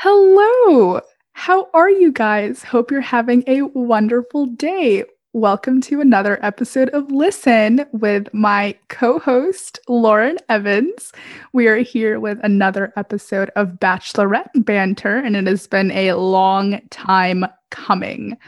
Hello. 0.00 1.00
How 1.32 1.66
are 1.74 1.90
you 1.90 2.12
guys? 2.12 2.62
Hope 2.62 2.92
you're 2.92 3.00
having 3.00 3.42
a 3.48 3.62
wonderful 3.62 4.46
day. 4.46 5.02
Welcome 5.32 5.80
to 5.80 6.00
another 6.00 6.38
episode 6.40 6.88
of 6.90 7.10
Listen 7.10 7.84
with 7.90 8.32
my 8.32 8.78
co 8.90 9.18
host, 9.18 9.80
Lauren 9.88 10.38
Evans. 10.48 11.10
We 11.52 11.66
are 11.66 11.78
here 11.78 12.20
with 12.20 12.38
another 12.44 12.92
episode 12.96 13.50
of 13.56 13.70
Bachelorette 13.80 14.64
Banter, 14.64 15.16
and 15.16 15.34
it 15.34 15.48
has 15.48 15.66
been 15.66 15.90
a 15.90 16.12
long 16.12 16.80
time 16.90 17.44
coming. 17.70 18.38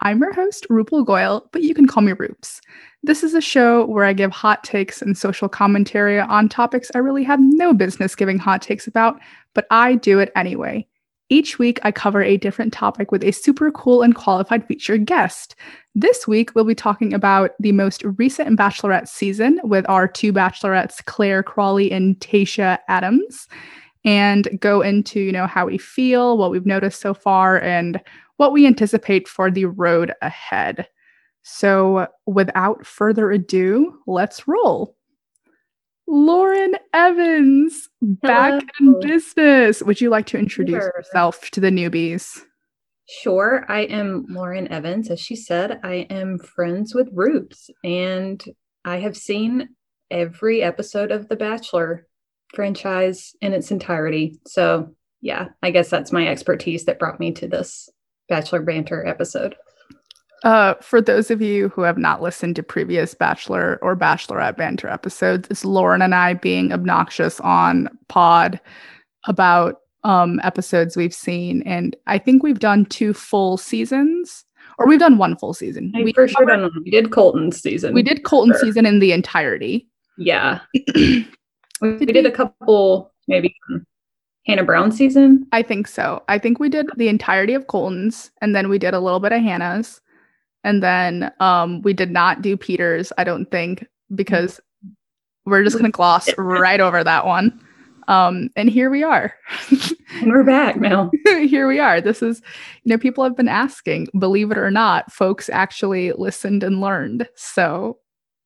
I'm 0.00 0.20
your 0.20 0.34
host, 0.34 0.66
Rupal 0.68 1.06
Goyle, 1.06 1.48
but 1.52 1.62
you 1.62 1.72
can 1.72 1.86
call 1.86 2.02
me 2.02 2.12
Roops. 2.12 2.60
This 3.02 3.24
is 3.24 3.32
a 3.32 3.40
show 3.40 3.86
where 3.86 4.04
I 4.04 4.12
give 4.12 4.30
hot 4.30 4.62
takes 4.62 5.00
and 5.00 5.16
social 5.16 5.48
commentary 5.48 6.20
on 6.20 6.50
topics 6.50 6.90
I 6.94 6.98
really 6.98 7.24
have 7.24 7.40
no 7.40 7.72
business 7.72 8.14
giving 8.14 8.38
hot 8.38 8.60
takes 8.60 8.86
about, 8.86 9.18
but 9.54 9.66
I 9.70 9.94
do 9.94 10.18
it 10.18 10.30
anyway. 10.36 10.86
Each 11.30 11.58
week, 11.58 11.78
I 11.82 11.92
cover 11.92 12.22
a 12.22 12.38
different 12.38 12.72
topic 12.72 13.12
with 13.12 13.22
a 13.22 13.32
super 13.32 13.70
cool 13.70 14.00
and 14.00 14.14
qualified 14.14 14.66
featured 14.66 15.04
guest. 15.04 15.54
This 15.94 16.26
week, 16.26 16.54
we'll 16.54 16.64
be 16.64 16.74
talking 16.74 17.12
about 17.12 17.50
the 17.60 17.72
most 17.72 18.02
recent 18.16 18.58
Bachelorette 18.58 19.08
season 19.08 19.60
with 19.62 19.84
our 19.90 20.08
two 20.08 20.32
bachelorettes, 20.32 21.04
Clare 21.04 21.42
Crawley 21.42 21.92
and 21.92 22.18
Tayshia 22.20 22.78
Adams, 22.88 23.46
and 24.06 24.48
go 24.58 24.80
into, 24.80 25.20
you 25.20 25.32
know, 25.32 25.46
how 25.46 25.66
we 25.66 25.76
feel, 25.76 26.38
what 26.38 26.50
we've 26.50 26.64
noticed 26.64 27.00
so 27.00 27.12
far, 27.12 27.60
and 27.60 28.00
what 28.38 28.52
we 28.52 28.66
anticipate 28.66 29.28
for 29.28 29.50
the 29.50 29.66
road 29.66 30.14
ahead. 30.22 30.88
So, 31.42 32.06
without 32.26 32.86
further 32.86 33.30
ado, 33.30 33.98
let's 34.06 34.48
roll. 34.48 34.96
Lauren 36.08 36.72
Evans, 36.94 37.88
back 38.00 38.62
Hello. 38.78 38.98
in 39.00 39.08
business. 39.08 39.82
Would 39.82 40.00
you 40.00 40.08
like 40.10 40.26
to 40.26 40.38
introduce 40.38 40.82
Sure. 40.82 40.92
yourself 40.96 41.50
to 41.52 41.60
the 41.60 41.70
newbies? 41.70 42.42
Sure, 43.08 43.64
I 43.68 43.80
am 43.82 44.26
Lauren 44.28 44.68
Evans. 44.72 45.10
As 45.10 45.20
she 45.20 45.36
said, 45.36 45.80
I 45.82 46.06
am 46.10 46.38
friends 46.38 46.94
with 46.94 47.08
Roops, 47.14 47.70
and 47.84 48.42
I 48.84 48.98
have 48.98 49.16
seen 49.16 49.68
every 50.10 50.62
episode 50.62 51.10
of 51.10 51.28
The 51.28 51.36
Bachelor 51.36 52.06
franchise 52.54 53.34
in 53.42 53.52
its 53.52 53.70
entirety. 53.70 54.38
So, 54.46 54.94
yeah, 55.20 55.48
I 55.62 55.70
guess 55.70 55.90
that's 55.90 56.12
my 56.12 56.26
expertise 56.26 56.84
that 56.86 56.98
brought 56.98 57.20
me 57.20 57.32
to 57.32 57.46
this 57.48 57.88
Bachelor 58.28 58.62
Banter 58.62 59.06
episode. 59.06 59.56
Uh, 60.44 60.74
for 60.74 61.00
those 61.00 61.30
of 61.30 61.42
you 61.42 61.68
who 61.70 61.82
have 61.82 61.98
not 61.98 62.22
listened 62.22 62.54
to 62.56 62.62
previous 62.62 63.12
Bachelor 63.14 63.78
or 63.82 63.96
Bachelorette 63.96 64.56
banter 64.56 64.88
episodes, 64.88 65.48
it's 65.50 65.64
Lauren 65.64 66.00
and 66.02 66.14
I 66.14 66.34
being 66.34 66.72
obnoxious 66.72 67.40
on 67.40 67.88
pod 68.08 68.60
about 69.26 69.80
um, 70.04 70.40
episodes 70.44 70.96
we've 70.96 71.14
seen. 71.14 71.62
And 71.62 71.96
I 72.06 72.18
think 72.18 72.42
we've 72.42 72.60
done 72.60 72.84
two 72.86 73.12
full 73.12 73.56
seasons, 73.56 74.44
or 74.78 74.86
we've 74.86 75.00
done 75.00 75.18
one 75.18 75.36
full 75.36 75.54
season. 75.54 75.92
I 75.96 76.02
we, 76.02 76.12
for 76.12 76.28
sure 76.28 76.46
don't. 76.46 76.72
We 76.84 76.90
did 76.90 77.10
Colton's 77.10 77.60
season. 77.60 77.92
we 77.94 78.02
did 78.02 78.22
Colton 78.24 78.54
Sure. 78.54 78.60
season 78.60 78.86
in 78.86 79.00
the 79.00 79.12
entirety. 79.12 79.88
Yeah. 80.16 80.60
we, 80.94 81.26
Did 81.80 82.12
did 82.12 82.26
a 82.26 82.30
couple, 82.30 83.12
maybe 83.26 83.54
um, 83.72 83.84
Hannah 84.46 84.64
Brown 84.64 84.92
season. 84.92 85.46
I 85.52 85.62
think 85.62 85.88
so. 85.88 86.22
I 86.28 86.38
think 86.38 86.58
we 86.58 86.68
did 86.68 86.88
the 86.96 87.08
entirety 87.08 87.54
of 87.54 87.66
Colton's, 87.66 88.30
and 88.40 88.54
then 88.54 88.68
we 88.68 88.78
did 88.78 88.94
a 88.94 89.00
little 89.00 89.20
bit 89.20 89.32
of 89.32 89.40
Hannah's, 89.42 90.00
and 90.64 90.82
then 90.82 91.32
um, 91.40 91.82
we 91.82 91.92
did 91.92 92.10
not 92.10 92.42
do 92.42 92.56
Peter's. 92.56 93.12
I 93.18 93.24
don't 93.24 93.50
think 93.50 93.86
because 94.14 94.60
we're 95.44 95.64
just 95.64 95.76
gonna 95.76 95.90
gloss 95.90 96.28
right 96.38 96.80
over 96.80 97.02
that 97.04 97.26
one. 97.26 97.60
Um, 98.08 98.48
and 98.56 98.70
here 98.70 98.90
we 98.90 99.02
are. 99.02 99.34
And 100.20 100.32
we're 100.32 100.42
back 100.42 100.76
now. 100.76 101.10
here 101.26 101.68
we 101.68 101.78
are. 101.78 102.00
This 102.00 102.22
is, 102.22 102.40
you 102.82 102.90
know, 102.90 102.98
people 102.98 103.22
have 103.24 103.36
been 103.36 103.46
asking. 103.46 104.08
Believe 104.18 104.50
it 104.50 104.56
or 104.58 104.70
not, 104.70 105.12
folks 105.12 105.50
actually 105.50 106.12
listened 106.12 106.62
and 106.62 106.80
learned. 106.80 107.28
So 107.36 107.98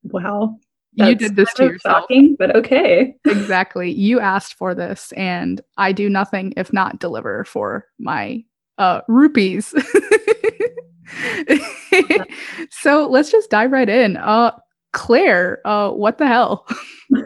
Wow. 0.02 0.58
you 0.94 1.14
did 1.14 1.36
this 1.36 1.54
to 1.54 1.64
yourself. 1.66 2.02
Shocking, 2.02 2.34
but 2.36 2.54
okay. 2.56 3.14
exactly. 3.26 3.92
You 3.92 4.18
asked 4.18 4.54
for 4.54 4.74
this, 4.74 5.12
and 5.12 5.60
I 5.78 5.92
do 5.92 6.10
nothing 6.10 6.52
if 6.56 6.72
not 6.72 6.98
deliver 6.98 7.44
for 7.44 7.86
my 7.98 8.44
uh 8.82 9.00
rupees. 9.08 9.72
so 12.70 13.06
let's 13.08 13.30
just 13.30 13.50
dive 13.50 13.72
right 13.72 13.88
in. 13.88 14.16
Uh 14.16 14.52
Clare, 14.92 15.66
uh, 15.66 15.90
what 15.90 16.18
the 16.18 16.26
hell? 16.26 16.66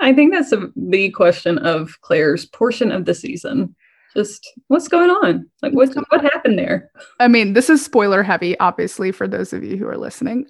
I 0.00 0.12
think 0.12 0.32
that's 0.32 0.52
a, 0.52 0.68
the 0.76 1.10
question 1.10 1.58
of 1.58 2.00
Clare's 2.02 2.46
portion 2.46 2.92
of 2.92 3.06
the 3.06 3.14
season. 3.14 3.74
Just 4.14 4.48
what's 4.68 4.86
going 4.86 5.10
on? 5.10 5.48
Like 5.60 5.72
what 5.72 5.92
what 6.10 6.22
happened 6.22 6.58
there? 6.58 6.90
I 7.18 7.26
mean, 7.26 7.54
this 7.54 7.68
is 7.68 7.84
spoiler 7.84 8.22
heavy, 8.22 8.58
obviously, 8.60 9.10
for 9.10 9.26
those 9.26 9.52
of 9.52 9.64
you 9.64 9.76
who 9.76 9.88
are 9.88 9.98
listening. 9.98 10.46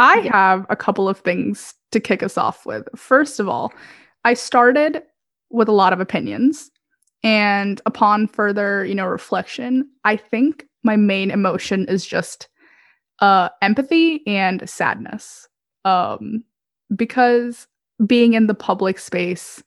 I 0.00 0.20
Yeah. 0.20 0.32
have 0.32 0.66
a 0.70 0.76
couple 0.76 1.08
of 1.08 1.18
things 1.18 1.74
to 1.92 2.00
kick 2.00 2.22
us 2.22 2.36
off 2.36 2.66
with. 2.66 2.88
First 2.96 3.40
of 3.40 3.48
all, 3.48 3.72
I 4.24 4.34
started 4.34 5.02
with 5.50 5.68
a 5.68 5.72
lot 5.72 5.92
of 5.92 6.00
opinions. 6.00 6.70
And 7.22 7.80
upon 7.86 8.28
further, 8.28 8.84
you 8.84 8.94
know, 8.94 9.06
reflection, 9.06 9.88
I 10.04 10.16
think 10.16 10.66
my 10.84 10.96
main 10.96 11.30
emotion 11.30 11.86
is 11.88 12.06
just 12.06 12.48
uh 13.20 13.48
empathy 13.62 14.26
and 14.26 14.68
sadness. 14.68 15.48
Um 15.84 16.44
because 16.94 17.66
being 18.06 18.34
in 18.34 18.46
the 18.46 18.54
public 18.54 18.98
space 18.98 19.62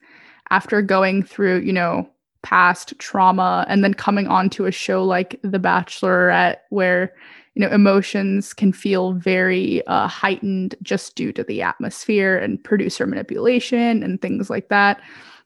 after 0.49 0.81
going 0.81 1.23
through, 1.23 1.59
you 1.59 1.73
know, 1.73 2.09
past 2.43 2.93
trauma 2.97 3.65
and 3.67 3.83
then 3.83 3.93
coming 3.93 4.27
onto 4.27 4.65
a 4.65 4.71
show 4.71 5.03
like 5.03 5.39
The 5.43 5.59
Bachelorette 5.59 6.57
where 6.69 7.13
you 7.55 7.61
know 7.61 7.69
emotions 7.69 8.53
can 8.53 8.71
feel 8.71 9.13
very 9.13 9.85
uh, 9.87 10.07
heightened 10.07 10.75
just 10.81 11.15
due 11.15 11.31
to 11.33 11.43
the 11.43 11.61
atmosphere 11.61 12.37
and 12.37 12.63
producer 12.63 13.05
manipulation 13.05 14.03
and 14.03 14.21
things 14.21 14.49
like 14.49 14.69
that 14.69 15.01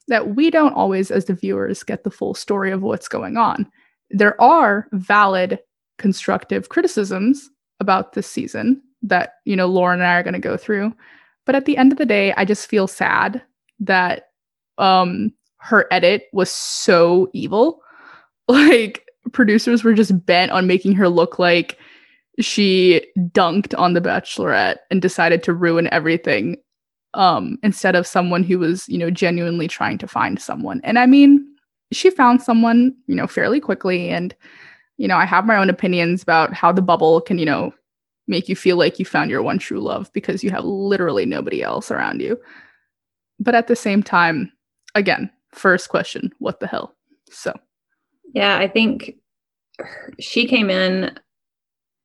that 0.08 0.34
we 0.34 0.50
don't 0.50 0.74
always 0.74 1.10
as 1.10 1.24
the 1.24 1.34
viewers 1.34 1.82
get 1.82 2.04
the 2.04 2.10
full 2.10 2.34
story 2.34 2.70
of 2.70 2.82
what's 2.82 3.08
going 3.08 3.36
on. 3.36 3.70
There 4.10 4.40
are 4.40 4.88
valid 4.92 5.58
constructive 5.98 6.68
criticisms 6.68 7.50
about 7.80 8.12
this 8.12 8.26
season 8.26 8.80
that 9.02 9.34
you 9.44 9.56
know 9.56 9.66
lauren 9.66 10.00
and 10.00 10.06
i 10.06 10.14
are 10.14 10.22
going 10.22 10.34
to 10.34 10.40
go 10.40 10.56
through. 10.56 10.94
But 11.44 11.54
at 11.54 11.64
the 11.64 11.76
end 11.76 11.92
of 11.92 11.98
the 11.98 12.06
day 12.06 12.32
i 12.36 12.44
just 12.44 12.68
feel 12.68 12.86
sad 12.86 13.42
that 13.80 14.28
um 14.78 15.32
her 15.58 15.86
edit 15.90 16.24
was 16.32 16.50
so 16.50 17.28
evil. 17.32 17.80
Like 18.48 19.04
producers 19.32 19.82
were 19.82 19.92
just 19.92 20.24
bent 20.24 20.52
on 20.52 20.68
making 20.68 20.92
her 20.92 21.08
look 21.08 21.40
like 21.40 21.76
she 22.38 23.04
dunked 23.32 23.76
on 23.76 23.94
the 23.94 24.00
bachelorette 24.00 24.76
and 24.88 25.02
decided 25.02 25.42
to 25.42 25.52
ruin 25.52 25.88
everything 25.92 26.56
um 27.16 27.58
instead 27.62 27.96
of 27.96 28.06
someone 28.06 28.44
who 28.44 28.58
was 28.58 28.88
you 28.88 28.98
know 28.98 29.10
genuinely 29.10 29.66
trying 29.66 29.98
to 29.98 30.06
find 30.06 30.40
someone. 30.40 30.80
And 30.84 30.98
i 30.98 31.06
mean 31.06 31.44
she 31.92 32.10
found 32.10 32.42
someone 32.42 32.94
you 33.06 33.14
know 33.16 33.26
fairly 33.26 33.60
quickly. 33.60 34.10
And 34.10 34.34
you 34.98 35.08
know 35.08 35.16
i 35.16 35.24
have 35.24 35.46
my 35.46 35.56
own 35.56 35.70
opinions 35.70 36.22
about 36.22 36.54
how 36.54 36.72
the 36.72 36.82
bubble 36.82 37.20
can 37.20 37.38
you 37.38 37.46
know 37.46 37.72
make 38.28 38.48
you 38.48 38.56
feel 38.56 38.76
like 38.76 38.98
you 38.98 39.04
found 39.04 39.30
your 39.30 39.42
one 39.42 39.58
true 39.58 39.80
love 39.80 40.12
because 40.12 40.42
you 40.44 40.50
have 40.50 40.64
literally 40.64 41.26
nobody 41.26 41.62
else 41.62 41.92
around 41.92 42.20
you. 42.20 42.36
But 43.38 43.54
at 43.54 43.66
the 43.66 43.76
same 43.76 44.02
time 44.02 44.52
again 44.94 45.30
first 45.52 45.88
question 45.88 46.32
what 46.38 46.60
the 46.60 46.66
hell? 46.66 46.94
So. 47.30 47.52
Yeah, 48.34 48.58
I 48.58 48.68
think 48.68 49.14
she 50.20 50.46
came 50.46 50.68
in 50.70 51.18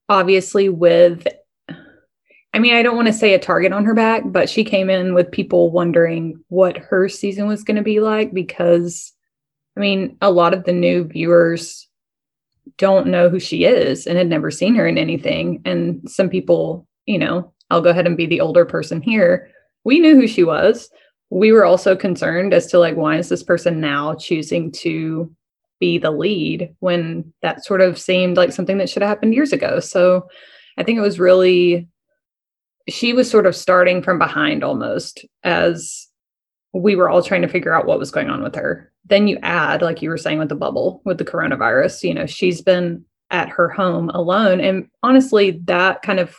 obviously 0.07 0.69
with 0.69 1.25
I 2.53 2.59
mean, 2.59 2.73
I 2.73 2.83
don't 2.83 2.97
want 2.97 3.07
to 3.07 3.13
say 3.13 3.33
a 3.33 3.39
target 3.39 3.71
on 3.71 3.85
her 3.85 3.93
back, 3.93 4.23
but 4.25 4.49
she 4.49 4.63
came 4.63 4.89
in 4.89 5.13
with 5.13 5.31
people 5.31 5.71
wondering 5.71 6.43
what 6.49 6.77
her 6.77 7.07
season 7.07 7.47
was 7.47 7.63
going 7.63 7.77
to 7.77 7.83
be 7.83 7.99
like 8.01 8.33
because 8.33 9.13
I 9.77 9.79
mean, 9.79 10.17
a 10.21 10.31
lot 10.31 10.53
of 10.53 10.65
the 10.65 10.73
new 10.73 11.05
viewers 11.05 11.87
don't 12.77 13.07
know 13.07 13.29
who 13.29 13.39
she 13.39 13.63
is 13.63 14.05
and 14.05 14.17
had 14.17 14.27
never 14.27 14.51
seen 14.51 14.75
her 14.75 14.87
in 14.87 14.97
anything. 14.97 15.61
And 15.65 16.01
some 16.09 16.29
people, 16.29 16.87
you 17.05 17.17
know, 17.17 17.53
I'll 17.69 17.81
go 17.81 17.89
ahead 17.89 18.05
and 18.05 18.17
be 18.17 18.25
the 18.25 18.41
older 18.41 18.65
person 18.65 19.01
here. 19.01 19.49
We 19.83 19.99
knew 19.99 20.15
who 20.15 20.27
she 20.27 20.43
was. 20.43 20.89
We 21.29 21.51
were 21.51 21.63
also 21.63 21.95
concerned 21.95 22.53
as 22.53 22.67
to 22.67 22.79
like, 22.79 22.97
why 22.97 23.17
is 23.17 23.29
this 23.29 23.43
person 23.43 23.79
now 23.79 24.15
choosing 24.15 24.71
to 24.73 25.33
be 25.79 25.97
the 25.97 26.11
lead 26.11 26.75
when 26.79 27.33
that 27.41 27.63
sort 27.63 27.81
of 27.81 27.97
seemed 27.97 28.37
like 28.37 28.51
something 28.51 28.77
that 28.77 28.89
should 28.89 29.01
have 29.01 29.09
happened 29.09 29.33
years 29.33 29.53
ago? 29.53 29.79
So 29.79 30.27
I 30.77 30.83
think 30.83 30.97
it 30.97 31.01
was 31.01 31.19
really, 31.19 31.87
she 32.91 33.13
was 33.13 33.29
sort 33.29 33.45
of 33.45 33.55
starting 33.55 34.01
from 34.01 34.19
behind 34.19 34.63
almost 34.63 35.25
as 35.43 36.07
we 36.73 36.95
were 36.95 37.09
all 37.09 37.23
trying 37.23 37.41
to 37.41 37.47
figure 37.47 37.73
out 37.73 37.85
what 37.85 37.99
was 37.99 38.11
going 38.11 38.29
on 38.29 38.43
with 38.43 38.55
her. 38.55 38.91
Then 39.05 39.27
you 39.27 39.37
add, 39.41 39.81
like 39.81 40.01
you 40.01 40.09
were 40.09 40.17
saying 40.17 40.39
with 40.39 40.49
the 40.49 40.55
bubble, 40.55 41.01
with 41.05 41.17
the 41.17 41.25
coronavirus, 41.25 42.03
you 42.03 42.13
know, 42.13 42.25
she's 42.25 42.61
been 42.61 43.03
at 43.29 43.49
her 43.49 43.69
home 43.69 44.09
alone. 44.09 44.61
And 44.61 44.87
honestly, 45.03 45.59
that 45.65 46.01
kind 46.01 46.19
of 46.19 46.35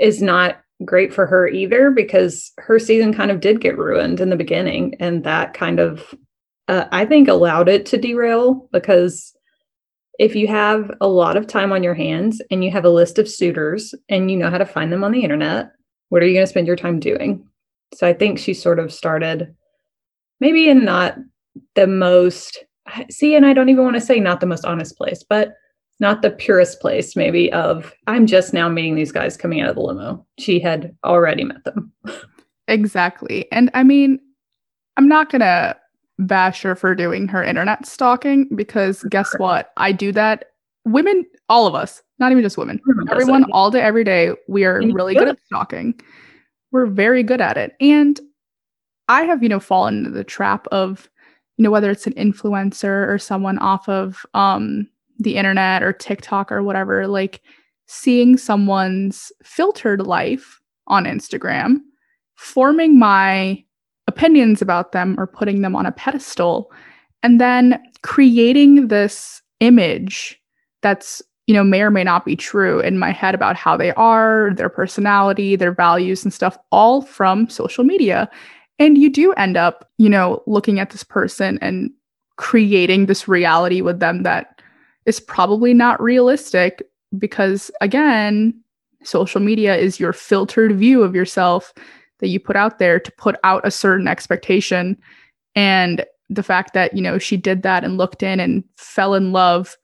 is 0.00 0.22
not 0.22 0.60
great 0.84 1.12
for 1.12 1.26
her 1.26 1.48
either 1.48 1.90
because 1.90 2.52
her 2.58 2.78
season 2.78 3.12
kind 3.12 3.30
of 3.30 3.40
did 3.40 3.60
get 3.60 3.76
ruined 3.76 4.20
in 4.20 4.30
the 4.30 4.36
beginning. 4.36 4.94
And 5.00 5.24
that 5.24 5.54
kind 5.54 5.80
of 5.80 6.14
uh, 6.68 6.86
I 6.92 7.06
think, 7.06 7.28
allowed 7.28 7.68
it 7.68 7.86
to 7.86 7.98
derail 7.98 8.68
because 8.72 9.34
if 10.18 10.34
you 10.34 10.48
have 10.48 10.90
a 11.00 11.08
lot 11.08 11.36
of 11.36 11.46
time 11.46 11.72
on 11.72 11.82
your 11.82 11.94
hands 11.94 12.42
and 12.50 12.64
you 12.64 12.70
have 12.70 12.84
a 12.84 12.90
list 12.90 13.18
of 13.18 13.28
suitors 13.28 13.94
and 14.08 14.30
you 14.30 14.36
know 14.36 14.50
how 14.50 14.58
to 14.58 14.66
find 14.66 14.92
them 14.92 15.04
on 15.04 15.12
the 15.12 15.22
internet, 15.22 15.70
what 16.08 16.22
are 16.22 16.26
you 16.26 16.34
going 16.34 16.44
to 16.44 16.50
spend 16.50 16.66
your 16.66 16.76
time 16.76 16.98
doing? 16.98 17.46
So 17.94 18.06
I 18.06 18.12
think 18.12 18.38
she 18.38 18.52
sort 18.52 18.78
of 18.78 18.92
started 18.92 19.54
maybe 20.40 20.68
in 20.68 20.84
not 20.84 21.16
the 21.74 21.86
most, 21.86 22.64
see, 23.10 23.34
and 23.34 23.46
I 23.46 23.52
don't 23.52 23.68
even 23.68 23.84
want 23.84 23.94
to 23.94 24.00
say 24.00 24.20
not 24.20 24.40
the 24.40 24.46
most 24.46 24.64
honest 24.64 24.96
place, 24.96 25.24
but 25.28 25.54
not 26.00 26.22
the 26.22 26.30
purest 26.30 26.80
place, 26.80 27.16
maybe, 27.16 27.52
of 27.52 27.92
I'm 28.06 28.26
just 28.26 28.52
now 28.52 28.68
meeting 28.68 28.94
these 28.94 29.12
guys 29.12 29.36
coming 29.36 29.60
out 29.60 29.68
of 29.68 29.74
the 29.74 29.82
limo. 29.82 30.24
She 30.38 30.60
had 30.60 30.94
already 31.04 31.44
met 31.44 31.64
them. 31.64 31.92
Exactly. 32.68 33.50
And 33.50 33.70
I 33.74 33.82
mean, 33.82 34.20
I'm 34.96 35.08
not 35.08 35.30
going 35.30 35.40
to 35.40 35.76
bash 36.18 36.62
her 36.62 36.74
for 36.74 36.94
doing 36.94 37.28
her 37.28 37.42
internet 37.42 37.86
stalking 37.86 38.48
because 38.54 39.04
guess 39.04 39.32
what? 39.38 39.72
I 39.76 39.92
do 39.92 40.12
that. 40.12 40.46
Women, 40.84 41.24
all 41.48 41.66
of 41.66 41.74
us, 41.74 42.02
not 42.18 42.32
even 42.32 42.42
just 42.42 42.58
women, 42.58 42.80
everyone 43.10 43.44
all 43.52 43.70
day, 43.70 43.80
every 43.80 44.04
day, 44.04 44.32
we 44.48 44.64
are 44.64 44.80
really 44.80 45.14
good 45.14 45.28
at 45.28 45.38
stalking. 45.44 45.98
We're 46.72 46.86
very 46.86 47.22
good 47.22 47.40
at 47.40 47.56
it. 47.56 47.74
And 47.80 48.18
I 49.08 49.22
have, 49.22 49.42
you 49.42 49.48
know, 49.48 49.60
fallen 49.60 49.98
into 49.98 50.10
the 50.10 50.24
trap 50.24 50.66
of, 50.68 51.08
you 51.56 51.62
know, 51.62 51.70
whether 51.70 51.90
it's 51.90 52.06
an 52.06 52.14
influencer 52.14 53.08
or 53.08 53.18
someone 53.18 53.58
off 53.58 53.88
of 53.88 54.24
um, 54.34 54.88
the 55.18 55.36
internet 55.36 55.82
or 55.82 55.92
TikTok 55.92 56.50
or 56.50 56.62
whatever, 56.62 57.06
like 57.06 57.42
seeing 57.86 58.36
someone's 58.36 59.32
filtered 59.42 60.06
life 60.06 60.60
on 60.86 61.04
Instagram, 61.04 61.78
forming 62.36 62.98
my 62.98 63.62
opinions 64.18 64.60
about 64.60 64.90
them 64.90 65.14
or 65.18 65.28
putting 65.28 65.62
them 65.62 65.76
on 65.76 65.86
a 65.86 65.92
pedestal, 65.92 66.72
and 67.22 67.40
then 67.40 67.80
creating 68.02 68.88
this 68.88 69.40
image 69.60 70.40
that's 70.82 71.22
you 71.46 71.54
know 71.54 71.64
may 71.64 71.80
or 71.80 71.90
may 71.90 72.04
not 72.04 72.24
be 72.24 72.34
true 72.34 72.80
in 72.80 72.98
my 72.98 73.12
head 73.12 73.34
about 73.34 73.56
how 73.56 73.76
they 73.76 73.92
are 73.94 74.50
their 74.56 74.68
personality 74.68 75.56
their 75.56 75.72
values 75.72 76.22
and 76.24 76.32
stuff 76.32 76.58
all 76.72 77.02
from 77.02 77.48
social 77.48 77.84
media. 77.84 78.28
And 78.80 78.98
you 78.98 79.10
do 79.10 79.32
end 79.32 79.56
up, 79.56 79.88
you 79.98 80.08
know, 80.08 80.42
looking 80.46 80.78
at 80.78 80.90
this 80.90 81.02
person 81.02 81.58
and 81.60 81.90
creating 82.36 83.06
this 83.06 83.26
reality 83.26 83.80
with 83.80 83.98
them 83.98 84.22
that 84.22 84.62
is 85.04 85.18
probably 85.18 85.74
not 85.74 86.00
realistic 86.00 86.82
because, 87.18 87.72
again, 87.80 88.54
social 89.02 89.40
media 89.40 89.76
is 89.76 89.98
your 89.98 90.12
filtered 90.12 90.76
view 90.76 91.02
of 91.02 91.14
yourself 91.14 91.72
that 92.18 92.28
you 92.28 92.40
put 92.40 92.56
out 92.56 92.78
there 92.78 92.98
to 92.98 93.12
put 93.12 93.36
out 93.44 93.66
a 93.66 93.70
certain 93.70 94.08
expectation. 94.08 94.96
And 95.54 96.04
the 96.28 96.42
fact 96.42 96.74
that, 96.74 96.94
you 96.94 97.02
know, 97.02 97.18
she 97.18 97.36
did 97.36 97.62
that 97.62 97.84
and 97.84 97.96
looked 97.96 98.22
in 98.22 98.40
and 98.40 98.64
fell 98.76 99.14
in 99.14 99.32
love 99.32 99.76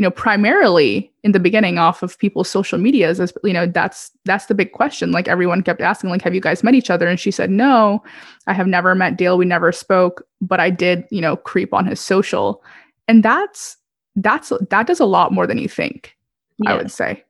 you 0.00 0.02
know 0.02 0.10
primarily 0.10 1.12
in 1.24 1.32
the 1.32 1.38
beginning 1.38 1.76
off 1.76 2.02
of 2.02 2.18
people's 2.18 2.48
social 2.48 2.78
medias 2.78 3.20
as 3.20 3.34
you 3.44 3.52
know 3.52 3.66
that's 3.66 4.10
that's 4.24 4.46
the 4.46 4.54
big 4.54 4.72
question. 4.72 5.12
Like 5.12 5.28
everyone 5.28 5.62
kept 5.62 5.82
asking 5.82 6.08
like 6.08 6.22
have 6.22 6.34
you 6.34 6.40
guys 6.40 6.64
met 6.64 6.74
each 6.74 6.88
other? 6.88 7.06
And 7.06 7.20
she 7.20 7.30
said 7.30 7.50
no 7.50 8.02
i 8.46 8.54
have 8.54 8.66
never 8.66 8.94
met 8.94 9.18
dale. 9.18 9.36
We 9.36 9.44
never 9.44 9.72
spoke 9.72 10.26
but 10.40 10.58
i 10.58 10.70
did 10.70 11.04
you 11.10 11.20
know 11.20 11.36
creep 11.36 11.74
on 11.74 11.84
his 11.84 12.00
social. 12.00 12.64
And 13.08 13.22
that's 13.22 13.76
that's 14.16 14.54
that 14.70 14.86
does 14.86 15.00
a 15.00 15.04
lot 15.04 15.34
more 15.34 15.46
than 15.46 15.58
you 15.58 15.68
think 15.68 16.16
yeah. 16.64 16.72
i 16.72 16.76
would 16.78 16.90
say. 16.90 17.22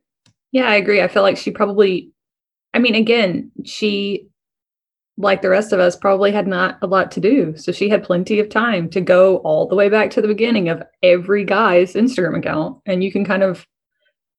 Yeah 0.53 0.69
i 0.69 0.77
agree. 0.77 1.03
I 1.03 1.09
feel 1.09 1.23
like 1.23 1.39
she 1.39 1.51
probably 1.51 2.13
i 2.73 2.79
mean 2.79 2.95
again 2.95 3.51
she 3.65 4.29
like 5.21 5.43
the 5.43 5.51
rest 5.51 5.73
of 5.73 5.81
us, 5.81 5.97
probably 5.97 6.33
had 6.33 6.47
not 6.47 6.79
a 6.83 6.87
lot 6.87 7.11
to 7.13 7.21
do. 7.21 7.55
So 7.57 7.73
she 7.73 7.89
had 7.89 8.03
plenty 8.03 8.41
of 8.41 8.49
time 8.49 8.89
to 8.91 9.01
go 9.01 9.37
all 9.39 9.69
the 9.69 9.77
way 9.77 9.89
back 9.89 10.11
to 10.11 10.23
the 10.23 10.29
beginning 10.29 10.69
of 10.69 10.83
every 11.03 11.45
guy's 11.45 11.95
Instagram 11.95 12.39
account. 12.39 12.81
And 12.87 13.05
you 13.05 13.13
can 13.13 13.25
kind 13.25 13.43
of, 13.43 13.67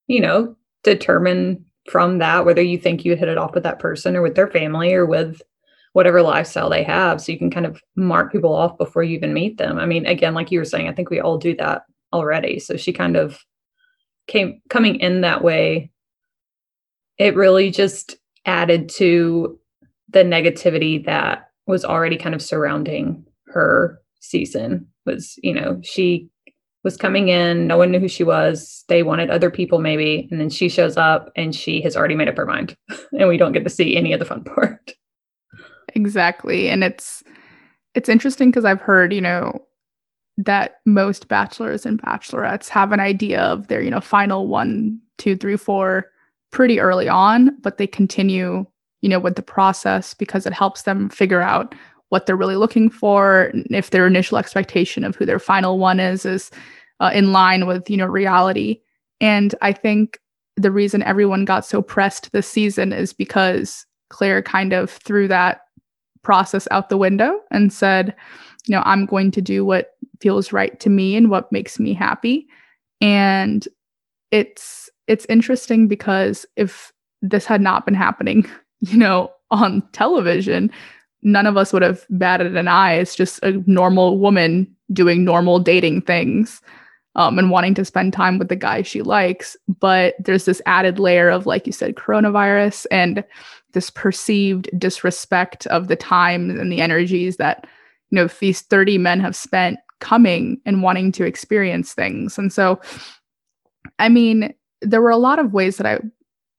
you 0.07 0.19
know, 0.19 0.56
determine 0.83 1.63
from 1.89 2.18
that 2.18 2.45
whether 2.45 2.62
you 2.62 2.78
think 2.78 3.06
you 3.06 3.16
hit 3.16 3.30
it 3.30 3.38
off 3.38 3.54
with 3.54 3.63
that 3.63 3.80
person 3.80 4.16
or 4.16 4.22
with 4.22 4.36
their 4.36 4.50
family 4.50 4.94
or 4.94 5.06
with 5.06 5.42
whatever 5.94 6.22
lifestyle 6.22 6.69
they 6.69 6.83
have. 6.83 7.22
So 7.22 7.31
you 7.31 7.38
can 7.38 7.51
kind 7.51 7.66
of 7.66 7.81
mark 7.95 8.31
people 8.31 8.54
off 8.54 8.78
before 8.78 9.04
you 9.04 9.16
even 9.16 9.33
meet 9.33 9.57
them. 9.57 9.78
I 9.78 9.86
mean, 9.86 10.06
again, 10.06 10.33
like 10.33 10.51
you 10.51 10.60
were 10.60 10.66
saying, 10.66 10.88
I 10.88 10.94
think 10.94 11.10
we 11.10 11.19
all 11.19 11.38
do 11.38 11.56
that 11.57 11.83
already. 12.13 12.60
So 12.60 12.78
she 12.78 12.94
kind 12.94 13.16
of 13.16 13.39
came 14.28 14.62
coming 14.69 14.95
in 15.00 15.22
that 15.22 15.44
way. 15.44 15.92
It 17.18 17.36
really 17.36 17.72
just 17.72 18.16
added 18.45 18.89
to 18.89 19.60
the 20.12 20.24
negativity 20.24 21.04
that 21.06 21.50
was 21.68 21.86
already 21.86 22.18
kind 22.18 22.36
of 22.36 22.42
surrounding 22.42 23.25
her 23.48 24.00
season 24.19 24.88
was 25.06 25.38
you 25.42 25.54
know 25.54 25.80
she 25.84 26.30
was 26.84 26.98
coming 26.98 27.30
in 27.30 27.68
no 27.68 27.78
one 27.78 27.92
knew 27.92 28.00
who 28.00 28.08
she 28.08 28.24
was 28.24 28.84
they 28.88 29.04
wanted 29.04 29.30
other 29.30 29.50
people 29.50 29.80
maybe 29.80 30.28
and 30.31 30.40
then 30.40 30.50
she 30.50 30.69
shows 30.69 30.98
up 30.98 31.31
and 31.36 31.56
she 31.56 31.81
has 31.81 31.96
already 31.96 32.16
made 32.16 32.28
up 32.28 32.38
her 32.38 32.46
mind 32.46 32.75
and 33.19 33.28
we 33.28 33.38
don't 33.38 33.54
get 33.54 33.63
to 33.63 33.69
see 33.69 33.96
any 33.96 34.13
of 34.13 34.19
the 34.19 34.25
fun 34.25 34.44
part. 34.56 34.94
Exactly 35.94 36.69
and 36.69 36.84
it's 36.84 37.24
it's 37.96 38.07
interesting 38.07 38.50
because 38.50 38.64
i've 38.64 38.80
heard 38.80 39.12
you 39.12 39.22
know 39.22 39.60
that 40.38 40.78
most 40.86 41.28
bachelors 41.28 41.86
and 41.86 42.02
bachelorettes 42.02 42.69
have 42.69 42.92
an 42.92 43.00
idea 43.00 43.42
of 43.42 43.68
their 43.68 43.81
you 43.81 43.92
know 43.92 44.00
final 44.00 44.48
one 44.48 44.98
two 45.18 45.36
three 45.36 45.57
four 45.57 46.06
pretty 46.52 46.80
early 46.80 47.10
on 47.10 47.56
but 47.62 47.78
they 47.78 47.88
continue 47.88 48.66
you 49.01 49.09
know, 49.09 49.19
with 49.19 49.36
the 49.36 49.42
process 49.42 50.13
because 50.13 50.45
it 50.45 50.53
helps 50.53 50.83
them 50.83 51.09
figure 51.09 51.42
out 51.42 51.75
what 52.09 52.25
they're 52.25 52.36
really 52.36 52.56
looking 52.56 52.89
for, 52.89 53.51
if 53.69 53.89
their 53.89 54.06
initial 54.06 54.38
expectation 54.38 55.03
of 55.03 55.15
who 55.15 55.25
their 55.25 55.39
final 55.39 55.80
one 55.80 56.00
is 56.00 56.25
is 56.25 56.51
uh, 57.00 57.12
in 57.13 57.31
line 57.31 57.65
with, 57.65 57.89
you 57.89 57.98
know, 57.98 58.06
reality. 58.06 58.80
And 59.19 59.56
I 59.62 59.71
think 59.71 60.19
the 60.57 60.71
reason 60.71 61.03
everyone 61.03 61.45
got 61.45 61.65
so 61.65 61.81
pressed 61.81 62.31
this 62.31 62.48
season 62.48 62.92
is 62.92 63.13
because 63.13 63.86
Clare 64.09 64.42
kind 64.42 64.74
of 64.74 64.89
threw 64.89 65.27
that 65.30 65.62
process 66.21 66.68
out 66.69 66.89
the 66.89 66.97
window 66.97 67.39
and 67.50 67.71
said, 67.71 68.13
you 68.68 68.75
know, 68.75 68.83
I'm 68.86 69.06
going 69.06 69.31
to 69.31 69.42
do 69.42 69.65
what 69.65 69.92
feels 70.19 70.54
right 70.54 70.80
to 70.81 70.89
me 70.89 71.15
and 71.15 71.30
what 71.30 71.51
makes 71.51 71.80
me 71.80 71.94
happy. 71.94 72.45
And 73.00 73.68
it's 74.31 74.89
it's 75.07 75.25
interesting 75.25 75.88
because 75.88 76.45
if 76.56 76.92
this 77.21 77.45
had 77.45 77.62
not 77.62 77.86
been 77.86 77.95
happening 77.95 78.45
you 78.89 78.98
know, 78.98 79.31
on 79.51 79.81
television, 79.92 80.72
none 81.22 81.45
of 81.45 81.57
us 81.57 81.72
would 81.72 81.81
have 81.81 82.06
batted 82.10 82.56
an 82.56 82.68
eye. 82.68 82.94
It's 82.94 83.16
just 83.16 83.42
a 83.44 83.62
normal 83.68 84.18
woman 84.18 84.68
doing 84.92 85.24
normal 85.24 85.60
dating 85.60 86.01
things 86.01 86.62
um, 87.16 87.38
and 87.38 87.51
wanting 87.51 87.75
to 87.75 87.86
spend 87.86 88.13
time 88.13 88.39
with 88.39 88.50
the 88.50 88.56
guy 88.56 88.81
she 88.81 89.02
likes. 89.02 89.56
But 89.68 90.16
there's 90.19 90.45
this 90.45 90.61
added 90.66 91.00
layer 91.00 91.30
of, 91.30 91.45
like 91.45 91.68
you 91.68 91.73
said, 91.73 91.95
coronavirus 91.95 92.85
and 92.92 93.23
this 93.73 93.90
perceived 93.90 94.69
disrespect 94.78 95.68
of 95.68 95.88
the 95.88 95.95
time 95.95 96.50
and 96.50 96.71
the 96.71 96.81
energies 96.81 97.38
that, 97.38 97.68
you 98.09 98.16
know, 98.16 98.28
these 98.40 98.61
30 98.61 98.97
men 98.97 99.19
have 99.19 99.35
spent 99.35 99.80
coming 100.00 100.59
and 100.66 100.81
wanting 100.81 101.11
to 101.11 101.26
experience 101.26 101.94
things. 101.94 102.38
And 102.38 102.52
so, 102.52 102.81
I 104.00 104.09
mean, 104.09 104.54
there 104.81 105.02
were 105.02 105.11
a 105.11 105.18
lot 105.18 105.40
of 105.40 105.54
ways 105.54 105.78
that 105.78 105.85
I 105.85 106.00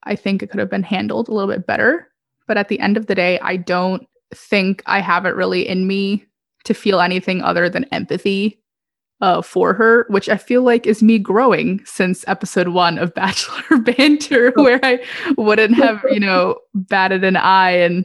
I 0.05 0.17
think 0.17 0.43
it 0.43 0.51
could 0.51 0.61
have 0.61 0.71
been 0.71 0.83
handled 0.83 1.29
a 1.29 1.33
little 1.33 1.53
bit 1.53 1.67
better. 1.67 2.09
But 2.53 2.59
at 2.59 2.69
the 2.69 2.81
end 2.81 2.99
of 2.99 3.07
the 3.07 3.15
day, 3.15 3.39
I 3.39 3.57
don't 3.57 4.07
think 4.35 4.83
I 4.85 5.01
have 5.01 5.25
it 5.25 5.35
really 5.35 5.67
in 5.67 5.87
me 5.87 6.27
to 6.65 6.75
feel 6.75 7.01
anything 7.01 7.41
other 7.41 7.71
than 7.71 7.85
empathy 7.85 8.61
uh, 9.23 9.41
for 9.41 9.73
her, 9.73 10.05
which 10.11 10.29
I 10.29 10.37
feel 10.37 10.61
like 10.61 10.87
is 10.87 11.03
me 11.03 11.19
growing 11.19 11.81
since 11.87 12.29
episode 12.29 12.69
one 12.69 12.99
of 12.99 13.15
Bachelor 13.15 13.79
Banter, 13.79 14.53
where 14.57 14.79
I 14.83 15.03
wouldn't 15.39 15.77
have, 15.77 16.05
you 16.11 16.21
know, 16.21 16.59
batted 16.75 17.25
an 17.25 17.37
eye 17.37 17.71
and 17.71 18.05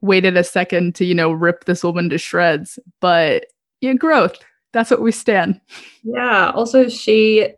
waited 0.00 0.36
a 0.36 0.44
second 0.44 0.94
to, 0.94 1.04
you 1.04 1.16
know, 1.16 1.32
rip 1.32 1.64
this 1.64 1.82
woman 1.82 2.08
to 2.10 2.18
shreds. 2.18 2.78
But 3.00 3.46
yeah, 3.80 3.94
growth. 3.94 4.36
That's 4.72 4.92
what 4.92 5.02
we 5.02 5.10
stand. 5.10 5.60
Yeah. 6.04 6.52
Also, 6.54 6.88
she 6.88 7.48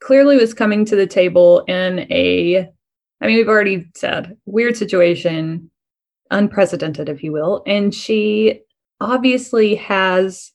clearly 0.00 0.36
was 0.36 0.52
coming 0.52 0.84
to 0.86 0.96
the 0.96 1.06
table 1.06 1.60
in 1.68 2.00
a 2.10 2.68
I 3.20 3.26
mean, 3.26 3.36
we've 3.36 3.48
already 3.48 3.90
said 3.96 4.36
weird 4.46 4.76
situation, 4.76 5.70
unprecedented, 6.30 7.08
if 7.08 7.22
you 7.22 7.32
will. 7.32 7.62
And 7.66 7.94
she 7.94 8.60
obviously 9.00 9.74
has 9.76 10.52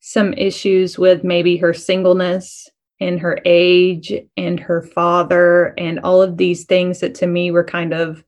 some 0.00 0.32
issues 0.34 0.98
with 0.98 1.24
maybe 1.24 1.56
her 1.58 1.74
singleness 1.74 2.68
and 3.00 3.20
her 3.20 3.38
age 3.44 4.12
and 4.36 4.60
her 4.60 4.82
father 4.82 5.74
and 5.78 6.00
all 6.00 6.22
of 6.22 6.36
these 6.36 6.64
things 6.64 7.00
that 7.00 7.14
to 7.16 7.26
me 7.26 7.50
were 7.50 7.64
kind 7.64 7.92
of 7.94 8.22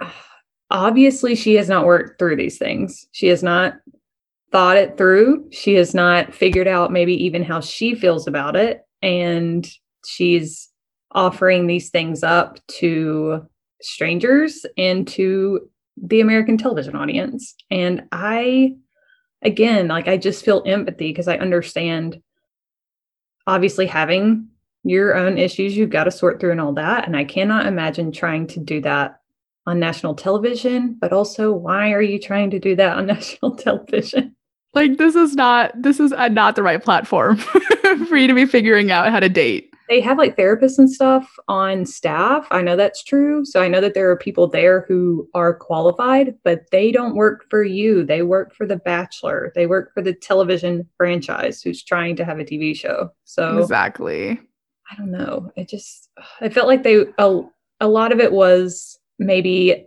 ah, 0.00 0.14
obviously 0.70 1.34
she 1.34 1.54
has 1.54 1.68
not 1.68 1.86
worked 1.86 2.18
through 2.18 2.36
these 2.36 2.58
things. 2.58 3.06
She 3.12 3.28
has 3.28 3.42
not 3.42 3.74
thought 4.50 4.76
it 4.76 4.96
through. 4.96 5.48
She 5.50 5.74
has 5.74 5.94
not 5.94 6.34
figured 6.34 6.68
out 6.68 6.92
maybe 6.92 7.24
even 7.24 7.42
how 7.42 7.60
she 7.60 7.94
feels 7.94 8.26
about 8.26 8.56
it. 8.56 8.82
And 9.02 9.68
she's 10.06 10.67
offering 11.12 11.66
these 11.66 11.90
things 11.90 12.22
up 12.22 12.58
to 12.66 13.46
strangers 13.80 14.66
and 14.76 15.06
to 15.08 15.60
the 15.96 16.20
American 16.20 16.58
television 16.58 16.94
audience. 16.96 17.54
And 17.70 18.04
I 18.12 18.76
again, 19.42 19.88
like 19.88 20.08
I 20.08 20.16
just 20.16 20.44
feel 20.44 20.62
empathy 20.66 21.10
because 21.10 21.28
I 21.28 21.36
understand 21.36 22.20
obviously 23.46 23.86
having 23.86 24.48
your 24.84 25.16
own 25.16 25.38
issues 25.38 25.76
you've 25.76 25.90
got 25.90 26.04
to 26.04 26.10
sort 26.10 26.40
through 26.40 26.52
and 26.52 26.60
all 26.60 26.72
that. 26.74 27.06
And 27.06 27.16
I 27.16 27.24
cannot 27.24 27.66
imagine 27.66 28.12
trying 28.12 28.46
to 28.48 28.60
do 28.60 28.80
that 28.82 29.20
on 29.66 29.78
national 29.78 30.14
television, 30.14 30.96
but 30.98 31.12
also 31.12 31.52
why 31.52 31.92
are 31.92 32.02
you 32.02 32.18
trying 32.18 32.50
to 32.50 32.58
do 32.58 32.74
that 32.76 32.96
on 32.96 33.06
national 33.14 33.56
television? 33.56 34.34
Like 34.74 34.98
this 34.98 35.14
is 35.14 35.34
not 35.34 35.72
this 35.80 35.98
is 35.98 36.12
uh, 36.12 36.28
not 36.28 36.56
the 36.56 36.62
right 36.62 36.82
platform 36.82 37.36
for 38.08 38.16
you 38.16 38.26
to 38.26 38.34
be 38.34 38.46
figuring 38.46 38.90
out 38.90 39.10
how 39.10 39.20
to 39.20 39.28
date. 39.28 39.72
They 39.88 40.00
have 40.00 40.18
like 40.18 40.36
therapists 40.36 40.78
and 40.78 40.90
stuff 40.90 41.38
on 41.48 41.86
staff. 41.86 42.46
I 42.50 42.62
know 42.62 42.76
that's 42.76 43.02
true. 43.02 43.44
So 43.44 43.62
I 43.62 43.68
know 43.68 43.80
that 43.80 43.94
there 43.94 44.10
are 44.10 44.16
people 44.16 44.46
there 44.46 44.84
who 44.86 45.28
are 45.34 45.54
qualified, 45.54 46.34
but 46.44 46.70
they 46.70 46.92
don't 46.92 47.14
work 47.14 47.46
for 47.48 47.62
you. 47.62 48.04
They 48.04 48.22
work 48.22 48.54
for 48.54 48.66
The 48.66 48.76
Bachelor. 48.76 49.52
They 49.54 49.66
work 49.66 49.92
for 49.94 50.02
the 50.02 50.12
television 50.12 50.88
franchise 50.96 51.62
who's 51.62 51.82
trying 51.82 52.16
to 52.16 52.24
have 52.24 52.38
a 52.38 52.44
TV 52.44 52.76
show. 52.76 53.10
So 53.24 53.58
Exactly. 53.58 54.38
I 54.90 54.96
don't 54.96 55.10
know. 55.10 55.50
It 55.56 55.68
just 55.68 56.08
I 56.40 56.48
felt 56.48 56.66
like 56.66 56.82
they 56.82 57.04
a, 57.18 57.40
a 57.80 57.88
lot 57.88 58.12
of 58.12 58.20
it 58.20 58.32
was 58.32 58.98
maybe 59.18 59.86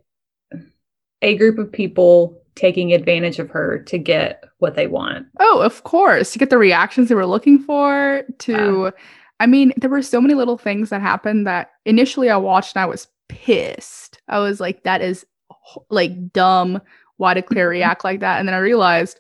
a 1.22 1.38
group 1.38 1.58
of 1.58 1.72
people 1.72 2.42
taking 2.56 2.94
advantage 2.94 3.40
of 3.40 3.50
her 3.50 3.80
to 3.84 3.98
get 3.98 4.44
what 4.60 4.76
they 4.76 4.88
want. 4.88 5.28
Oh, 5.40 5.62
of 5.62 5.84
course. 5.84 6.34
To 6.34 6.40
get 6.40 6.50
the 6.50 6.58
reactions 6.58 7.10
they 7.10 7.16
were 7.16 7.26
looking 7.26 7.60
for, 7.60 8.24
to, 8.40 8.52
yeah. 8.52 8.92
I 9.42 9.48
mean, 9.48 9.74
there 9.76 9.90
were 9.90 10.04
so 10.04 10.22
many 10.22 10.36
little 10.36 10.58
things 10.58 10.92
that 10.92 11.02
happened 11.02 11.48
that 11.48 11.72
initially 11.86 12.30
I 12.30 12.38
watched 12.38 12.76
and 12.76 12.84
I 12.84 12.86
was 12.86 13.08
pissed. 13.28 14.22
I 14.28 14.38
was 14.38 14.60
like, 14.60 14.84
that 14.84 15.02
is 15.02 15.26
like 15.90 16.32
dumb. 16.32 16.80
Why 17.18 17.34
did 17.34 17.48
Clare 17.48 17.66
mm-hmm. 17.66 17.72
react 17.72 18.04
like 18.04 18.20
that? 18.20 18.38
And 18.38 18.48
then 18.48 18.54
I 18.54 18.60
realized 18.60 19.20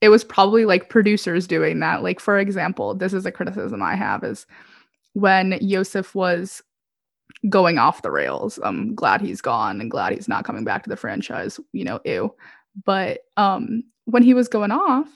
it 0.00 0.08
was 0.08 0.22
probably 0.22 0.66
like 0.66 0.88
producers 0.88 1.48
doing 1.48 1.80
that. 1.80 2.04
Like, 2.04 2.20
for 2.20 2.38
example, 2.38 2.94
this 2.94 3.12
is 3.12 3.26
a 3.26 3.32
criticism 3.32 3.82
I 3.82 3.96
have 3.96 4.22
is 4.22 4.46
when 5.14 5.58
Yosef 5.60 6.14
was 6.14 6.62
going 7.48 7.76
off 7.76 8.02
the 8.02 8.12
rails. 8.12 8.60
I'm 8.62 8.94
glad 8.94 9.20
he's 9.20 9.40
gone 9.40 9.80
and 9.80 9.90
glad 9.90 10.12
he's 10.12 10.28
not 10.28 10.44
coming 10.44 10.62
back 10.62 10.84
to 10.84 10.90
the 10.90 10.96
franchise, 10.96 11.58
you 11.72 11.82
know, 11.82 11.98
ew. 12.04 12.32
But 12.84 13.22
um 13.36 13.82
when 14.04 14.22
he 14.22 14.32
was 14.32 14.46
going 14.46 14.70
off, 14.70 15.08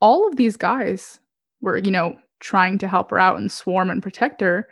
all 0.00 0.28
of 0.28 0.36
these 0.36 0.56
guys 0.56 1.18
were, 1.60 1.76
you 1.76 1.90
know, 1.90 2.16
trying 2.40 2.78
to 2.78 2.88
help 2.88 3.10
her 3.10 3.18
out 3.18 3.38
and 3.38 3.52
swarm 3.52 3.90
and 3.90 4.02
protect 4.02 4.40
her 4.40 4.68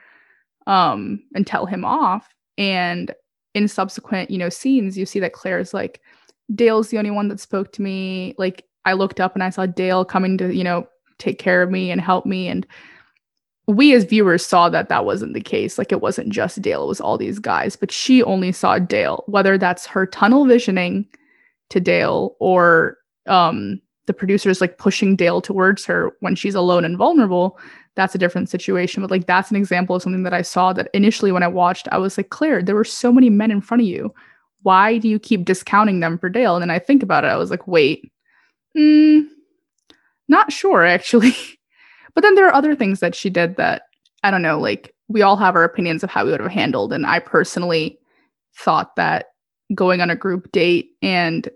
um 0.66 1.22
and 1.34 1.46
tell 1.46 1.66
him 1.66 1.84
off. 1.84 2.28
And 2.58 3.14
in 3.54 3.68
subsequent, 3.68 4.30
you 4.30 4.38
know, 4.38 4.48
scenes, 4.48 4.96
you 4.96 5.06
see 5.06 5.20
that 5.20 5.32
Clare's 5.32 5.72
like, 5.72 6.00
Dale's 6.54 6.90
the 6.90 6.98
only 6.98 7.10
one 7.10 7.28
that 7.28 7.40
spoke 7.40 7.72
to 7.72 7.82
me. 7.82 8.34
Like 8.38 8.64
I 8.84 8.92
looked 8.92 9.20
up 9.20 9.34
and 9.34 9.42
I 9.42 9.50
saw 9.50 9.66
Dale 9.66 10.04
coming 10.04 10.38
to, 10.38 10.54
you 10.54 10.64
know, 10.64 10.86
take 11.18 11.38
care 11.38 11.62
of 11.62 11.70
me 11.70 11.90
and 11.90 12.00
help 12.00 12.26
me. 12.26 12.48
And 12.48 12.66
we 13.66 13.94
as 13.94 14.04
viewers 14.04 14.46
saw 14.46 14.68
that 14.70 14.88
that 14.88 15.04
wasn't 15.04 15.34
the 15.34 15.40
case. 15.40 15.76
Like 15.76 15.92
it 15.92 16.00
wasn't 16.00 16.30
just 16.30 16.62
Dale, 16.62 16.84
it 16.84 16.88
was 16.88 17.00
all 17.00 17.18
these 17.18 17.38
guys, 17.38 17.76
but 17.76 17.92
she 17.92 18.22
only 18.22 18.52
saw 18.52 18.78
Dale, 18.78 19.24
whether 19.26 19.58
that's 19.58 19.86
her 19.86 20.06
tunnel 20.06 20.46
visioning 20.46 21.06
to 21.70 21.80
Dale 21.80 22.36
or 22.40 22.96
um, 23.26 23.80
the 24.08 24.12
producers 24.12 24.60
like 24.60 24.78
pushing 24.78 25.14
Dale 25.14 25.40
towards 25.40 25.84
her 25.86 26.10
when 26.18 26.34
she's 26.34 26.56
alone 26.56 26.84
and 26.84 26.96
vulnerable. 26.96 27.56
That's 27.94 28.16
a 28.16 28.18
different 28.18 28.48
situation. 28.48 29.02
But 29.02 29.10
like 29.12 29.26
that's 29.26 29.50
an 29.50 29.56
example 29.56 29.94
of 29.94 30.02
something 30.02 30.24
that 30.24 30.34
I 30.34 30.42
saw 30.42 30.72
that 30.72 30.90
initially 30.92 31.30
when 31.30 31.44
I 31.44 31.48
watched, 31.48 31.86
I 31.92 31.98
was 31.98 32.18
like, 32.18 32.30
Clare, 32.30 32.62
there 32.62 32.74
were 32.74 32.84
so 32.84 33.12
many 33.12 33.30
men 33.30 33.52
in 33.52 33.60
front 33.60 33.82
of 33.82 33.86
you. 33.86 34.12
Why 34.62 34.98
do 34.98 35.08
you 35.08 35.20
keep 35.20 35.44
discounting 35.44 36.00
them 36.00 36.18
for 36.18 36.28
Dale? 36.28 36.56
And 36.56 36.62
then 36.62 36.70
I 36.70 36.80
think 36.80 37.04
about 37.04 37.24
it, 37.24 37.28
I 37.28 37.36
was 37.36 37.50
like, 37.50 37.68
wait, 37.68 38.10
mm, 38.76 39.26
not 40.26 40.52
sure 40.52 40.84
actually. 40.84 41.34
But 42.14 42.22
then 42.22 42.34
there 42.34 42.48
are 42.48 42.54
other 42.54 42.74
things 42.74 42.98
that 42.98 43.14
she 43.14 43.30
did 43.30 43.54
that 43.58 43.82
I 44.24 44.32
don't 44.32 44.42
know, 44.42 44.58
like 44.58 44.92
we 45.06 45.22
all 45.22 45.36
have 45.36 45.54
our 45.54 45.62
opinions 45.62 46.02
of 46.02 46.10
how 46.10 46.24
we 46.24 46.32
would 46.32 46.40
have 46.40 46.50
handled. 46.50 46.92
And 46.92 47.06
I 47.06 47.20
personally 47.20 47.96
thought 48.56 48.96
that 48.96 49.26
going 49.74 50.00
on 50.00 50.10
a 50.10 50.16
group 50.16 50.50
date 50.50 50.90
and 51.00 51.48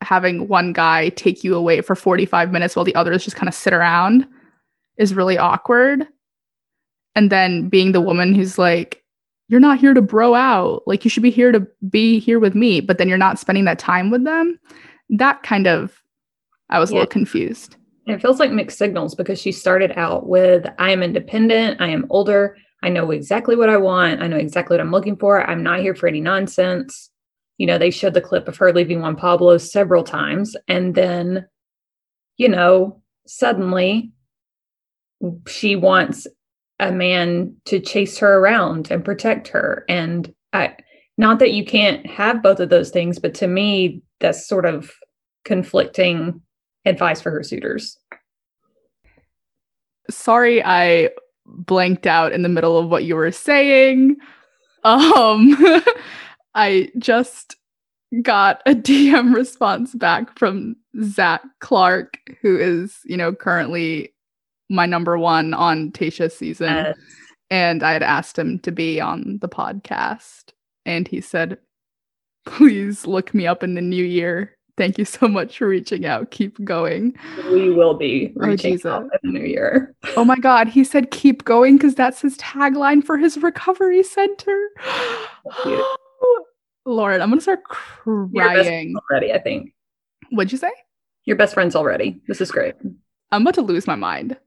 having 0.00 0.48
one 0.48 0.72
guy 0.72 1.08
take 1.10 1.42
you 1.42 1.54
away 1.54 1.80
for 1.80 1.94
45 1.94 2.52
minutes 2.52 2.76
while 2.76 2.84
the 2.84 2.94
others 2.94 3.24
just 3.24 3.36
kind 3.36 3.48
of 3.48 3.54
sit 3.54 3.72
around 3.72 4.26
is 4.96 5.14
really 5.14 5.38
awkward. 5.38 6.06
And 7.14 7.30
then 7.30 7.68
being 7.68 7.92
the 7.92 8.00
woman 8.00 8.34
who's 8.34 8.58
like, 8.58 9.02
you're 9.48 9.60
not 9.60 9.78
here 9.78 9.94
to 9.94 10.02
bro 10.02 10.34
out. 10.34 10.82
Like, 10.86 11.04
you 11.04 11.10
should 11.10 11.22
be 11.22 11.30
here 11.30 11.52
to 11.52 11.66
be 11.88 12.18
here 12.18 12.38
with 12.38 12.54
me, 12.54 12.80
but 12.80 12.98
then 12.98 13.08
you're 13.08 13.18
not 13.18 13.38
spending 13.38 13.64
that 13.64 13.78
time 13.78 14.10
with 14.10 14.24
them. 14.24 14.58
That 15.08 15.42
kind 15.42 15.66
of, 15.66 16.02
I 16.68 16.78
was 16.78 16.90
yeah. 16.90 16.94
a 16.94 16.96
little 16.98 17.10
confused. 17.10 17.76
It 18.06 18.22
feels 18.22 18.38
like 18.38 18.50
mixed 18.50 18.78
signals 18.78 19.14
because 19.14 19.40
she 19.40 19.52
started 19.52 19.92
out 19.96 20.28
with 20.28 20.66
I 20.78 20.90
am 20.90 21.02
independent, 21.02 21.80
I 21.80 21.88
am 21.88 22.06
older, 22.08 22.56
I 22.82 22.88
know 22.88 23.10
exactly 23.10 23.56
what 23.56 23.68
I 23.68 23.76
want, 23.76 24.22
I 24.22 24.28
know 24.28 24.36
exactly 24.36 24.74
what 24.74 24.80
I'm 24.80 24.90
looking 24.90 25.16
for. 25.16 25.42
I'm 25.42 25.62
not 25.62 25.80
here 25.80 25.94
for 25.94 26.06
any 26.08 26.20
nonsense. 26.20 27.10
You 27.58 27.66
know, 27.66 27.78
they 27.78 27.90
showed 27.90 28.14
the 28.14 28.20
clip 28.20 28.48
of 28.48 28.56
her 28.56 28.72
leaving 28.72 29.02
Juan 29.02 29.16
Pablo 29.16 29.58
several 29.58 30.04
times. 30.04 30.56
And 30.68 30.94
then, 30.94 31.46
you 32.36 32.48
know, 32.48 33.02
suddenly 33.26 34.12
she 35.46 35.76
wants 35.76 36.26
a 36.80 36.92
man 36.92 37.56
to 37.66 37.80
chase 37.80 38.18
her 38.18 38.38
around 38.38 38.90
and 38.90 39.04
protect 39.04 39.48
her. 39.48 39.84
And 39.88 40.32
I, 40.52 40.76
not 41.16 41.40
that 41.40 41.52
you 41.52 41.64
can't 41.64 42.06
have 42.06 42.42
both 42.42 42.60
of 42.60 42.68
those 42.68 42.90
things, 42.90 43.18
but 43.18 43.34
to 43.34 43.48
me, 43.48 44.02
that's 44.20 44.46
sort 44.46 44.64
of 44.64 44.92
conflicting 45.44 46.40
advice 46.84 47.20
for 47.20 47.30
her 47.30 47.42
suitors. 47.42 47.98
Sorry, 50.08 50.62
I 50.64 51.10
blanked 51.44 52.06
out 52.06 52.32
in 52.32 52.42
the 52.42 52.48
middle 52.48 52.78
of 52.78 52.88
what 52.88 53.04
you 53.04 53.16
were 53.16 53.32
saying. 53.32 54.16
Um, 54.84 55.56
I 56.54 56.90
just 56.98 57.56
got 58.22 58.62
a 58.66 58.70
DM 58.74 59.34
response 59.34 59.94
back 59.94 60.38
from 60.38 60.76
Zach 61.02 61.42
Clark, 61.60 62.18
who 62.40 62.58
is, 62.58 62.98
you 63.04 63.16
know, 63.16 63.32
currently 63.32 64.14
my 64.70 64.86
number 64.86 65.18
one 65.18 65.54
on 65.54 65.92
Tayshia's 65.92 66.36
season. 66.36 66.74
Yes. 66.74 66.98
And 67.50 67.82
I 67.82 67.92
had 67.92 68.02
asked 68.02 68.38
him 68.38 68.58
to 68.60 68.70
be 68.70 69.00
on 69.00 69.38
the 69.40 69.48
podcast. 69.48 70.52
And 70.84 71.08
he 71.08 71.20
said, 71.20 71.58
please 72.44 73.06
look 73.06 73.34
me 73.34 73.46
up 73.46 73.62
in 73.62 73.74
the 73.74 73.80
new 73.80 74.04
year 74.04 74.58
Thank 74.78 74.96
you 74.96 75.04
so 75.04 75.26
much 75.26 75.58
for 75.58 75.66
reaching 75.66 76.06
out. 76.06 76.30
Keep 76.30 76.64
going. 76.64 77.18
We 77.50 77.70
will 77.70 77.94
be 77.94 78.32
oh, 78.40 78.46
reaching 78.46 78.80
oh, 78.84 78.90
out 78.90 79.02
in 79.02 79.32
the 79.32 79.40
new 79.40 79.44
year. 79.44 79.92
oh 80.16 80.24
my 80.24 80.38
God. 80.38 80.68
He 80.68 80.84
said 80.84 81.10
keep 81.10 81.44
going 81.44 81.76
because 81.76 81.96
that's 81.96 82.22
his 82.22 82.38
tagline 82.38 83.02
for 83.04 83.18
his 83.18 83.36
recovery 83.38 84.04
center. 84.04 84.56
Lord, 86.88 87.20
I'm 87.20 87.28
going 87.28 87.38
to 87.38 87.42
start 87.42 87.64
crying. 87.64 88.94
already, 89.10 89.32
I 89.32 89.38
think. 89.38 89.74
What'd 90.30 90.52
you 90.52 90.58
say? 90.58 90.70
Your 91.24 91.36
best 91.36 91.52
friends 91.52 91.76
already. 91.76 92.20
This 92.26 92.40
is 92.40 92.50
great. 92.50 92.74
I'm 93.30 93.42
about 93.42 93.54
to 93.54 93.62
lose 93.62 93.86
my 93.86 93.94
mind. 93.94 94.38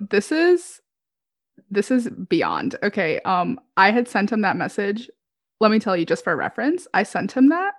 This 0.00 0.32
is 0.32 0.80
this 1.70 1.90
is 1.90 2.08
beyond. 2.28 2.76
Okay, 2.82 3.20
um 3.20 3.60
I 3.76 3.92
had 3.92 4.08
sent 4.08 4.32
him 4.32 4.40
that 4.40 4.56
message. 4.56 5.08
Let 5.60 5.70
me 5.70 5.78
tell 5.78 5.96
you 5.96 6.04
just 6.04 6.24
for 6.24 6.34
reference, 6.34 6.88
I 6.94 7.04
sent 7.04 7.32
him 7.32 7.50
that 7.50 7.74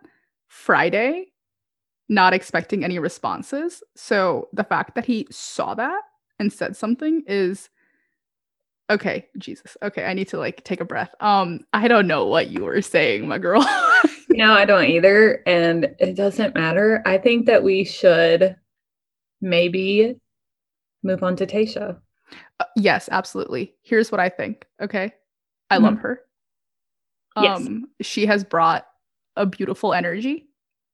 Friday 0.47 1.25
not 2.07 2.33
expecting 2.33 2.83
any 2.83 2.99
responses. 2.99 3.83
So 3.95 4.47
the 4.53 4.63
fact 4.63 4.95
that 4.95 5.05
he 5.05 5.27
saw 5.29 5.73
that 5.75 6.01
and 6.39 6.53
said 6.53 6.77
something 6.77 7.23
is 7.27 7.69
okay, 8.91 9.27
Jesus. 9.37 9.75
Okay, 9.81 10.05
I 10.05 10.13
need 10.13 10.27
to 10.29 10.37
like 10.37 10.63
take 10.63 10.81
a 10.81 10.85
breath. 10.85 11.13
Um 11.19 11.61
I 11.73 11.87
don't 11.87 12.07
know 12.07 12.25
what 12.27 12.49
you 12.49 12.63
were 12.63 12.81
saying, 12.81 13.27
my 13.27 13.37
girl. 13.37 13.61
no, 14.29 14.53
I 14.53 14.65
don't 14.65 14.85
either 14.85 15.41
and 15.45 15.95
it 15.99 16.15
doesn't 16.15 16.55
matter. 16.55 17.01
I 17.05 17.17
think 17.17 17.45
that 17.47 17.63
we 17.63 17.83
should 17.83 18.55
maybe 19.41 20.15
move 21.03 21.23
on 21.23 21.35
to 21.37 21.47
Tayshia. 21.47 21.97
Uh, 22.59 22.65
yes, 22.75 23.09
absolutely. 23.11 23.73
Here's 23.81 24.11
what 24.11 24.19
I 24.19 24.29
think, 24.29 24.65
okay? 24.81 25.13
I 25.69 25.75
mm-hmm. 25.75 25.85
love 25.85 25.97
her. 25.99 26.21
Um 27.35 27.87
yes. 27.99 28.07
she 28.07 28.25
has 28.25 28.43
brought 28.43 28.85
a 29.37 29.45
beautiful 29.45 29.93
energy. 29.93 30.47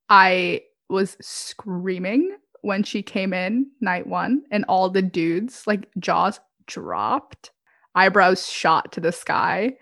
I 0.10 0.62
was 0.89 1.18
screaming 1.20 2.38
when 2.62 2.84
she 2.84 3.01
came 3.01 3.34
in 3.34 3.68
night 3.82 4.08
one 4.08 4.44
and 4.51 4.66
all 4.68 4.89
the 4.89 5.01
dudes 5.01 5.63
like 5.68 5.89
jaws 6.00 6.39
dropped 6.66 7.51
eyebrows 7.98 8.48
shot 8.48 8.92
to 8.92 9.00
the 9.00 9.12
sky 9.12 9.75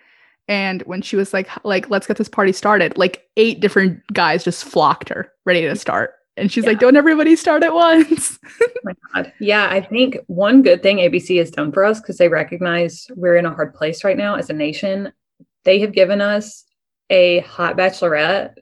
and 0.47 0.81
when 0.83 1.01
she 1.01 1.15
was 1.15 1.33
like 1.33 1.49
like 1.65 1.89
let's 1.89 2.07
get 2.07 2.17
this 2.17 2.29
party 2.29 2.51
started 2.51 2.97
like 2.97 3.27
eight 3.37 3.59
different 3.59 4.01
guys 4.13 4.43
just 4.43 4.63
flocked 4.63 5.09
her 5.09 5.31
ready 5.45 5.61
to 5.61 5.75
start 5.75 6.13
and 6.37 6.51
she's 6.51 6.63
yeah. 6.63 6.71
like 6.71 6.79
don't 6.79 6.95
everybody 6.95 7.35
start 7.35 7.63
at 7.63 7.73
once 7.73 8.37
oh 8.61 8.67
my 8.83 8.93
god 9.13 9.31
yeah 9.39 9.67
i 9.69 9.81
think 9.81 10.17
one 10.27 10.61
good 10.61 10.81
thing 10.83 10.97
abc 10.97 11.37
has 11.37 11.51
done 11.51 11.71
for 11.71 11.83
us 11.83 11.99
because 11.99 12.17
they 12.17 12.29
recognize 12.29 13.07
we're 13.15 13.37
in 13.37 13.45
a 13.45 13.53
hard 13.53 13.73
place 13.73 14.03
right 14.03 14.17
now 14.17 14.35
as 14.35 14.49
a 14.49 14.53
nation 14.53 15.11
they 15.63 15.79
have 15.79 15.91
given 15.91 16.21
us 16.21 16.65
a 17.09 17.39
hot 17.39 17.75
bachelorette 17.75 18.55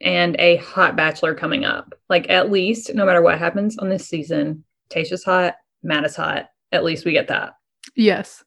and 0.00 0.36
a 0.38 0.56
hot 0.56 0.96
bachelor 0.96 1.34
coming 1.34 1.64
up. 1.64 1.94
Like 2.08 2.28
at 2.30 2.50
least 2.50 2.94
no 2.94 3.04
matter 3.04 3.22
what 3.22 3.38
happens 3.38 3.78
on 3.78 3.88
this 3.88 4.08
season, 4.08 4.64
Tayshia's 4.90 5.24
hot, 5.24 5.54
Matt 5.82 6.04
is 6.04 6.16
hot. 6.16 6.48
At 6.72 6.84
least 6.84 7.04
we 7.04 7.12
get 7.12 7.28
that. 7.28 7.54
Yes. 7.96 8.44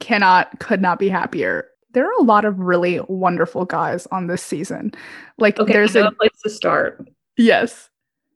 Cannot, 0.00 0.58
could 0.58 0.82
not 0.82 0.98
be 0.98 1.08
happier. 1.08 1.66
There 1.92 2.06
are 2.06 2.20
a 2.20 2.24
lot 2.24 2.44
of 2.44 2.58
really 2.58 3.00
wonderful 3.08 3.64
guys 3.64 4.06
on 4.06 4.26
this 4.26 4.42
season. 4.42 4.92
Like 5.38 5.58
Okay, 5.58 5.72
there's 5.72 5.96
a 5.96 6.06
a 6.06 6.12
place 6.12 6.38
to 6.42 6.50
start 6.50 7.08
yes. 7.36 7.88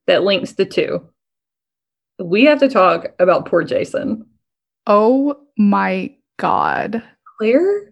that 0.06 0.22
links 0.22 0.52
the 0.52 0.64
two. 0.64 1.06
We 2.18 2.44
have 2.44 2.60
to 2.60 2.68
talk 2.68 3.08
about 3.18 3.46
poor 3.46 3.64
Jason. 3.64 4.26
Oh 4.86 5.38
my 5.58 6.14
god. 6.38 7.02
Clare 7.36 7.90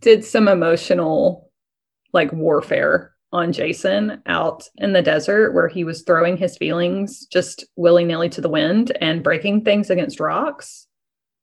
did 0.00 0.24
some 0.24 0.48
emotional 0.48 1.50
like 2.12 2.32
warfare 2.32 3.12
on 3.32 3.52
Jason 3.52 4.22
out 4.26 4.64
in 4.78 4.92
the 4.92 5.02
desert 5.02 5.52
where 5.52 5.68
he 5.68 5.84
was 5.84 6.02
throwing 6.02 6.36
his 6.36 6.56
feelings 6.56 7.26
just 7.26 7.64
willy-nilly 7.76 8.30
to 8.30 8.40
the 8.40 8.48
wind 8.48 8.96
and 9.00 9.22
breaking 9.22 9.64
things 9.64 9.90
against 9.90 10.20
rocks 10.20 10.86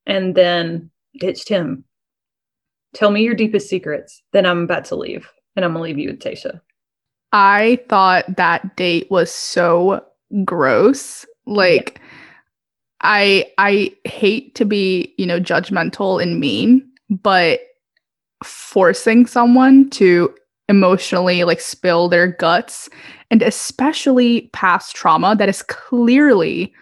and 0.07 0.33
then 0.35 0.89
ditched 1.19 1.49
him. 1.49 1.83
Tell 2.93 3.11
me 3.11 3.23
your 3.23 3.35
deepest 3.35 3.69
secrets. 3.69 4.21
Then 4.31 4.45
I'm 4.45 4.63
about 4.63 4.85
to 4.85 4.95
leave 4.95 5.29
and 5.55 5.65
I'm 5.65 5.73
gonna 5.73 5.83
leave 5.83 5.97
you 5.97 6.09
with 6.09 6.19
Tayshia. 6.19 6.61
I 7.31 7.79
thought 7.89 8.37
that 8.37 8.75
date 8.75 9.09
was 9.11 9.31
so 9.31 10.05
gross. 10.43 11.25
Like 11.45 11.99
I 13.01 13.51
I 13.57 13.93
hate 14.05 14.55
to 14.55 14.65
be, 14.65 15.13
you 15.17 15.25
know, 15.25 15.39
judgmental 15.39 16.21
and 16.21 16.39
mean, 16.39 16.89
but 17.09 17.59
forcing 18.43 19.25
someone 19.25 19.89
to 19.89 20.33
emotionally 20.67 21.43
like 21.43 21.59
spill 21.59 22.09
their 22.09 22.27
guts 22.27 22.89
and 23.29 23.43
especially 23.43 24.49
past 24.53 24.95
trauma 24.95 25.35
that 25.35 25.49
is 25.49 25.61
clearly 25.63 26.73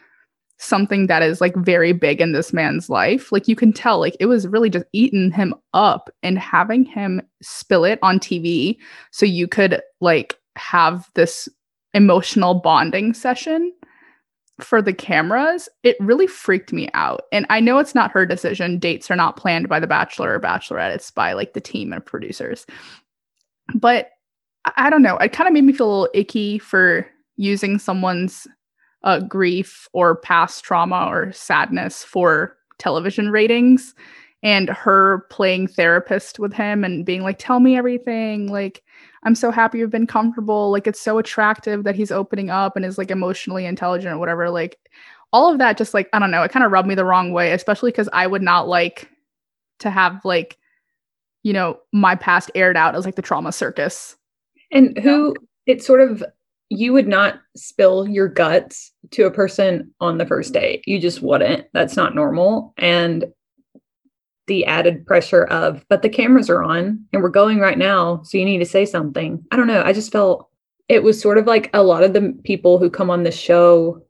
something 0.64 1.08
that 1.08 1.22
is 1.22 1.42
like 1.42 1.56
very 1.58 1.92
big 1.92 2.22
in 2.22 2.32
this 2.32 2.54
man's 2.54 2.90
life. 2.90 3.32
Like 3.32 3.48
you 3.48 3.56
can 3.56 3.74
tell 3.74 4.00
like 4.00 4.16
it 4.20 4.26
was 4.28 4.48
really 4.48 4.70
just 4.70 4.86
eating 4.94 5.32
him 5.32 5.54
up 5.74 6.10
and 6.24 6.40
having 6.40 6.86
him 6.86 7.22
spill 7.42 7.86
it 7.86 8.00
on 8.02 8.20
TV 8.20 8.78
so 9.12 9.26
you 9.26 9.48
could 9.48 9.82
like 10.02 10.38
have 10.56 11.10
this 11.16 11.50
emotional 11.94 12.56
bonding 12.56 13.14
session 13.14 13.72
for 14.62 14.82
the 14.82 14.94
cameras, 14.94 15.68
it 15.84 15.98
really 16.00 16.28
freaked 16.28 16.72
me 16.72 16.90
out. 16.94 17.24
And 17.32 17.46
I 17.50 17.60
know 17.60 17.80
it's 17.80 17.96
not 17.96 18.12
her 18.12 18.26
decision. 18.26 18.80
Dates 18.80 19.10
are 19.10 19.16
not 19.16 19.36
planned 19.36 19.68
by 19.68 19.80
the 19.80 19.88
bachelor 19.88 20.34
or 20.34 20.40
bachelorette, 20.40 20.94
it's 20.94 21.12
by 21.12 21.34
like 21.34 21.54
the 21.54 21.62
team 21.62 21.92
of 21.92 22.06
producers. 22.06 22.66
But 23.76 24.12
I, 24.66 24.74
I 24.78 24.90
don't 24.90 25.02
know. 25.02 25.18
It 25.18 25.34
kind 25.34 25.48
of 25.48 25.54
made 25.54 25.64
me 25.64 25.74
feel 25.74 25.88
a 25.88 25.92
little 25.92 26.10
icky 26.14 26.60
for 26.60 27.08
using 27.36 27.80
someone's 27.80 28.48
uh, 29.04 29.20
grief 29.20 29.88
or 29.94 30.16
past 30.16 30.64
trauma 30.64 31.08
or 31.10 31.32
sadness 31.32 32.04
for 32.04 32.56
television 32.78 33.30
ratings 33.30 33.94
and 34.44 34.70
her 34.70 35.26
playing 35.30 35.68
therapist 35.68 36.38
with 36.38 36.54
him 36.54 36.84
and 36.84 37.06
being 37.06 37.24
like, 37.24 37.40
tell 37.40 37.62
me 37.62 37.78
everything. 37.78 38.48
Like, 38.48 38.84
I'm 39.24 39.36
so 39.36 39.52
happy 39.52 39.80
you've 39.80 39.90
been 39.90 40.08
comfortable. 40.08 40.70
Like 40.72 40.86
it's 40.86 41.00
so 41.00 41.18
attractive 41.18 41.86
that 41.86 41.96
he's 41.96 42.12
opening 42.12 42.50
up 42.50 42.76
and 42.76 42.86
is 42.86 42.98
like 42.98 43.10
emotionally 43.10 43.66
intelligent 43.66 44.14
or 44.14 44.18
whatever. 44.18 44.50
Like 44.50 44.78
all 45.32 45.52
of 45.52 45.60
that 45.60 45.78
just 45.78 45.94
like 45.94 46.10
I 46.14 46.20
don't 46.20 46.32
know, 46.32 46.44
it 46.44 46.52
kind 46.52 46.66
of 46.66 46.72
rubbed 46.72 46.88
me 46.88 46.96
the 46.96 47.06
wrong 47.06 47.32
way, 47.32 47.54
especially 47.54 47.92
cuz 47.92 48.10
I 48.12 48.28
would 48.28 48.42
not 48.42 48.68
like 48.68 49.10
to 49.80 49.90
have 49.90 50.24
like 50.26 50.58
you 51.44 51.52
know, 51.52 51.78
my 51.92 52.16
past 52.16 52.50
aired 52.56 52.78
out 52.78 52.96
as 52.96 53.04
like 53.04 53.16
the 53.16 53.22
trauma 53.22 53.52
circus. 53.52 54.16
And 54.72 54.98
who 54.98 55.36
it 55.66 55.84
sort 55.84 56.00
of 56.00 56.24
you 56.70 56.94
would 56.94 57.08
not 57.08 57.40
spill 57.56 58.08
your 58.08 58.30
guts 58.30 58.93
to 59.12 59.24
a 59.24 59.32
person 59.32 59.94
on 60.00 60.18
the 60.18 60.26
first 60.26 60.54
date. 60.54 60.84
You 60.88 61.00
just 61.00 61.22
wouldn't. 61.22 61.68
That's 61.74 61.96
not 61.96 62.16
normal. 62.16 62.74
And 62.78 63.26
the 64.48 64.66
added 64.66 65.06
pressure 65.06 65.46
of, 65.46 65.86
but 65.90 66.02
the 66.02 66.10
cameras 66.10 66.50
are 66.50 66.64
on 66.64 67.00
and 67.14 67.24
we're 67.24 67.30
going 67.30 67.60
right 67.60 67.78
now. 67.78 68.22
So 68.24 68.38
you 68.38 68.46
need 68.46 68.60
to 68.60 68.66
say 68.66 68.86
something. 68.86 69.44
I 69.52 69.56
don't 69.56 69.68
know. 69.68 69.84
I 69.84 69.94
just 69.94 70.12
felt 70.12 70.50
it 70.90 71.04
was 71.04 71.22
sort 71.22 71.38
of 71.38 71.48
like 71.48 71.70
a 71.74 71.84
lot 71.84 72.04
of 72.04 72.14
the 72.14 72.38
people 72.44 72.78
who 72.78 72.90
come 72.90 73.10
on 73.10 73.24
the 73.24 73.32
show, 73.32 74.04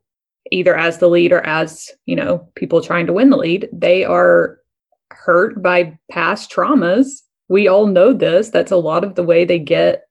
either 0.50 0.76
as 0.76 0.98
the 0.98 1.08
lead 1.08 1.32
or 1.32 1.40
as, 1.46 1.90
you 2.06 2.16
know, 2.16 2.48
people 2.56 2.82
trying 2.82 3.06
to 3.06 3.12
win 3.12 3.30
the 3.30 3.36
lead, 3.36 3.68
they 3.72 4.04
are 4.04 4.58
hurt 5.10 5.62
by 5.62 5.96
past 6.10 6.50
traumas. 6.50 7.22
We 7.48 7.68
all 7.68 7.86
know 7.86 8.12
this. 8.12 8.50
That's 8.50 8.72
a 8.72 8.76
lot 8.76 9.04
of 9.04 9.14
the 9.14 9.22
way 9.22 9.44
they 9.44 9.58
get 9.58 10.02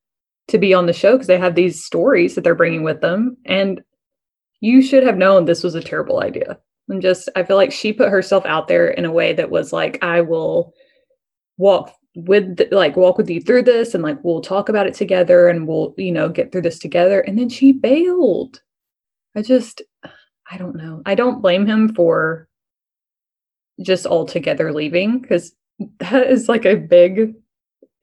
to 0.47 0.57
be 0.57 0.73
on 0.73 0.85
the 0.85 0.93
show 0.93 1.13
because 1.13 1.27
they 1.27 1.37
have 1.37 1.55
these 1.55 1.83
stories 1.83 2.35
that 2.35 2.43
they're 2.43 2.55
bringing 2.55 2.83
with 2.83 3.01
them. 3.01 3.35
And 3.45 3.81
you 4.63 4.81
should 4.81 5.03
have 5.03 5.17
known 5.17 5.43
this 5.43 5.61
was 5.61 5.75
a 5.75 5.81
terrible 5.81 6.21
idea. 6.21 6.57
And 6.89 7.01
just 7.01 7.29
i 7.35 7.43
feel 7.43 7.55
like 7.55 7.71
she 7.71 7.93
put 7.93 8.09
herself 8.09 8.45
out 8.45 8.67
there 8.67 8.89
in 8.89 9.05
a 9.05 9.11
way 9.11 9.31
that 9.33 9.49
was 9.49 9.71
like 9.71 10.03
i 10.03 10.19
will 10.19 10.73
walk 11.57 11.93
with 12.15 12.57
the, 12.57 12.67
like 12.71 12.97
walk 12.97 13.17
with 13.17 13.29
you 13.29 13.41
through 13.41 13.63
this 13.63 13.93
and 13.93 14.03
like 14.03 14.21
we'll 14.21 14.41
talk 14.41 14.67
about 14.67 14.85
it 14.85 14.93
together 14.93 15.47
and 15.47 15.65
we'll 15.65 15.93
you 15.97 16.11
know 16.11 16.27
get 16.27 16.51
through 16.51 16.61
this 16.61 16.79
together. 16.79 17.21
And 17.21 17.37
then 17.37 17.49
she 17.49 17.71
bailed 17.71 18.61
i 19.35 19.41
just 19.41 19.81
i 20.51 20.57
don't 20.57 20.75
know. 20.75 21.01
I 21.05 21.15
don't 21.15 21.41
blame 21.41 21.65
him 21.65 21.95
for 21.95 22.49
just 23.81 24.05
altogether 24.05 24.73
leaving 24.73 25.19
because 25.19 25.53
that 25.99 26.27
is 26.27 26.49
like 26.49 26.65
a 26.65 26.75
big 26.75 27.33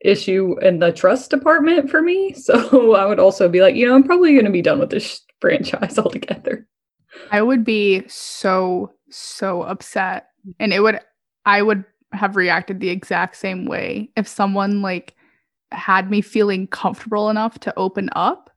issue 0.01 0.57
in 0.61 0.79
the 0.79 0.91
trust 0.91 1.29
department 1.29 1.89
for 1.89 2.01
me. 2.01 2.33
So 2.35 2.95
i 2.95 3.05
would 3.05 3.19
also 3.19 3.47
be 3.47 3.61
like 3.61 3.75
you 3.75 3.87
know 3.87 3.93
i'm 3.93 4.03
probably 4.03 4.33
going 4.33 4.45
to 4.45 4.51
be 4.51 4.63
done 4.63 4.79
with 4.79 4.89
this 4.89 5.21
franchise 5.41 5.97
altogether 5.99 6.65
I 7.31 7.41
would 7.41 7.63
be 7.63 8.03
so 8.07 8.91
so 9.09 9.63
upset 9.63 10.27
and 10.59 10.73
it 10.73 10.81
would 10.81 10.99
I 11.45 11.61
would 11.61 11.83
have 12.13 12.35
reacted 12.35 12.79
the 12.79 12.89
exact 12.89 13.37
same 13.37 13.65
way 13.65 14.11
if 14.15 14.27
someone 14.27 14.81
like 14.81 15.15
had 15.71 16.09
me 16.09 16.21
feeling 16.21 16.67
comfortable 16.67 17.29
enough 17.29 17.59
to 17.59 17.77
open 17.77 18.09
up. 18.13 18.49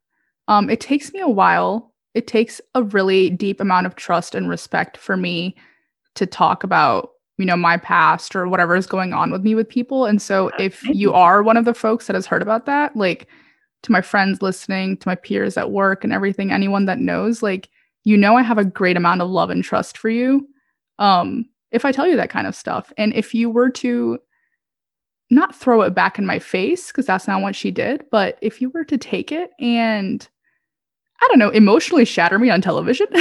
Um 0.48 0.70
it 0.70 0.80
takes 0.80 1.12
me 1.12 1.20
a 1.20 1.28
while. 1.28 1.92
It 2.14 2.26
takes 2.26 2.60
a 2.74 2.82
really 2.82 3.30
deep 3.30 3.60
amount 3.60 3.86
of 3.86 3.96
trust 3.96 4.34
and 4.34 4.48
respect 4.48 4.96
for 4.96 5.16
me 5.16 5.56
to 6.14 6.26
talk 6.26 6.62
about, 6.62 7.10
you 7.38 7.44
know, 7.44 7.56
my 7.56 7.76
past 7.76 8.36
or 8.36 8.46
whatever 8.46 8.76
is 8.76 8.86
going 8.86 9.12
on 9.12 9.32
with 9.32 9.42
me 9.42 9.56
with 9.56 9.68
people. 9.68 10.06
And 10.06 10.22
so 10.22 10.50
if 10.58 10.84
you 10.84 11.12
are 11.12 11.42
one 11.42 11.56
of 11.56 11.64
the 11.64 11.74
folks 11.74 12.06
that 12.06 12.14
has 12.14 12.26
heard 12.26 12.42
about 12.42 12.66
that, 12.66 12.96
like 12.96 13.26
to 13.84 13.92
my 13.92 14.00
friends 14.00 14.42
listening, 14.42 14.96
to 14.96 15.08
my 15.08 15.14
peers 15.14 15.56
at 15.56 15.70
work 15.70 16.04
and 16.04 16.12
everything, 16.12 16.50
anyone 16.50 16.86
that 16.86 16.98
knows, 16.98 17.42
like 17.42 17.68
you 18.04 18.16
know 18.16 18.36
I 18.36 18.42
have 18.42 18.58
a 18.58 18.64
great 18.64 18.96
amount 18.96 19.22
of 19.22 19.30
love 19.30 19.50
and 19.50 19.62
trust 19.62 19.96
for 19.96 20.10
you. 20.10 20.46
Um, 20.98 21.46
if 21.70 21.84
I 21.84 21.92
tell 21.92 22.06
you 22.06 22.16
that 22.16 22.30
kind 22.30 22.46
of 22.46 22.54
stuff. 22.54 22.92
And 22.96 23.12
if 23.14 23.34
you 23.34 23.50
were 23.50 23.70
to 23.70 24.18
not 25.30 25.54
throw 25.54 25.82
it 25.82 25.94
back 25.94 26.18
in 26.18 26.26
my 26.26 26.38
face, 26.38 26.88
because 26.88 27.06
that's 27.06 27.26
not 27.26 27.42
what 27.42 27.56
she 27.56 27.70
did, 27.70 28.04
but 28.10 28.38
if 28.40 28.60
you 28.60 28.70
were 28.70 28.84
to 28.84 28.98
take 28.98 29.32
it 29.32 29.50
and 29.58 30.26
I 31.20 31.26
don't 31.28 31.38
know, 31.38 31.50
emotionally 31.50 32.04
shatter 32.04 32.38
me 32.38 32.50
on 32.50 32.60
television, 32.60 33.06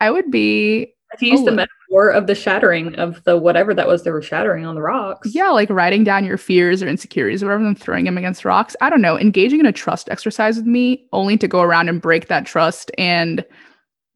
I 0.00 0.10
would 0.10 0.30
be 0.30 0.94
if 1.14 1.22
you 1.22 1.32
use 1.32 1.44
the 1.44 1.52
Oh. 1.52 1.54
Metaphor 1.88 2.10
of 2.10 2.26
the 2.26 2.34
shattering 2.34 2.94
of 2.96 3.22
the 3.24 3.36
whatever 3.36 3.74
that 3.74 3.86
was 3.86 4.02
they 4.02 4.10
were 4.10 4.22
shattering 4.22 4.66
on 4.66 4.74
the 4.74 4.82
rocks. 4.82 5.34
yeah, 5.34 5.50
like 5.50 5.70
writing 5.70 6.04
down 6.04 6.24
your 6.24 6.38
fears 6.38 6.82
or 6.82 6.88
insecurities 6.88 7.42
or 7.42 7.46
whatever, 7.46 7.64
and 7.66 7.78
throwing 7.78 8.04
them 8.04 8.18
against 8.18 8.44
rocks. 8.44 8.76
I 8.80 8.90
don't 8.90 9.02
know, 9.02 9.18
engaging 9.18 9.60
in 9.60 9.66
a 9.66 9.72
trust 9.72 10.08
exercise 10.10 10.56
with 10.56 10.66
me 10.66 11.06
only 11.12 11.36
to 11.38 11.48
go 11.48 11.60
around 11.62 11.88
and 11.88 12.00
break 12.00 12.28
that 12.28 12.46
trust 12.46 12.90
and 12.98 13.44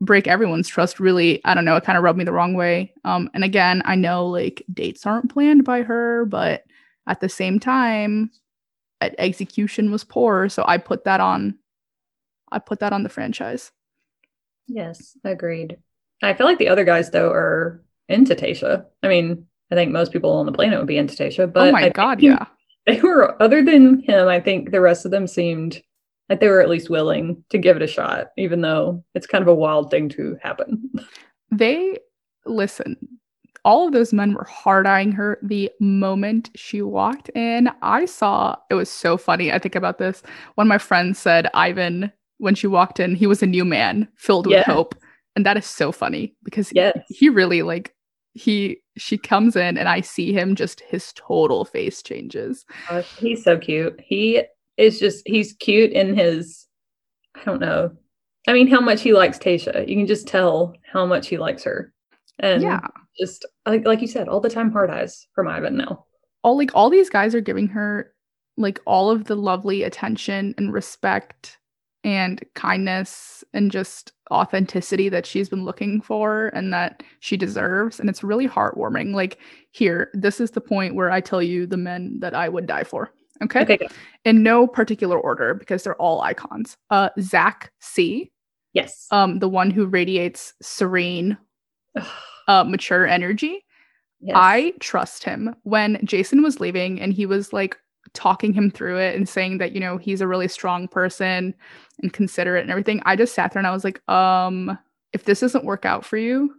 break 0.03 0.27
everyone's 0.27 0.67
trust 0.67 0.99
really 0.99 1.45
i 1.45 1.53
don't 1.53 1.67
know 1.67 1.77
it 1.77 1.85
kind 1.85 1.99
of 1.99 2.03
rubbed 2.03 2.17
me 2.19 2.25
the 2.25 2.33
wrong 2.33 2.55
way 2.55 2.91
um 3.05 3.29
and 3.35 3.45
again 3.45 3.83
i 3.85 3.95
know 3.95 4.27
like 4.27 4.65
dates 4.73 5.05
aren't 5.05 5.31
planned 5.31 5.63
by 5.63 5.83
her 5.83 6.25
but 6.25 6.65
at 7.07 7.21
the 7.21 7.29
same 7.29 7.61
time 7.61 8.31
execution 9.19 9.91
was 9.91 10.03
poor 10.03 10.49
so 10.49 10.65
i 10.67 10.79
put 10.79 11.05
that 11.05 11.21
on 11.21 11.55
i 12.51 12.59
put 12.59 12.81
that 12.81 12.95
on 12.95 13.03
the 13.03 13.11
franchise 13.11 13.73
Yes, 14.67 15.17
agreed. 15.25 15.79
I 16.23 16.35
feel 16.35 16.47
like 16.47 16.59
the 16.59 16.69
other 16.69 16.85
guys 16.85 17.11
though 17.11 17.31
are 17.31 17.83
into 18.09 18.35
Tayshia. 18.35 18.85
I 19.03 19.09
mean, 19.09 19.47
I 19.71 19.75
think 19.75 19.93
most 19.93 20.13
people 20.13 20.33
on 20.33 20.47
the 20.47 20.53
planet 20.53 20.79
would 20.79 20.89
be 20.89 20.99
into 20.99 21.15
Tayshia, 21.15 21.53
but 21.53 21.69
oh 21.69 21.73
my 21.73 21.85
I 21.87 21.89
god 21.91 22.21
yeah 22.23 22.47
they 22.87 23.01
were 23.01 23.41
other 23.43 23.63
than 23.63 24.03
him, 24.03 24.27
I 24.29 24.41
think 24.41 24.71
the 24.71 24.81
rest 24.81 25.05
of 25.05 25.11
them 25.11 25.27
seemed 25.27 25.83
like 26.29 26.41
they 26.41 26.49
were 26.49 26.61
at 26.61 26.69
least 26.69 26.91
willing 26.91 27.45
to 27.51 27.59
give 27.59 27.77
it 27.77 27.83
a 27.83 27.87
shot, 27.87 28.29
even 28.39 28.61
though 28.63 29.05
it's 29.15 29.27
kind 29.27 29.43
of 29.43 29.49
a 29.49 29.55
wild 29.55 29.91
thing 29.91 30.09
to 30.11 30.37
happen. 30.43 30.91
they 31.51 31.99
listen 32.47 32.97
all 33.63 33.87
of 33.87 33.93
those 33.93 34.15
men 34.15 34.33
were 34.33 34.45
hard 34.45 34.87
eyeing 34.87 35.13
her 35.13 35.39
the 35.43 35.71
moment 35.81 36.49
she 36.57 36.81
walked 36.81 37.29
in 37.31 37.69
i 37.83 38.07
saw 38.07 38.57
it 38.71 38.75
was 38.75 38.89
so 38.89 39.19
funny 39.19 39.53
i 39.53 39.59
think 39.59 39.75
about 39.75 39.99
this 39.99 40.23
one 40.55 40.67
of 40.67 40.69
my 40.71 40.79
friends 40.79 41.19
said 41.19 41.47
ivan 41.53 42.11
when 42.39 42.55
she 42.55 42.67
walked 42.67 42.99
in 42.99 43.15
he 43.15 43.27
was 43.27 43.43
a 43.43 43.47
new 43.47 43.65
man 43.67 44.09
filled 44.17 44.47
with 44.47 44.55
Yeah. 44.55 44.63
hope 44.63 44.95
and 45.37 45.47
that 45.47 45.57
is 45.57 45.67
so 45.67 45.93
funny 45.93 46.35
because 46.45 46.73
Yes. 46.75 46.99
he 47.09 47.29
really 47.29 47.63
like 47.63 47.95
he 48.35 48.79
she 48.97 49.19
comes 49.19 49.57
in 49.57 49.77
and 49.77 49.89
i 49.89 50.01
see 50.01 50.33
him 50.33 50.55
just 50.55 50.81
his 50.81 51.13
total 51.15 51.65
face 51.65 52.03
changes 52.03 52.65
Uh, 52.89 53.03
he's 53.19 53.43
so 53.45 53.59
cute. 53.59 53.99
He 54.01 54.43
is 54.77 54.99
just 55.01 55.27
he's 55.27 55.53
cute 55.55 55.91
in 55.93 56.15
his 56.17 56.67
I 57.37 57.45
don't 57.45 57.61
know. 57.61 57.93
I 58.49 58.53
mean, 58.53 58.67
how 58.69 58.81
much 58.81 59.03
he 59.03 59.13
likes 59.13 59.39
Tayshia. 59.39 59.87
You 59.89 59.97
can 59.97 60.07
just 60.07 60.27
tell 60.27 60.75
how 60.93 61.07
much 61.07 61.29
he 61.29 61.39
likes 61.39 61.63
her. 61.65 61.93
And 62.39 62.63
Yeah. 62.63 62.81
just 63.19 63.45
like 63.67 63.85
like 63.87 64.01
you 64.01 64.07
said, 64.09 64.29
all 64.29 64.41
the 64.41 64.49
time 64.51 64.71
hard 64.73 64.91
eyes 64.91 65.27
from 65.35 65.47
Ivan 65.49 65.77
now. 65.77 66.07
all 66.43 66.57
like 66.57 66.71
all 66.75 66.89
these 66.91 67.11
guys 67.11 67.35
are 67.35 67.41
giving 67.43 67.69
her 67.69 68.13
like 68.57 68.81
all 68.87 69.11
of 69.11 69.25
the 69.25 69.37
lovely 69.37 69.83
attention 69.83 70.55
and 70.59 70.73
respect 70.73 71.59
and 72.05 72.43
kindness 72.55 73.45
and 73.53 73.71
just 73.71 74.13
authenticity 74.31 75.09
that 75.09 75.27
she's 75.27 75.49
been 75.49 75.65
looking 75.65 76.01
for 76.01 76.49
and 76.55 76.73
that 76.73 77.03
she 77.21 77.37
deserves 77.37 78.01
and 78.01 78.09
it's 78.09 78.23
really 78.23 78.49
heartwarming 78.49 79.13
like 79.15 79.39
here 79.73 80.11
this 80.15 80.41
is 80.41 80.53
the 80.53 80.61
point 80.61 80.95
where 80.95 81.11
i 81.11 81.21
tell 81.21 81.43
you 81.43 81.67
the 81.67 81.77
men 81.77 82.17
that 82.21 82.35
i 82.35 82.49
would 82.49 82.67
die 82.67 82.85
for 82.85 83.11
okay, 83.43 83.63
Okay. 83.63 83.89
in 84.25 84.43
no 84.43 84.67
particular 84.67 85.19
order 85.19 85.53
because 85.55 85.83
they're 85.83 86.01
all 86.01 86.23
icons 86.23 86.77
uh 86.91 87.11
zach 87.21 87.71
c 87.81 88.31
Yes. 88.73 89.07
um 89.11 89.41
the 89.41 89.49
one 89.49 89.71
who 89.71 89.87
radiates 89.87 90.55
serene 90.63 91.37
uh 92.49 92.65
mature 92.65 93.07
energy 93.07 93.65
yes. 94.21 94.35
I 94.37 94.75
trust 94.81 95.25
him. 95.25 95.57
When 95.63 95.99
Jason 96.05 96.43
was 96.43 96.61
leaving 96.61 97.01
and 97.01 97.13
he 97.13 97.25
was 97.27 97.53
like 97.55 97.77
talking 98.15 98.53
him 98.53 98.71
through 98.71 98.99
it 98.99 99.15
and 99.17 99.29
saying 99.29 99.59
that, 99.59 99.73
you 99.73 99.81
know, 99.81 99.97
he's 99.97 100.21
a 100.21 100.27
really 100.27 100.49
strong 100.49 100.89
person 100.89 101.55
and 102.03 102.13
considerate 102.13 102.63
and 102.63 102.71
everything, 102.71 103.03
I 103.05 103.17
just 103.17 103.35
sat 103.35 103.53
there 103.53 103.61
and 103.61 103.67
I 103.67 103.73
was 103.73 103.85
like, 103.85 104.01
um, 104.09 104.79
if 105.13 105.25
this 105.25 105.41
doesn't 105.41 105.65
work 105.65 105.85
out 105.85 106.05
for 106.05 106.17
you, 106.17 106.55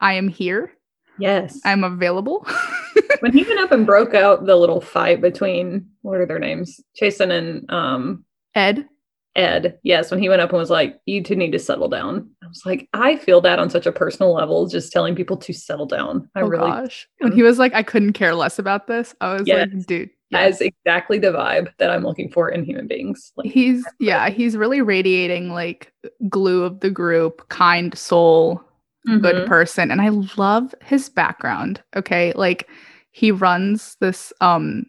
I 0.00 0.14
am 0.14 0.28
here. 0.28 0.72
yes. 1.18 1.60
I'm 1.64 1.84
available. 1.84 2.46
when 3.20 3.32
he 3.32 3.44
went 3.44 3.60
up 3.60 3.72
and 3.72 3.86
broke 3.86 4.14
out 4.14 4.46
the 4.46 4.56
little 4.56 4.80
fight 4.80 5.20
between 5.20 5.88
what 6.02 6.18
are 6.20 6.26
their 6.26 6.38
names? 6.38 6.80
Jason 6.98 7.30
and 7.30 7.70
um 7.70 8.24
Ed, 8.54 8.86
Ed. 9.34 9.78
Yes, 9.82 10.10
when 10.10 10.20
he 10.20 10.28
went 10.28 10.40
up 10.42 10.50
and 10.50 10.58
was 10.58 10.70
like, 10.70 10.98
You 11.06 11.22
two 11.22 11.36
need 11.36 11.52
to 11.52 11.58
settle 11.58 11.88
down. 11.88 12.30
I 12.42 12.46
was 12.48 12.62
like, 12.66 12.88
I 12.92 13.16
feel 13.16 13.40
that 13.42 13.58
on 13.58 13.70
such 13.70 13.86
a 13.86 13.92
personal 13.92 14.34
level, 14.34 14.66
just 14.66 14.92
telling 14.92 15.14
people 15.14 15.36
to 15.38 15.52
settle 15.52 15.86
down. 15.86 16.28
I 16.34 16.40
oh 16.42 16.46
really 16.46 16.70
gosh. 16.70 17.08
When 17.20 17.32
he 17.32 17.42
was 17.42 17.58
like, 17.58 17.74
I 17.74 17.82
couldn't 17.82 18.12
care 18.14 18.34
less 18.34 18.58
about 18.58 18.86
this, 18.86 19.14
I 19.20 19.32
was 19.34 19.46
Yes. 19.46 19.68
like, 19.72 19.86
dude, 19.86 20.10
yes. 20.30 20.60
exactly 20.60 21.18
the 21.18 21.32
vibe 21.32 21.68
that 21.78 21.90
I'm 21.90 22.02
looking 22.02 22.30
for 22.30 22.48
in 22.48 22.64
human 22.64 22.86
beings. 22.86 23.32
Like 23.36 23.50
he's 23.50 23.84
yeah, 24.00 24.28
he's 24.30 24.56
really 24.56 24.80
radiating 24.80 25.50
like 25.50 25.92
glue 26.28 26.64
of 26.64 26.80
the 26.80 26.90
group, 26.90 27.48
kind 27.48 27.96
soul, 27.96 28.62
good 29.06 29.36
mhm. 29.36 29.46
person 29.46 29.90
and 29.90 30.02
i 30.02 30.08
love 30.36 30.74
his 30.82 31.08
background 31.08 31.80
okay 31.94 32.32
like 32.34 32.68
he 33.12 33.30
runs 33.30 33.96
this 34.00 34.32
um 34.40 34.84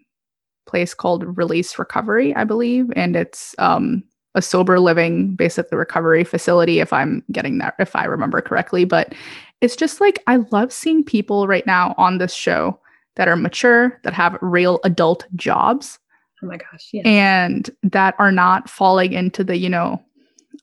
place 0.66 0.94
called 0.94 1.38
release 1.38 1.78
recovery 1.78 2.36
i 2.36 2.44
believe 2.44 2.92
and 2.96 3.16
it's 3.16 3.54
um 3.60 4.04
a 4.34 4.42
sober 4.42 4.80
living 4.80 5.36
basically 5.36 5.78
recovery 5.78 6.24
facility 6.24 6.80
if 6.80 6.92
i'm 6.92 7.24
getting 7.32 7.60
that 7.60 7.76
if 7.80 7.96
i 7.96 8.06
remember 8.06 8.42
correctly 8.42 8.86
but 8.86 9.14
it's 9.62 9.76
just 9.76 10.02
like 10.02 10.24
i 10.26 10.38
love 10.52 10.74
seeing 10.74 11.04
people 11.04 11.48
right 11.48 11.68
now 11.68 11.94
on 11.98 12.18
this 12.18 12.34
show 12.34 12.78
that 13.18 13.28
are 13.28 13.36
mature 13.36 14.00
that 14.04 14.14
have 14.14 14.38
real 14.42 14.80
adult 14.84 15.26
jobs. 15.36 16.00
Oh 16.44 16.48
my 16.48 16.58
gosh. 16.58 16.90
Yeah. 16.94 17.02
and 17.04 17.70
that 17.84 18.16
are 18.20 18.32
not 18.32 18.70
falling 18.70 19.12
into 19.12 19.44
the 19.44 19.58
you 19.58 19.70
know 19.70 20.02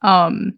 um 0.02 0.56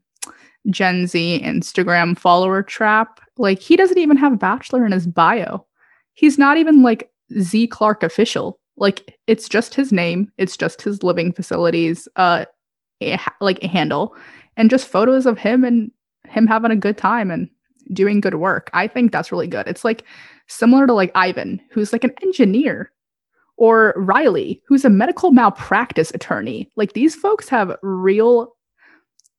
gen 0.70 1.06
z 1.06 1.40
instagram 1.42 2.16
follower 2.16 2.62
trap. 2.62 3.20
Like 3.38 3.58
he 3.58 3.76
doesn't 3.76 3.98
even 3.98 4.16
have 4.16 4.34
a 4.34 4.36
bachelor 4.36 4.86
in 4.86 4.92
his 4.92 5.06
bio. 5.06 5.66
He's 6.14 6.38
not 6.38 6.58
even 6.58 6.82
like 6.82 7.10
z 7.40 7.66
clark 7.66 8.02
official. 8.02 8.60
Like 8.76 9.18
it's 9.26 9.48
just 9.48 9.74
his 9.74 9.90
name. 9.90 10.30
It's 10.36 10.56
just 10.56 10.82
his 10.82 11.02
living 11.02 11.32
facilities 11.32 12.06
uh 12.16 12.44
like 13.40 13.62
a 13.64 13.68
handle. 13.68 14.14
And 14.58 14.70
just 14.70 14.88
photos 14.88 15.26
of 15.26 15.38
him 15.38 15.64
and 15.64 15.90
him 16.28 16.46
having 16.46 16.70
a 16.70 16.76
good 16.76 16.96
time 16.96 17.30
and 17.30 17.48
doing 17.92 18.20
good 18.20 18.34
work. 18.34 18.70
I 18.72 18.86
think 18.86 19.12
that's 19.12 19.30
really 19.30 19.46
good. 19.46 19.66
It's 19.66 19.84
like 19.84 20.04
similar 20.48 20.86
to 20.86 20.92
like 20.92 21.10
ivan 21.14 21.60
who's 21.70 21.92
like 21.92 22.04
an 22.04 22.12
engineer 22.22 22.92
or 23.58 23.94
Riley, 23.96 24.62
who's 24.68 24.84
a 24.84 24.90
medical 24.90 25.30
malpractice 25.30 26.10
attorney. 26.12 26.70
Like 26.76 26.92
these 26.92 27.14
folks 27.14 27.48
have 27.48 27.74
real 27.82 28.54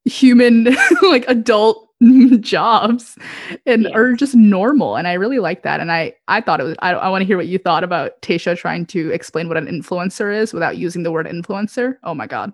human, 0.05 0.75
like 1.03 1.23
adult 1.27 1.87
jobs 2.41 3.17
and 3.65 3.83
Yes. 3.83 3.91
are 3.93 4.13
just 4.13 4.35
normal. 4.35 4.95
And 4.95 5.07
I 5.07 5.13
really 5.13 5.39
like 5.39 5.63
that. 5.63 5.79
And 5.79 5.91
I 5.91 6.13
I 6.27 6.41
thought 6.41 6.59
it 6.59 6.63
was 6.63 6.75
I, 6.79 6.91
I 6.93 7.09
want 7.09 7.21
to 7.21 7.25
hear 7.25 7.37
what 7.37 7.47
you 7.47 7.57
thought 7.57 7.83
about 7.83 8.19
Tayshia 8.21 8.57
trying 8.57 8.85
to 8.87 9.11
explain 9.11 9.47
what 9.47 9.57
an 9.57 9.67
influencer 9.67 10.35
is 10.35 10.53
without 10.53 10.77
using 10.77 11.03
the 11.03 11.11
word 11.11 11.27
influencer. 11.27 11.97
Oh 12.03 12.13
my 12.13 12.27
god. 12.27 12.51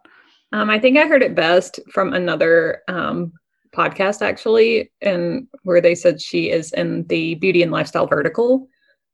Um, 0.52 0.70
I 0.70 0.80
think 0.80 0.98
I 0.98 1.08
heard 1.08 1.24
it 1.24 1.34
best 1.36 1.80
from 1.92 2.14
another 2.14 2.82
um, 2.88 3.32
podcast 3.76 4.22
actually, 4.22 4.92
and 5.02 5.48
where 5.64 5.82
they 5.82 5.96
said 5.96 6.22
she 6.22 6.50
is 6.50 6.72
in 6.74 7.06
the 7.08 7.36
beauty 7.36 7.64
and 7.64 7.72
lifestyle 7.72 8.08
vertical. 8.08 8.68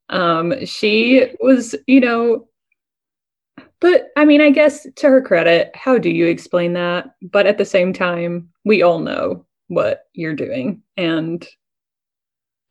Um, 0.09 0.65
she 0.65 1.27
was, 1.39 1.75
you 1.87 1.99
know, 1.99 2.47
but 3.79 4.09
I 4.17 4.25
mean, 4.25 4.41
I 4.41 4.49
guess 4.49 4.85
to 4.97 5.07
her 5.07 5.21
credit, 5.21 5.71
how 5.75 5.97
do 5.97 6.09
you 6.09 6.27
explain 6.27 6.73
that? 6.73 7.11
But 7.21 7.47
at 7.47 7.57
the 7.57 7.65
same 7.65 7.93
time, 7.93 8.49
we 8.65 8.81
all 8.81 8.99
know 8.99 9.45
what 9.67 10.03
you're 10.13 10.33
doing. 10.33 10.81
And 10.97 11.47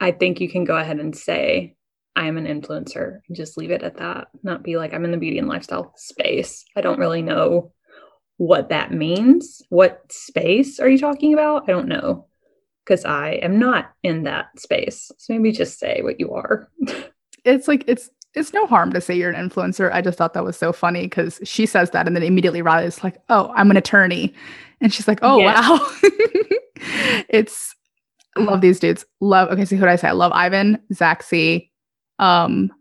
I 0.01 0.11
think 0.11 0.41
you 0.41 0.49
can 0.49 0.65
go 0.65 0.77
ahead 0.77 1.01
and 1.01 1.17
say, 1.17 1.77
I 2.15 2.27
am 2.27 2.37
an 2.37 2.47
influencer 2.47 3.21
and 3.29 3.37
just 3.37 3.57
leave 3.57 3.71
it 3.71 3.83
at 3.83 3.99
that, 3.99 4.29
not 4.43 4.65
be 4.65 4.77
like, 4.77 4.93
I'm 4.93 5.05
in 5.05 5.13
the 5.13 5.17
beauty 5.17 5.39
and 5.39 5.49
lifestyle 5.49 5.95
space. 5.97 6.65
I 6.77 6.81
don't 6.81 6.99
really 6.99 7.23
know 7.23 7.73
what 8.39 8.71
that 8.71 8.93
means. 8.93 9.63
What 9.69 10.03
space 10.11 10.81
are 10.81 10.89
you 10.89 10.99
talking 10.99 11.35
about? 11.35 11.65
I 11.69 11.73
don't 11.73 11.89
know 11.89 12.27
because 12.85 13.05
I 13.05 13.33
am 13.43 13.59
not 13.59 13.93
in 14.03 14.23
that 14.25 14.59
space. 14.59 15.13
So 15.19 15.35
maybe 15.35 15.53
just 15.53 15.79
say 15.79 16.01
what 16.03 16.19
you 16.19 16.33
are. 16.33 16.71
It's 17.45 17.69
like 17.69 17.85
it's 17.87 18.11
it's 18.35 18.53
no 18.53 18.67
harm 18.67 18.93
to 18.93 19.01
say 19.01 19.15
you're 19.15 19.31
an 19.31 19.49
influencer. 19.51 19.93
I 19.93 20.01
just 20.01 20.17
thought 20.19 20.35
that 20.35 20.45
was 20.45 20.57
so 20.57 20.73
funny 20.73 21.03
because 21.03 21.41
she 21.45 21.67
says 21.67 21.91
that 21.91 22.07
and 22.07 22.15
then 22.17 22.23
immediately 22.23 22.63
Riley's 22.63 23.03
like, 23.05 23.19
oh, 23.29 23.53
I'm 23.55 23.71
an 23.71 23.77
attorney. 23.77 24.35
And 24.81 24.93
she's 24.93 25.09
like, 25.09 25.19
oh 25.23 25.39
Yeah. 25.39 25.55
wow. 25.69 25.91
it's 27.29 27.75
love 28.37 28.61
these 28.61 28.81
dudes. 28.81 29.05
Love 29.21 29.49
okay, 29.51 29.65
so 29.65 29.77
who 29.77 29.81
did 29.83 29.91
I 29.91 29.97
say? 29.97 30.09
I 30.09 30.13
love 30.13 30.33
Ivan, 30.33 30.79
Zach 30.93 31.23
C. 31.23 31.71
Um, 32.19 32.73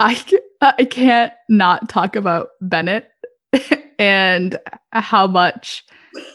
I 0.00 0.22
I 0.60 0.84
can't 0.84 1.32
not 1.48 1.88
talk 1.88 2.16
about 2.16 2.48
Bennett 2.60 3.08
and 4.00 4.58
how 4.92 5.26
much 5.26 5.84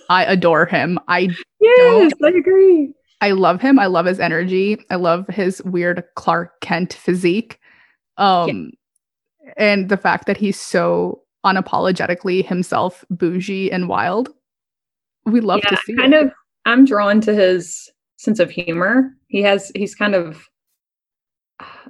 I 0.10 0.24
adore 0.24 0.66
him. 0.66 1.00
I 1.10 1.30
Yes, 1.60 2.14
I 2.24 2.30
agree. 2.30 2.94
I 3.22 3.32
love 3.32 3.60
him. 3.60 3.80
I 3.80 3.88
love 3.88 4.06
his 4.06 4.20
energy. 4.20 4.78
I 4.92 4.96
love 4.96 5.28
his 5.28 5.62
weird 5.64 6.04
Clark 6.16 6.62
Kent 6.62 6.94
physique. 6.94 7.60
Um 8.18 8.72
and 9.58 9.90
the 9.90 9.98
fact 9.98 10.28
that 10.28 10.38
he's 10.38 10.60
so 10.60 11.22
unapologetically 11.46 12.46
himself 12.46 13.04
bougie 13.10 13.72
and 13.72 13.90
wild. 13.90 14.30
We 15.26 15.42
love 15.42 15.62
to 15.62 15.68
Yeah, 15.72 15.80
see 15.86 15.96
kind 15.96 16.14
it. 16.14 16.28
of 16.28 16.32
I'm 16.66 16.86
drawn 16.86 17.20
to 17.22 17.34
his 17.34 17.92
sense 18.18 18.40
of 18.40 18.50
humor. 18.52 19.10
He 19.28 19.42
has 19.42 19.72
he's 19.76 19.96
kind 19.96 20.14
of 20.16 20.48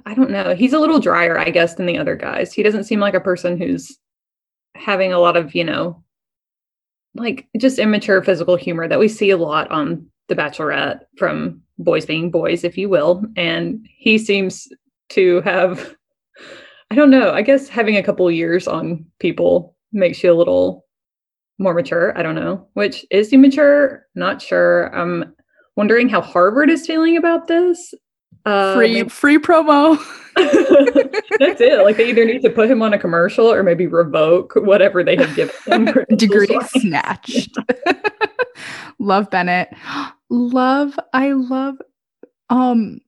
I 0.06 0.14
don't 0.14 0.30
know. 0.30 0.54
He's 0.54 0.72
a 0.72 0.78
little 0.78 1.00
drier, 1.00 1.38
I 1.38 1.50
guess, 1.50 1.74
than 1.74 1.86
the 1.86 1.98
other 1.98 2.14
guys. 2.16 2.52
He 2.52 2.62
doesn't 2.62 2.84
seem 2.84 3.00
like 3.00 3.14
a 3.14 3.20
person 3.20 3.58
who's 3.58 3.98
having 4.78 5.12
a 5.12 5.18
lot 5.18 5.36
of, 5.36 5.54
you 5.54 5.64
know, 5.64 6.02
like 7.14 7.46
just 7.58 7.78
immature 7.78 8.22
physical 8.22 8.56
humor 8.56 8.86
that 8.88 8.98
we 8.98 9.08
see 9.08 9.30
a 9.30 9.36
lot 9.36 9.70
on 9.70 10.06
The 10.28 10.36
Bachelorette 10.36 11.00
from 11.16 11.62
boys 11.78 12.06
being 12.06 12.30
boys, 12.30 12.64
if 12.64 12.76
you 12.76 12.88
will. 12.88 13.24
And 13.36 13.86
he 13.96 14.18
seems 14.18 14.68
to 15.10 15.40
have, 15.42 15.94
I 16.90 16.94
don't 16.94 17.10
know, 17.10 17.32
I 17.32 17.42
guess 17.42 17.68
having 17.68 17.96
a 17.96 18.02
couple 18.02 18.30
years 18.30 18.68
on 18.68 19.06
people 19.18 19.76
makes 19.92 20.22
you 20.22 20.32
a 20.32 20.34
little 20.34 20.84
more 21.58 21.74
mature. 21.74 22.16
I 22.18 22.22
don't 22.22 22.34
know. 22.34 22.68
Which 22.74 23.06
is 23.10 23.30
he 23.30 23.36
mature? 23.36 24.06
Not 24.14 24.42
sure. 24.42 24.94
I'm 24.94 25.34
wondering 25.76 26.08
how 26.08 26.20
Harvard 26.20 26.70
is 26.70 26.86
feeling 26.86 27.16
about 27.16 27.46
this. 27.46 27.94
Uh, 28.46 28.74
free 28.74 29.08
free 29.08 29.38
promo. 29.38 29.98
That's 30.36 31.60
it. 31.62 31.82
Like 31.82 31.96
they 31.96 32.10
either 32.10 32.24
need 32.24 32.42
to 32.42 32.50
put 32.50 32.70
him 32.70 32.82
on 32.82 32.92
a 32.92 32.98
commercial 32.98 33.50
or 33.50 33.62
maybe 33.62 33.86
revoke 33.86 34.54
whatever 34.54 35.02
they 35.02 35.16
have 35.16 35.34
given 35.34 35.54
him. 35.66 36.04
Degree 36.16 36.46
snatched. 36.68 37.56
love 38.98 39.30
Bennett. 39.30 39.68
Love 40.28 40.98
I 41.12 41.30
love 41.32 41.76
um 42.50 43.00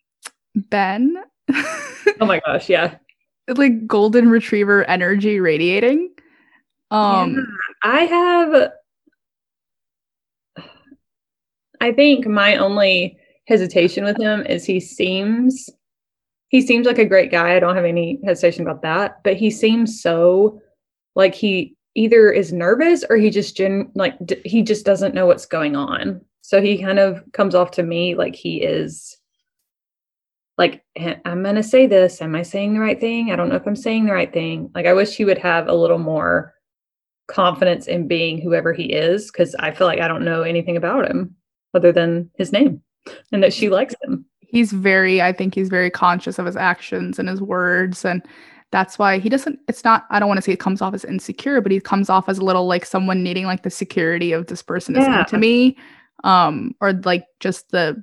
Ben. 0.54 1.16
Oh 2.20 2.26
my 2.26 2.40
gosh, 2.46 2.68
yeah. 2.68 2.94
like 3.48 3.88
golden 3.88 4.28
retriever 4.28 4.84
energy 4.84 5.40
radiating. 5.40 6.10
Um 6.92 7.44
I 7.82 8.02
have 8.02 8.70
I 11.80 11.92
think 11.92 12.26
my 12.26 12.54
only 12.56 13.18
hesitation 13.48 14.04
with 14.04 14.20
him 14.20 14.44
is 14.46 14.64
he 14.64 14.78
seems 14.78 15.70
he 16.48 16.62
seems 16.62 16.86
like 16.86 16.98
a 16.98 17.04
great 17.04 17.30
guy. 17.30 17.56
I 17.56 17.60
don't 17.60 17.76
have 17.76 17.84
any 17.84 18.20
hesitation 18.24 18.62
about 18.62 18.82
that, 18.82 19.22
but 19.22 19.36
he 19.36 19.50
seems 19.50 20.00
so 20.00 20.60
like 21.14 21.34
he 21.34 21.74
either 21.94 22.30
is 22.30 22.52
nervous 22.52 23.04
or 23.08 23.16
he 23.16 23.30
just 23.30 23.56
gen 23.56 23.90
like 23.94 24.14
d- 24.24 24.40
he 24.44 24.62
just 24.62 24.86
doesn't 24.86 25.14
know 25.14 25.26
what's 25.26 25.46
going 25.46 25.76
on. 25.76 26.20
So 26.42 26.62
he 26.62 26.82
kind 26.82 26.98
of 26.98 27.22
comes 27.32 27.54
off 27.54 27.70
to 27.72 27.82
me 27.82 28.14
like 28.14 28.34
he 28.34 28.62
is 28.62 29.16
like 30.58 30.82
I'm 30.96 31.42
going 31.42 31.54
to 31.54 31.62
say 31.62 31.86
this, 31.86 32.20
am 32.20 32.34
I 32.34 32.42
saying 32.42 32.74
the 32.74 32.80
right 32.80 32.98
thing? 32.98 33.30
I 33.30 33.36
don't 33.36 33.48
know 33.48 33.56
if 33.56 33.66
I'm 33.66 33.76
saying 33.76 34.06
the 34.06 34.12
right 34.12 34.32
thing. 34.32 34.70
Like 34.74 34.86
I 34.86 34.92
wish 34.92 35.16
he 35.16 35.24
would 35.24 35.38
have 35.38 35.68
a 35.68 35.74
little 35.74 35.98
more 35.98 36.54
confidence 37.28 37.86
in 37.86 38.08
being 38.08 38.40
whoever 38.40 38.72
he 38.72 38.84
is 38.84 39.30
cuz 39.30 39.54
I 39.58 39.70
feel 39.70 39.86
like 39.86 40.00
I 40.00 40.08
don't 40.08 40.24
know 40.24 40.42
anything 40.42 40.76
about 40.76 41.08
him 41.08 41.36
other 41.74 41.92
than 41.92 42.30
his 42.36 42.52
name 42.52 42.82
and 43.32 43.42
that 43.42 43.52
she 43.52 43.68
likes 43.68 43.94
him. 44.02 44.24
He's 44.40 44.72
very 44.72 45.20
I 45.20 45.32
think 45.32 45.54
he's 45.54 45.68
very 45.68 45.90
conscious 45.90 46.38
of 46.38 46.46
his 46.46 46.56
actions 46.56 47.18
and 47.18 47.28
his 47.28 47.40
words 47.40 48.04
and 48.04 48.22
that's 48.70 48.98
why 48.98 49.18
he 49.18 49.28
doesn't 49.28 49.58
it's 49.68 49.84
not 49.84 50.04
i 50.10 50.18
don't 50.18 50.28
want 50.28 50.38
to 50.38 50.42
say 50.42 50.52
it 50.52 50.60
comes 50.60 50.82
off 50.82 50.94
as 50.94 51.04
insecure 51.04 51.60
but 51.60 51.72
he 51.72 51.80
comes 51.80 52.10
off 52.10 52.28
as 52.28 52.38
a 52.38 52.44
little 52.44 52.66
like 52.66 52.84
someone 52.84 53.22
needing 53.22 53.46
like 53.46 53.62
the 53.62 53.70
security 53.70 54.32
of 54.32 54.46
this 54.46 54.62
person 54.62 54.96
is 54.96 55.04
yeah. 55.04 55.20
into 55.20 55.38
me 55.38 55.76
um 56.24 56.74
or 56.80 56.92
like 56.92 57.24
just 57.40 57.70
the 57.70 58.02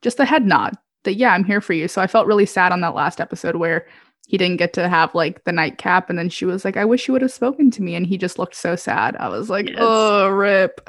just 0.00 0.16
the 0.16 0.24
head 0.24 0.46
nod 0.46 0.74
that 1.04 1.14
yeah 1.14 1.32
i'm 1.32 1.44
here 1.44 1.60
for 1.60 1.72
you 1.72 1.88
so 1.88 2.00
i 2.00 2.06
felt 2.06 2.26
really 2.26 2.46
sad 2.46 2.72
on 2.72 2.80
that 2.80 2.94
last 2.94 3.20
episode 3.20 3.56
where 3.56 3.86
he 4.28 4.38
didn't 4.38 4.56
get 4.56 4.72
to 4.72 4.88
have 4.88 5.14
like 5.14 5.44
the 5.44 5.52
nightcap 5.52 6.08
and 6.08 6.18
then 6.18 6.28
she 6.28 6.44
was 6.44 6.64
like 6.64 6.76
i 6.76 6.84
wish 6.84 7.06
you 7.06 7.12
would 7.12 7.22
have 7.22 7.32
spoken 7.32 7.70
to 7.70 7.82
me 7.82 7.94
and 7.94 8.06
he 8.06 8.16
just 8.16 8.38
looked 8.38 8.54
so 8.54 8.74
sad 8.74 9.16
i 9.16 9.28
was 9.28 9.50
like 9.50 9.68
yes. 9.68 9.78
oh 9.78 10.28
rip 10.28 10.88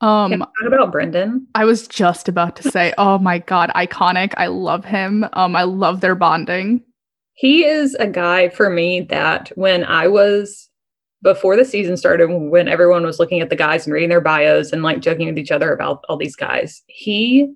um 0.00 0.38
talk 0.38 0.50
about 0.66 0.92
brendan 0.92 1.46
i 1.54 1.64
was 1.64 1.88
just 1.88 2.28
about 2.28 2.54
to 2.56 2.70
say 2.70 2.92
oh 2.98 3.18
my 3.18 3.38
god 3.38 3.70
iconic 3.74 4.34
i 4.36 4.46
love 4.46 4.84
him 4.84 5.24
um 5.32 5.56
i 5.56 5.62
love 5.62 6.00
their 6.00 6.14
bonding 6.14 6.82
he 7.36 7.64
is 7.64 7.94
a 7.96 8.06
guy 8.06 8.48
for 8.48 8.70
me 8.70 9.02
that 9.02 9.52
when 9.56 9.84
I 9.84 10.08
was 10.08 10.70
before 11.22 11.54
the 11.54 11.66
season 11.66 11.96
started, 11.96 12.28
when 12.28 12.66
everyone 12.66 13.04
was 13.04 13.18
looking 13.18 13.40
at 13.40 13.50
the 13.50 13.56
guys 13.56 13.84
and 13.84 13.92
reading 13.92 14.08
their 14.08 14.22
bios 14.22 14.72
and 14.72 14.82
like 14.82 15.00
joking 15.00 15.26
with 15.26 15.38
each 15.38 15.50
other 15.50 15.72
about 15.72 16.02
all 16.08 16.16
these 16.16 16.34
guys, 16.34 16.82
he 16.86 17.54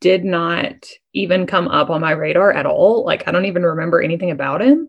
did 0.00 0.24
not 0.24 0.86
even 1.14 1.46
come 1.46 1.66
up 1.66 1.90
on 1.90 2.00
my 2.00 2.12
radar 2.12 2.52
at 2.52 2.64
all. 2.64 3.04
Like, 3.04 3.26
I 3.26 3.32
don't 3.32 3.46
even 3.46 3.64
remember 3.64 4.00
anything 4.00 4.30
about 4.30 4.62
him. 4.62 4.88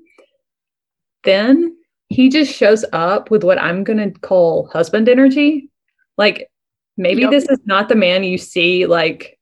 Then 1.24 1.76
he 2.10 2.30
just 2.30 2.54
shows 2.54 2.86
up 2.94 3.32
with 3.32 3.44
what 3.44 3.60
I'm 3.60 3.84
going 3.84 3.98
to 4.14 4.20
call 4.20 4.70
husband 4.72 5.10
energy. 5.10 5.72
Like, 6.18 6.52
maybe 7.00 7.22
yep. 7.22 7.32
this 7.32 7.46
is 7.46 7.60
not 7.66 7.90
the 7.90 7.96
man 7.96 8.24
you 8.24 8.38
see, 8.38 8.86
like, 8.86 9.40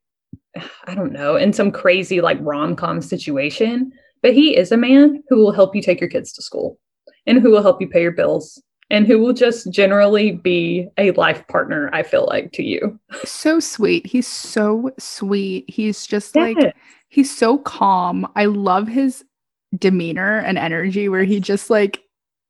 I 0.85 0.95
don't 0.95 1.11
know, 1.11 1.35
in 1.35 1.51
some 1.51 1.71
crazy 1.71 2.21
like 2.21 2.37
rom 2.41 2.75
com 2.75 3.01
situation, 3.01 3.91
but 4.21 4.33
he 4.33 4.55
is 4.55 4.71
a 4.71 4.77
man 4.77 5.21
who 5.27 5.37
will 5.37 5.51
help 5.51 5.75
you 5.75 5.81
take 5.81 5.99
your 5.99 6.09
kids 6.09 6.31
to 6.33 6.41
school 6.41 6.79
and 7.25 7.39
who 7.39 7.51
will 7.51 7.61
help 7.61 7.81
you 7.81 7.89
pay 7.89 8.01
your 8.01 8.11
bills 8.11 8.61
and 8.89 9.05
who 9.05 9.19
will 9.19 9.33
just 9.33 9.69
generally 9.71 10.31
be 10.31 10.87
a 10.97 11.11
life 11.11 11.45
partner, 11.47 11.89
I 11.91 12.03
feel 12.03 12.25
like, 12.25 12.53
to 12.53 12.63
you. 12.63 12.97
So 13.25 13.59
sweet. 13.59 14.05
He's 14.05 14.27
so 14.27 14.91
sweet. 14.97 15.65
He's 15.67 16.07
just 16.07 16.35
yes. 16.35 16.55
like, 16.55 16.75
he's 17.09 17.35
so 17.35 17.57
calm. 17.57 18.27
I 18.35 18.45
love 18.45 18.87
his 18.87 19.25
demeanor 19.77 20.37
and 20.37 20.57
energy 20.57 21.09
where 21.09 21.25
he 21.25 21.41
just 21.41 21.69
like, 21.69 22.01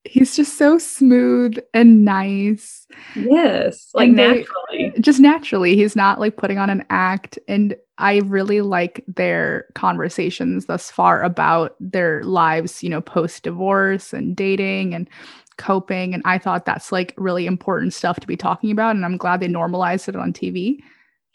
he's 0.08 0.36
just 0.36 0.58
so 0.58 0.78
smooth 0.78 1.58
and 1.74 2.06
nice. 2.06 2.88
Yes, 3.15 3.89
like 3.93 4.08
and 4.08 4.15
naturally. 4.17 4.91
They, 4.96 5.00
just 5.00 5.20
naturally. 5.20 5.76
He's 5.76 5.96
not 5.96 6.20
like 6.20 6.38
putting 6.38 6.58
on 6.58 6.70
an 6.70 6.86
act. 6.89 7.38
And 7.48 7.76
I 7.98 8.17
really 8.20 8.62
like 8.62 9.04
their 9.08 9.65
conversations 9.76 10.65
thus 10.65 10.89
far 10.89 11.24
about 11.24 11.76
their 11.80 12.24
lives, 12.24 12.82
you 12.84 12.89
know, 12.89 13.02
post 13.02 13.43
divorce 13.43 14.13
and 14.13 14.36
dating 14.36 14.93
and 14.93 15.10
coping. 15.58 16.13
And 16.13 16.24
I 16.26 16.38
thought 16.38 16.65
that's 16.65 16.91
like 16.91 17.13
really 17.17 17.46
important 17.46 17.93
stuff 17.93 18.20
to 18.20 18.28
be 18.28 18.38
talking 18.38 18.72
about. 18.72 18.96
And 18.96 19.04
I'm 19.04 19.17
glad 19.17 19.39
they 19.39 19.48
normalized 19.48 20.08
it 20.08 20.15
on 20.15 20.34
TV. 20.34 20.80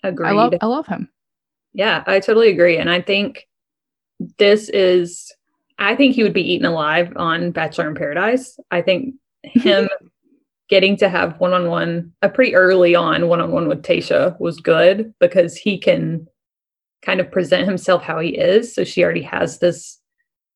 Agreed. 0.03 0.29
I 0.29 0.33
love 0.33 0.55
I 0.61 0.67
love 0.67 0.87
him. 0.87 1.09
Yeah, 1.75 2.05
I 2.07 2.21
totally 2.21 2.51
agree. 2.51 2.77
And 2.77 2.91
I 2.91 3.01
think 3.01 3.47
this 4.39 4.69
is 4.69 5.33
I 5.83 5.97
think 5.97 6.15
he 6.15 6.23
would 6.23 6.33
be 6.33 6.53
eaten 6.53 6.67
alive 6.67 7.13
on 7.17 7.51
Bachelor 7.51 7.89
in 7.89 7.95
Paradise. 7.95 8.59
I 8.71 8.83
think 8.83 9.15
him 9.43 9.89
getting 10.69 10.97
to 10.99 11.09
have 11.09 11.39
one 11.41 11.53
on 11.53 11.69
one, 11.69 12.13
a 12.23 12.29
pretty 12.29 12.55
early 12.55 12.95
on 12.95 13.29
one 13.29 13.41
on 13.41 13.51
one 13.51 13.69
with 13.69 13.83
Tayshia 13.83 14.39
was 14.41 14.61
good 14.61 15.13
because 15.19 15.57
he 15.57 15.77
can 15.77 16.27
kind 17.03 17.21
of 17.21 17.31
present 17.31 17.67
himself 17.67 18.03
how 18.03 18.21
he 18.21 18.31
is. 18.31 18.73
So 18.73 18.85
she 18.85 19.03
already 19.03 19.23
has 19.23 19.59
this, 19.59 19.99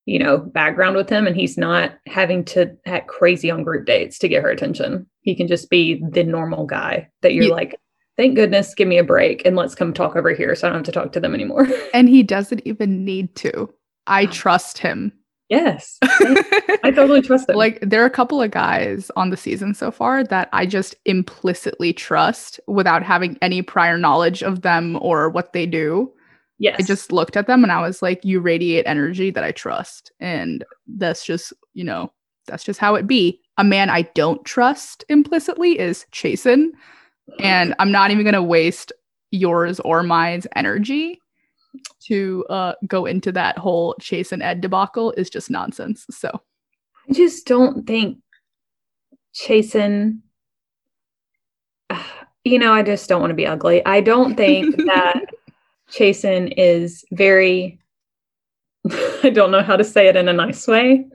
you 0.05 0.19
know, 0.21 0.39
background 0.39 0.97
with 0.97 1.11
him 1.11 1.27
and 1.27 1.37
he's 1.37 1.59
not 1.59 1.95
having 2.07 2.45
to 2.47 2.77
act 2.87 3.09
crazy 3.09 3.51
on 3.51 3.65
group 3.65 3.85
dates 3.85 4.19
to 4.21 4.29
get 4.29 4.45
her 4.45 4.51
attention. 4.51 5.07
He 5.23 5.35
can 5.35 5.49
just 5.49 5.69
be 5.69 6.03
the 6.09 6.23
normal 6.23 6.67
guy 6.67 7.11
that 7.23 7.35
you're 7.35 7.45
yeah. 7.45 7.53
like, 7.53 7.81
thank 8.17 8.37
goodness, 8.37 8.75
give 8.75 8.87
me 8.87 8.99
a 8.99 9.05
break 9.05 9.45
and 9.45 9.57
let's 9.57 9.75
come 9.75 9.93
talk 9.93 10.15
over 10.15 10.33
here 10.33 10.55
so 10.55 10.69
I 10.69 10.71
don't 10.71 10.79
have 10.79 10.87
to 10.87 10.93
talk 10.93 11.11
to 11.12 11.21
them 11.21 11.35
anymore. 11.35 11.69
And 11.93 12.09
he 12.09 12.23
doesn't 12.23 12.62
even 12.65 13.05
need 13.05 13.35
to. 13.37 13.69
I 14.07 14.27
trust 14.27 14.79
him. 14.79 15.12
Yes. 15.49 15.99
I 16.03 16.92
totally 16.95 17.23
trust 17.23 17.49
him. 17.49 17.57
Like 17.57 17.79
there 17.81 18.03
are 18.03 18.07
a 18.07 18.11
couple 18.11 18.42
of 18.42 18.51
guys 18.51 19.11
on 19.16 19.31
the 19.31 19.37
season 19.37 19.75
so 19.75 19.90
far 19.90 20.25
that 20.25 20.49
I 20.53 20.66
just 20.66 20.97
implicitly 21.05 21.92
trust 21.92 22.59
without 22.66 23.03
having 23.03 23.38
any 23.42 23.62
prior 23.62 23.97
knowledge 23.97 24.42
of 24.42 24.62
them 24.62 24.99
or 25.01 25.29
what 25.29 25.53
they 25.53 25.66
do. 25.66 26.12
Yes. 26.59 26.77
I 26.81 26.83
just 26.83 27.12
looked 27.12 27.37
at 27.37 27.47
them 27.47 27.62
and 27.62 27.71
I 27.71 27.81
was 27.81 28.03
like, 28.03 28.25
you 28.25 28.40
radiate 28.40 28.87
energy 28.87 29.31
that 29.31 29.45
I 29.45 29.53
trust. 29.53 30.11
And 30.21 30.64
that's 30.87 31.25
just, 31.25 31.53
you 31.75 31.85
know, 31.85 32.11
that's 32.47 32.64
just 32.64 32.81
how 32.81 32.95
it 32.95 33.07
be. 33.07 33.40
A 33.59 33.64
man 33.64 33.90
I 33.90 34.03
don't 34.14 34.45
trust 34.45 35.05
implicitly 35.09 35.79
is 35.79 36.07
Chasen. 36.12 36.71
And 37.40 37.75
I'm 37.79 37.92
not 37.92 38.11
even 38.11 38.25
going 38.25 38.35
to 38.35 38.42
waste 38.42 38.92
yours 39.31 39.81
or 39.81 40.03
mine's 40.03 40.47
energy 40.57 41.21
to 42.07 42.45
uh, 42.51 42.73
go 42.87 43.07
into 43.07 43.33
that 43.33 43.59
whole 43.59 43.95
Chase 44.01 44.33
and 44.33 44.43
Ed 44.43 44.61
debacle 44.61 45.12
is 45.12 45.31
just 45.31 45.51
nonsense. 45.51 46.07
So 46.11 46.31
I 47.09 47.12
just 47.12 47.47
don't 47.47 47.87
think 47.87 48.19
Chasen, 49.35 50.21
you 52.45 52.59
know, 52.59 52.73
I 52.73 52.83
just 52.83 53.09
don't 53.09 53.21
want 53.21 53.31
to 53.31 53.35
be 53.35 53.47
ugly. 53.47 53.85
I 53.85 54.01
don't 54.01 54.37
think 54.37 54.77
that 54.87 55.25
Chasen 55.91 56.53
is 56.57 57.05
very, 57.12 57.79
I 59.23 59.31
don't 59.31 59.51
know 59.51 59.62
how 59.62 59.77
to 59.77 59.85
say 59.85 60.09
it 60.09 60.17
in 60.17 60.29
a 60.29 60.33
nice 60.33 60.67
way. 60.67 61.07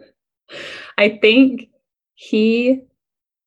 I 0.98 1.18
think 1.22 1.70
he, 2.16 2.82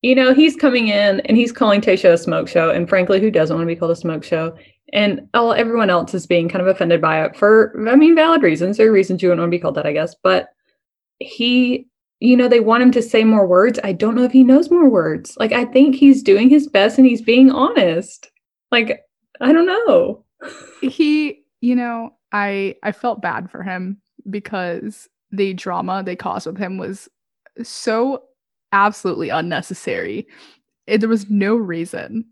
you 0.01 0.15
know, 0.15 0.33
he's 0.33 0.55
coming 0.55 0.87
in 0.87 1.21
and 1.21 1.37
he's 1.37 1.51
calling 1.51 1.81
Tayshia 1.81 2.13
a 2.13 2.17
smoke 2.17 2.47
show. 2.47 2.69
And 2.69 2.89
frankly, 2.89 3.19
who 3.19 3.31
doesn't 3.31 3.55
want 3.55 3.67
to 3.67 3.73
be 3.73 3.77
called 3.77 3.91
a 3.91 3.95
smoke 3.95 4.23
show? 4.23 4.57
And 4.93 5.27
all 5.33 5.53
everyone 5.53 5.89
else 5.89 6.13
is 6.13 6.27
being 6.27 6.47
kind 6.47 6.61
of 6.61 6.67
offended 6.67 7.01
by 7.01 7.23
it 7.23 7.35
for, 7.35 7.73
I 7.89 7.95
mean, 7.95 8.15
valid 8.15 8.43
reasons. 8.43 8.77
There 8.77 8.87
are 8.87 8.93
reasons 8.93 9.21
you 9.21 9.29
wouldn't 9.29 9.41
want 9.41 9.51
to 9.51 9.57
be 9.57 9.61
called 9.61 9.75
that, 9.75 9.87
I 9.87 9.93
guess. 9.93 10.15
But 10.21 10.49
he, 11.19 11.87
you 12.19 12.37
know, 12.37 12.47
they 12.47 12.59
want 12.59 12.83
him 12.83 12.91
to 12.91 13.01
say 13.01 13.23
more 13.23 13.47
words. 13.47 13.79
I 13.83 13.93
don't 13.93 14.15
know 14.15 14.23
if 14.23 14.31
he 14.31 14.43
knows 14.43 14.69
more 14.69 14.87
words. 14.89 15.35
Like, 15.37 15.51
I 15.51 15.65
think 15.65 15.95
he's 15.95 16.21
doing 16.21 16.49
his 16.49 16.67
best 16.67 16.97
and 16.97 17.07
he's 17.07 17.21
being 17.21 17.51
honest. 17.51 18.29
Like, 18.71 19.01
I 19.41 19.51
don't 19.51 19.65
know. 19.65 20.23
he, 20.81 21.43
you 21.61 21.75
know, 21.75 22.11
I 22.31 22.75
I 22.83 22.91
felt 22.91 23.21
bad 23.21 23.49
for 23.49 23.63
him 23.63 24.01
because 24.29 25.07
the 25.31 25.53
drama 25.53 26.03
they 26.03 26.15
caused 26.15 26.45
with 26.45 26.57
him 26.57 26.77
was 26.77 27.09
so 27.63 28.23
absolutely 28.71 29.29
unnecessary. 29.29 30.27
It, 30.87 30.99
there 30.99 31.09
was 31.09 31.29
no 31.29 31.55
reason 31.55 32.25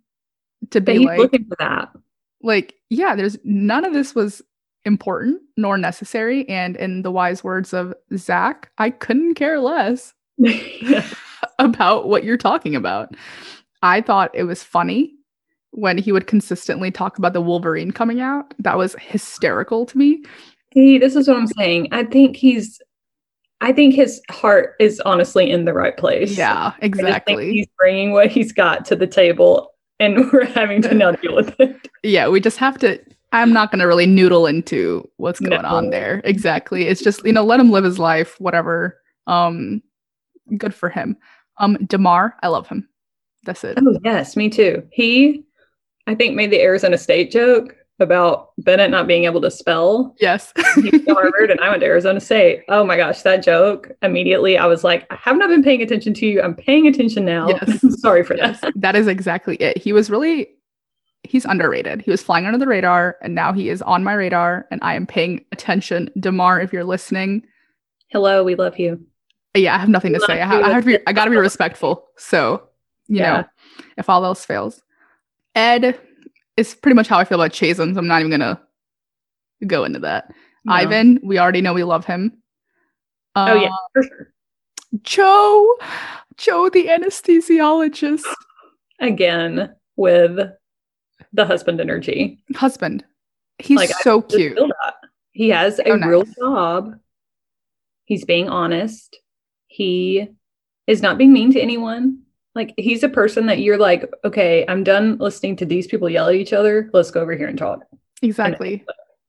to 0.72 0.82
be 0.82 1.00
like 1.00 1.20
looking 1.20 1.46
for 1.46 1.56
that 1.60 1.90
like 2.44 2.76
yeah 2.90 3.16
there's 3.16 3.38
none 3.44 3.86
of 3.86 3.94
this 3.94 4.14
was 4.14 4.42
important 4.86 5.42
nor 5.56 5.78
necessary. 5.78 6.48
And 6.50 6.76
in 6.76 7.04
the 7.04 7.12
wise 7.12 7.44
words 7.44 7.74
of 7.74 7.94
zach 8.18 8.70
i 8.78 8.90
couldn't 8.90 9.36
care 9.36 9.60
less 9.60 10.14
about 11.60 12.08
what 12.08 12.24
you're 12.24 12.38
talking 12.38 12.76
about. 12.76 13.16
I 13.82 14.02
thought 14.02 14.32
it 14.34 14.44
was 14.44 14.64
funny 14.64 15.14
when 15.72 15.98
he 15.98 16.12
would 16.12 16.28
consistently 16.28 16.92
talk 16.92 17.18
about 17.18 17.34
the 17.34 17.42
wolverine 17.42 17.92
coming 17.92 18.22
out. 18.22 18.54
That 18.60 18.78
was 18.78 18.96
hysterical 19.00 19.86
to 19.88 19.98
me. 19.98 20.24
See, 20.74 20.98
this 20.98 21.16
is 21.16 21.28
what 21.28 21.38
i'm 21.38 21.48
saying. 21.48 21.90
I 21.92 22.04
think 22.04 22.36
he's 22.36 22.82
i 23.62 23.72
think 23.72 23.96
his 23.96 24.22
heart 24.30 24.76
is 24.80 25.00
honestly 25.02 25.50
in 25.50 25.66
the 25.66 25.74
right 25.74 25.96
place. 25.96 26.38
Yeah 26.38 26.74
exactly. 26.82 27.54
he's 27.54 27.68
bringing 27.78 28.12
what 28.12 28.30
he's 28.30 28.52
got 28.52 28.86
to 28.86 28.96
the 28.96 29.08
table 29.08 29.73
and 30.04 30.30
we're 30.34 30.46
having 30.46 30.82
to 30.84 30.94
now 30.94 31.12
deal 31.12 31.36
with 31.36 31.60
it. 31.60 31.90
Yeah, 32.04 32.28
we 32.28 32.40
just 32.40 32.58
have 32.58 32.78
to. 32.80 33.00
I'm 33.32 33.52
not 33.52 33.72
going 33.72 33.80
to 33.80 33.88
really 33.88 34.06
noodle 34.06 34.46
into 34.46 35.10
what's 35.18 35.40
going 35.40 35.64
no. 35.64 35.68
on 35.68 35.90
there. 35.90 36.22
Exactly. 36.24 36.88
It's 36.88 37.02
just, 37.02 37.26
you 37.26 37.34
know, 37.34 37.44
let 37.44 37.60
him 37.60 37.72
live 37.72 37.84
his 37.84 37.98
life, 37.98 38.40
whatever. 38.40 39.00
Um, 39.26 39.82
good 40.56 40.76
for 40.76 40.90
him. 40.90 41.18
Um, 41.58 41.78
Demar, 41.88 42.36
I 42.44 42.50
love 42.50 42.68
him. 42.68 42.88
That's 43.44 43.64
it. 43.64 43.80
Oh, 43.82 43.98
yes, 44.04 44.36
me 44.36 44.50
too. 44.50 44.88
He, 44.92 45.44
I 46.06 46.14
think, 46.14 46.36
made 46.36 46.52
the 46.52 46.62
Arizona 46.62 46.96
State 46.98 47.32
joke 47.32 47.76
about 48.00 48.52
Bennett 48.58 48.92
not 48.92 49.08
being 49.08 49.26
able 49.26 49.42
to 49.42 49.52
spell. 49.52 50.16
Yes. 50.20 50.52
He's 50.76 51.06
to 51.06 51.14
Harvard 51.14 51.52
and 51.52 51.60
I 51.60 51.70
went 51.70 51.82
to 51.82 51.88
Arizona 51.88 52.20
State. 52.20 52.64
Oh 52.68 52.84
my 52.84 52.98
gosh, 52.98 53.22
that 53.22 53.44
joke. 53.44 53.92
Immediately 54.02 54.58
I 54.58 54.66
was 54.66 54.84
like, 54.84 55.06
I 55.12 55.16
have 55.16 55.38
not 55.38 55.50
been 55.50 55.64
paying 55.64 55.82
attention 55.82 56.14
to 56.16 56.26
you. 56.26 56.42
I'm 56.42 56.56
paying 56.56 56.88
attention 56.88 57.26
now. 57.26 57.50
Yes. 57.50 58.00
Sorry 58.02 58.24
for 58.24 58.36
yes. 58.36 58.62
that. 58.62 58.74
That 58.76 58.96
is 58.96 59.08
exactly 59.08 59.56
it. 59.58 59.78
He 59.78 59.94
was 59.94 60.10
really 60.10 60.48
he's 61.24 61.46
underrated. 61.46 62.02
He 62.02 62.12
was 62.12 62.22
flying 62.22 62.46
under 62.46 62.58
the 62.58 62.68
radar 62.68 63.18
and 63.22 63.34
now 63.36 63.54
he 63.54 63.70
is 63.70 63.82
on 63.82 64.04
my 64.04 64.14
radar 64.14 64.66
and 64.72 64.82
I 64.84 64.96
am 64.96 65.06
paying 65.06 65.46
attention. 65.52 66.10
Demar, 66.20 66.60
if 66.62 66.74
you're 66.74 66.84
listening. 66.84 67.46
Hello, 68.10 68.44
we 68.44 68.56
love 68.56 68.78
you. 68.80 69.06
Yeah, 69.56 69.76
I 69.76 69.78
have 69.78 69.90
nothing 69.90 70.14
to 70.14 70.20
say. 70.22 70.42
I, 70.42 70.46
have, 70.48 70.64
I 70.64 70.70
have 70.72 70.84
to 70.84 70.98
be 70.98 71.08
I 71.08 71.14
gotta 71.14 71.30
be 71.32 71.38
respectful. 71.38 72.08
So, 72.18 72.64
you 73.08 73.18
Yeah. 73.18 73.42
know, 73.42 73.44
if 73.98 74.10
all 74.10 74.26
else 74.26 74.44
fails. 74.44 74.82
Ed 75.56 76.00
is 76.58 76.76
pretty 76.76 76.96
much 76.96 77.08
how 77.08 77.18
I 77.20 77.24
feel 77.26 77.40
about 77.42 77.52
Chasen, 77.52 77.94
so 77.94 78.00
I'm 78.00 78.08
not 78.08 78.20
even 78.22 78.32
gonna 78.32 78.62
go 79.68 79.84
into 79.84 80.00
that. 80.00 80.32
No. 80.66 80.74
Ivan, 80.74 81.20
we 81.24 81.40
already 81.40 81.62
know 81.62 81.74
we 81.74 81.84
love 81.84 82.06
him. 82.06 82.32
Oh 83.36 83.54
yeah, 83.56 83.70
Uh, 83.70 83.78
for 83.94 84.04
sure. 84.04 84.34
Joe, 85.02 85.76
Joe, 86.38 86.70
the 86.70 86.86
anesthesiologist, 86.88 88.24
Again 89.00 89.74
with 89.96 90.40
the 91.34 91.46
husband 91.46 91.82
energy. 91.82 92.44
husband. 92.56 93.04
He's 93.60 93.78
Like, 93.78 93.90
so 94.02 94.22
cute. 94.22 94.58
He 95.32 95.50
has 95.50 95.80
a 95.80 95.86
So 95.86 95.96
real 95.98 96.24
job. 96.40 96.94
He's 98.06 98.24
being 98.26 98.50
honest. 98.50 99.18
He 99.68 100.28
is 100.86 101.02
not 101.02 101.18
being 101.18 101.34
mean 101.34 101.52
to 101.54 101.60
anyone. 101.62 102.23
Like 102.56 102.74
he's 102.78 103.04
a 103.04 103.10
person 103.10 103.48
that 103.48 103.60
you're 103.60 103.78
like, 103.78 104.12
okay, 104.24 104.64
I'm 104.68 104.84
done 104.84 105.18
listening 105.18 105.56
to 105.58 105.66
these 105.66 105.88
people 105.88 106.10
yell 106.10 106.28
at 106.30 106.36
each 106.36 106.54
other. 106.54 106.90
Let's 106.94 107.10
go 107.12 107.22
over 107.22 107.36
here 107.36 107.48
and 107.48 107.58
talk. 107.58 107.80
Exactly. 108.22 108.86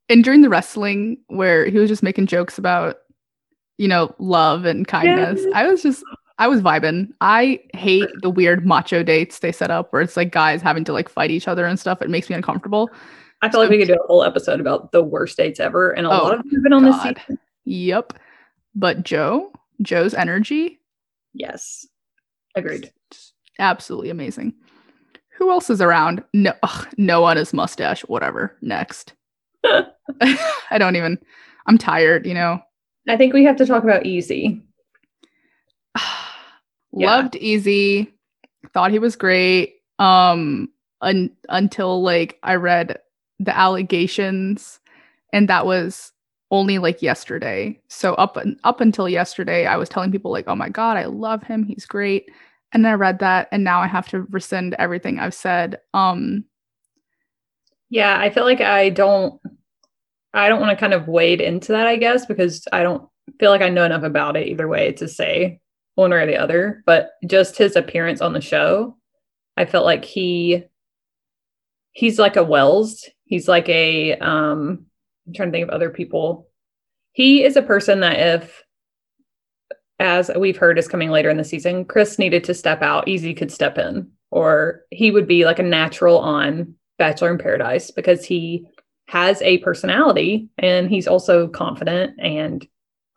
And 0.09 0.23
during 0.23 0.43
the 0.43 0.51
wrestling, 0.51 1.19
where 1.29 1.65
he 1.67 1.79
was 1.79 1.89
just 1.89 2.03
making 2.03 2.27
jokes 2.27 2.59
about, 2.59 2.97
you 3.79 3.89
know, 3.89 4.15
love 4.19 4.67
and 4.67 4.87
kindness. 4.87 5.45
I 5.55 5.67
was 5.67 5.83
just, 5.83 6.05
I 6.39 6.47
was 6.49 6.61
vibing. 6.61 7.09
I 7.23 7.61
hate 7.73 8.11
the 8.21 8.29
weird 8.29 8.67
macho 8.67 9.03
dates 9.03 9.39
they 9.39 9.53
set 9.53 9.71
up 9.71 9.93
where 9.93 10.03
it's 10.03 10.17
like 10.17 10.31
guys 10.31 10.61
having 10.61 10.85
to 10.85 10.93
like 10.93 11.09
fight 11.09 11.31
each 11.31 11.49
other 11.49 11.65
and 11.65 11.81
stuff. 11.81 12.03
It 12.03 12.11
makes 12.11 12.29
me 12.29 12.37
uncomfortable. 12.37 12.91
I 13.41 13.49
feel 13.51 13.61
like 13.61 13.71
we 13.71 13.79
could 13.79 13.89
do 13.89 13.95
a 13.95 14.07
whole 14.07 14.23
episode 14.25 14.61
about 14.61 14.93
the 14.93 15.03
worst 15.03 15.37
dates 15.37 15.61
ever, 15.61 15.91
and 15.91 16.07
a 16.07 16.11
Oh, 16.11 16.25
lot 16.25 16.35
of 16.35 16.43
them 16.43 16.53
have 16.53 16.63
been 16.63 16.73
on 16.73 16.85
this 16.85 17.03
season. 17.03 17.39
Yep. 17.65 18.15
But 18.75 19.03
Joe, 19.03 19.53
Joe's 19.83 20.15
energy, 20.15 20.81
Yes, 21.35 21.87
agreed. 22.55 22.93
Absolutely 23.59 24.11
amazing. 24.11 24.55
Who 25.37 25.51
else 25.51 25.69
is 25.71 25.81
around? 25.81 26.23
No, 26.33 26.53
ugh, 26.63 26.89
Noah 26.97 27.31
and 27.31 27.39
his 27.39 27.53
mustache. 27.53 28.03
Whatever. 28.03 28.57
Next. 28.63 29.15
I 29.65 30.79
don't 30.79 30.97
even. 30.97 31.19
I'm 31.67 31.79
tired. 31.79 32.27
You 32.27 32.35
know. 32.35 32.61
I 33.09 33.17
think 33.17 33.35
we 33.35 33.45
have 33.45 33.57
to 33.57 33.67
talk 33.67 33.83
about 33.85 34.05
Eazy. 34.05 34.63
Yeah. 36.97 37.17
Loved 37.17 37.35
Eazy. 37.35 38.13
Thought 38.73 38.93
he 38.93 39.01
was 39.01 39.17
great. 39.17 39.75
Um, 39.99 40.69
un- 41.01 41.37
until 41.49 42.03
like 42.05 42.39
I 42.45 42.55
read 42.55 43.01
the 43.41 43.57
allegations, 43.57 44.79
and 45.33 45.49
that 45.49 45.67
was 45.67 46.13
only 46.53 46.79
like 46.79 47.03
yesterday. 47.03 47.81
So 47.89 48.15
up 48.15 48.37
un- 48.37 48.61
up 48.63 48.81
until 48.81 49.09
yesterday, 49.09 49.67
I 49.67 49.77
was 49.77 49.89
telling 49.89 50.13
people 50.13 50.31
like, 50.31 50.47
"Oh 50.47 50.55
my 50.55 50.69
god, 50.69 50.97
I 50.97 51.07
love 51.07 51.43
him. 51.43 51.65
He's 51.65 51.85
great." 51.85 52.31
And 52.75 52.85
then 52.85 52.93
I 52.93 52.97
read 52.97 53.21
that, 53.21 53.49
and 53.53 53.65
now 53.65 53.81
I 53.81 53.87
have 53.87 54.09
to 54.09 54.23
rescind 54.23 54.75
everything 54.79 55.19
I've 55.21 55.35
said. 55.35 55.81
Um, 55.95 56.45
Yeah, 57.91 58.19
I 58.19 58.31
feel 58.31 58.45
like 58.45 58.61
I 58.61 58.91
don't 58.91 59.41
I 60.33 60.49
don't 60.49 60.61
want 60.61 60.77
to 60.77 60.81
kind 60.81 60.93
of 60.95 61.07
wade 61.07 61.41
into 61.41 61.73
that, 61.73 61.87
I 61.87 61.97
guess, 61.97 62.27
because 62.27 62.67
I 62.73 62.83
don't 62.83 63.09
feel 63.39 63.51
like 63.51 63.63
I 63.63 63.69
know 63.69 63.85
enough 63.85 64.03
about 64.03 64.37
it 64.37 64.49
either 64.49 64.67
way 64.67 64.93
to 64.95 65.07
say 65.09 65.61
one 65.95 66.13
or 66.13 66.27
the 66.27 66.37
other. 66.37 66.83
But 66.87 67.11
just 67.27 67.57
his 67.57 67.77
appearance 67.77 68.21
on 68.21 68.33
the 68.33 68.41
show, 68.41 68.97
I 69.57 69.65
felt 69.65 69.85
like 69.85 70.05
he 70.05 70.65
he's 71.93 72.19
like 72.19 72.37
a 72.37 72.43
Wells. 72.43 73.09
He's 73.25 73.47
like 73.49 73.69
a 73.69 74.17
um 74.19 74.87
I'm 75.27 75.33
trying 75.35 75.51
to 75.51 75.57
think 75.57 75.69
of 75.69 75.75
other 75.75 75.91
people. 75.91 76.49
He 77.13 77.45
is 77.45 77.57
a 77.57 77.63
person 77.63 78.01
that 78.01 78.19
if 78.19 78.64
as 79.99 80.31
we've 80.37 80.57
heard 80.57 80.79
is 80.79 80.89
coming 80.89 81.11
later 81.11 81.31
in 81.31 81.37
the 81.37 81.45
season, 81.45 81.85
Chris 81.85 82.19
needed 82.19 82.45
to 82.45 82.55
step 82.55 82.83
out, 82.83 83.07
Eazy 83.07 83.37
could 83.37 83.53
step 83.53 83.79
in, 83.79 84.11
or 84.31 84.83
he 84.91 85.11
would 85.11 85.27
be 85.27 85.45
like 85.45 85.59
a 85.59 85.65
natural 85.65 86.19
on 86.19 86.75
Bachelor 86.99 87.31
in 87.31 87.39
Paradise 87.39 87.91
because 87.91 88.25
he 88.25 88.67
has 89.09 89.41
a 89.43 89.59
personality 89.59 90.49
and 90.59 90.89
he's 90.89 91.07
also 91.07 91.49
confident 91.49 92.19
and 92.19 92.67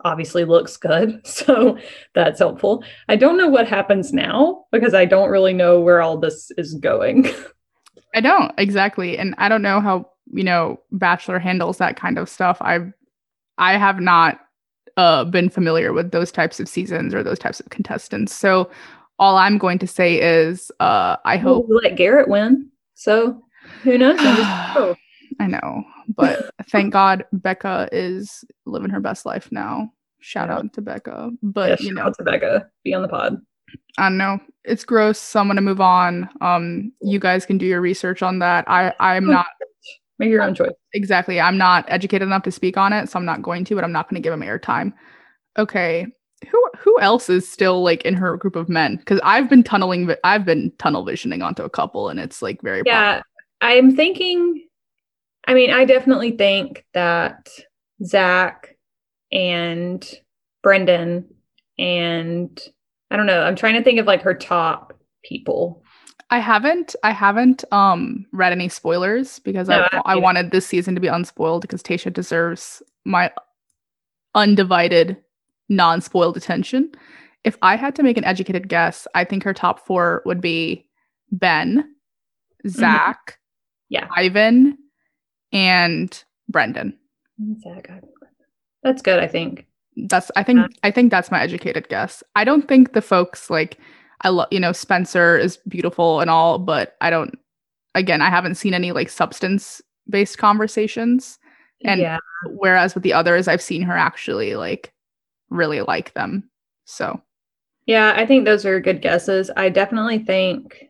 obviously 0.04 0.46
looks 0.46 0.78
good. 0.78 1.22
So 1.26 1.78
that's 2.14 2.40
helpful. 2.40 2.84
I 3.08 3.16
don't 3.16 3.38
know 3.38 3.48
what 3.48 3.68
happens 3.68 4.14
now 4.14 4.66
because 4.72 4.94
I 4.94 5.06
don't 5.06 5.30
really 5.30 5.54
know 5.54 5.80
where 5.80 6.02
all 6.02 6.18
this 6.18 6.52
is 6.58 6.74
going. 6.76 7.28
I 8.16 8.22
don't 8.22 8.52
exactly, 8.58 9.18
and 9.18 9.36
I 9.38 9.50
don't 9.50 9.62
know 9.62 9.80
how 9.80 10.10
you 10.32 10.44
know 10.44 10.80
Bachelor 10.92 11.40
handles 11.40 11.78
that 11.78 11.96
kind 11.96 12.18
of 12.18 12.30
stuff. 12.30 12.58
I've 12.62 12.92
I 13.58 13.78
have 13.78 14.00
not 14.00 14.40
uh, 14.98 15.24
been 15.24 15.50
familiar 15.50 15.94
with 15.94 16.12
those 16.12 16.32
types 16.32 16.60
of 16.60 16.68
seasons 16.68 17.14
or 17.14 17.24
those 17.24 17.40
types 17.40 17.60
of 17.60 17.70
contestants. 17.70 18.34
So 18.34 18.70
all 19.20 19.38
I'm 19.38 19.58
going 19.58 19.80
to 19.80 19.88
say 19.88 20.20
is 20.20 20.72
uh, 20.80 21.18
I 21.26 21.38
hope 21.38 21.68
we 21.70 21.80
let 21.84 21.96
Garrett 21.96 22.28
win. 22.28 22.70
So 22.96 23.42
who 23.84 23.98
knows? 23.98 24.20
Oh, 24.76 24.96
I 25.40 25.48
know, 25.48 25.84
but 26.16 26.52
thank 26.70 26.94
God 26.94 27.26
Becca 27.34 27.90
is 27.92 28.44
living 28.66 28.90
her 28.90 29.00
best 29.00 29.26
life 29.26 29.52
now. 29.52 29.92
Shout 30.20 30.50
Yeah. 30.50 30.56
out 30.58 30.74
to 30.74 30.82
Becca, 30.82 31.30
yeah, 31.32 31.38
but 31.44 31.80
you 31.82 31.88
shout 31.88 32.06
know 32.06 32.14
to 32.18 32.24
Becca. 32.24 32.70
Be 32.84 32.94
on 32.94 33.02
the 33.02 33.08
pod. 33.08 33.40
I 33.98 34.04
don't 34.10 34.18
know. 34.18 34.40
It's 34.64 34.84
gross. 34.84 35.20
So 35.20 35.40
I'm 35.40 35.48
gonna 35.48 35.62
move 35.62 35.82
on. 35.82 36.30
Um, 36.42 36.92
you 37.02 37.20
guys 37.20 37.46
can 37.46 37.58
do 37.58 37.66
your 37.66 37.82
research 37.82 38.22
on 38.24 38.40
that. 38.40 38.66
I 38.68 38.94
I'm 39.00 39.26
not 39.30 39.48
Make 40.20 40.30
your 40.30 40.42
own 40.42 40.56
choice. 40.56 40.72
exactly. 40.94 41.40
I'm 41.40 41.58
not 41.58 41.86
educated 41.88 42.28
enough 42.28 42.44
to 42.44 42.52
speak 42.52 42.78
on 42.78 42.92
it, 42.94 43.10
so 43.10 43.20
I'm 43.20 43.26
not 43.26 43.42
going 43.42 43.66
to. 43.66 43.76
But 43.76 43.84
I'm 43.84 43.92
not 43.92 44.10
going 44.10 44.22
to 44.22 44.26
give 44.26 44.34
him 44.34 44.42
airtime. 44.42 44.94
Okay. 45.58 46.08
Who 46.50 46.70
who 46.78 47.00
else 47.00 47.30
is 47.30 47.50
still 47.50 47.84
like 47.84 48.04
in 48.04 48.14
her 48.16 48.38
group 48.38 48.56
of 48.56 48.70
men? 48.70 48.98
Because 48.98 49.20
I've 49.24 49.50
been 49.50 49.64
tunneling. 49.64 50.14
I've 50.24 50.46
been 50.46 50.72
tunnel 50.78 51.04
visioning 51.06 51.42
onto 51.42 51.64
a 51.64 51.70
couple, 51.70 52.10
and 52.10 52.20
it's 52.20 52.42
like 52.42 52.62
very 52.62 52.84
Yeah, 52.86 53.22
I'm 53.62 53.96
thinking. 53.96 54.64
I 55.48 55.54
mean, 55.54 55.72
I 55.72 55.86
definitely 55.86 56.32
think 56.32 56.86
that 56.94 57.50
Zach 58.04 58.76
and 59.32 60.08
Brendan 60.62 61.26
and 61.80 62.60
I 63.10 63.18
don't 63.18 63.26
know. 63.26 63.42
I'm 63.42 63.56
trying 63.56 63.76
to 63.76 63.84
think 63.84 64.00
of 64.00 64.06
like 64.06 64.22
her 64.24 64.34
top 64.34 64.94
people. 65.24 65.84
I 66.30 66.40
haven't 66.40 66.96
I 67.04 67.12
haven't 67.12 67.64
um 67.72 68.26
read 68.34 68.52
any 68.52 68.68
spoilers 68.70 69.40
because 69.40 69.70
No, 69.70 69.88
I 69.92 69.98
I 69.98 70.02
I 70.06 70.16
wanted 70.16 70.52
this 70.52 70.68
season 70.68 70.94
to 70.96 71.02
be 71.02 71.08
unspoiled 71.08 71.62
because 71.62 71.82
Tayshia 71.82 72.12
deserves 72.12 72.82
my 73.06 73.32
undivided 74.36 75.18
non-spoiled 75.70 76.38
attention. 76.38 76.92
If 77.44 77.58
I 77.62 77.76
had 77.76 77.96
to 77.96 78.04
make 78.04 78.18
an 78.18 78.26
educated 78.26 78.68
guess, 78.68 79.08
I 79.16 79.24
think 79.24 79.44
her 79.44 79.54
top 79.54 79.86
4 79.86 80.22
would 80.26 80.42
be 80.42 80.86
Ben, 81.32 81.94
Zach, 82.68 83.18
Mm-hmm. 83.20 83.34
Yeah. 83.90 84.08
Ivan, 84.16 84.78
and 85.54 86.24
Brendan. 86.50 86.98
Zach, 87.62 87.90
That's 88.84 89.02
good. 89.02 89.20
I 89.20 89.28
think. 89.28 89.66
That's 89.96 90.30
I 90.36 90.44
think 90.44 90.60
Yeah. 90.60 90.68
I 90.84 90.92
think 90.92 91.10
that's 91.10 91.32
my 91.32 91.42
educated 91.42 91.88
guess. 91.88 92.22
I 92.36 92.44
don't 92.44 92.68
think 92.68 92.92
the 92.94 93.02
folks 93.02 93.50
like 93.50 93.78
I 94.22 94.30
love 94.30 94.48
you 94.52 94.60
know 94.60 94.72
Spencer 94.72 95.38
is 95.38 95.58
beautiful 95.68 96.22
and 96.22 96.30
all, 96.30 96.60
but 96.60 96.96
I 97.02 97.10
don't 97.10 97.38
again, 97.96 98.22
I 98.22 98.30
haven't 98.30 98.56
seen 98.56 98.74
any 98.74 98.92
like 98.92 99.10
substance 99.10 99.82
based 100.10 100.38
conversations. 100.38 101.40
And- 101.84 102.02
yeah, 102.02 102.20
Whereas 102.46 102.94
with 102.94 103.04
the 103.04 103.14
others, 103.14 103.48
I've 103.48 103.62
seen 103.62 103.82
her 103.82 103.98
actually 103.98 104.56
like 104.56 104.94
really 105.50 105.82
like 105.82 106.14
them. 106.14 106.50
So 106.86 107.22
yeah. 107.86 108.14
I 108.16 108.26
think 108.26 108.46
those 108.46 108.66
are 108.66 108.80
good 108.80 109.02
guesses. 109.02 109.50
I 109.56 109.70
definitely 109.70 110.20
think 110.20 110.86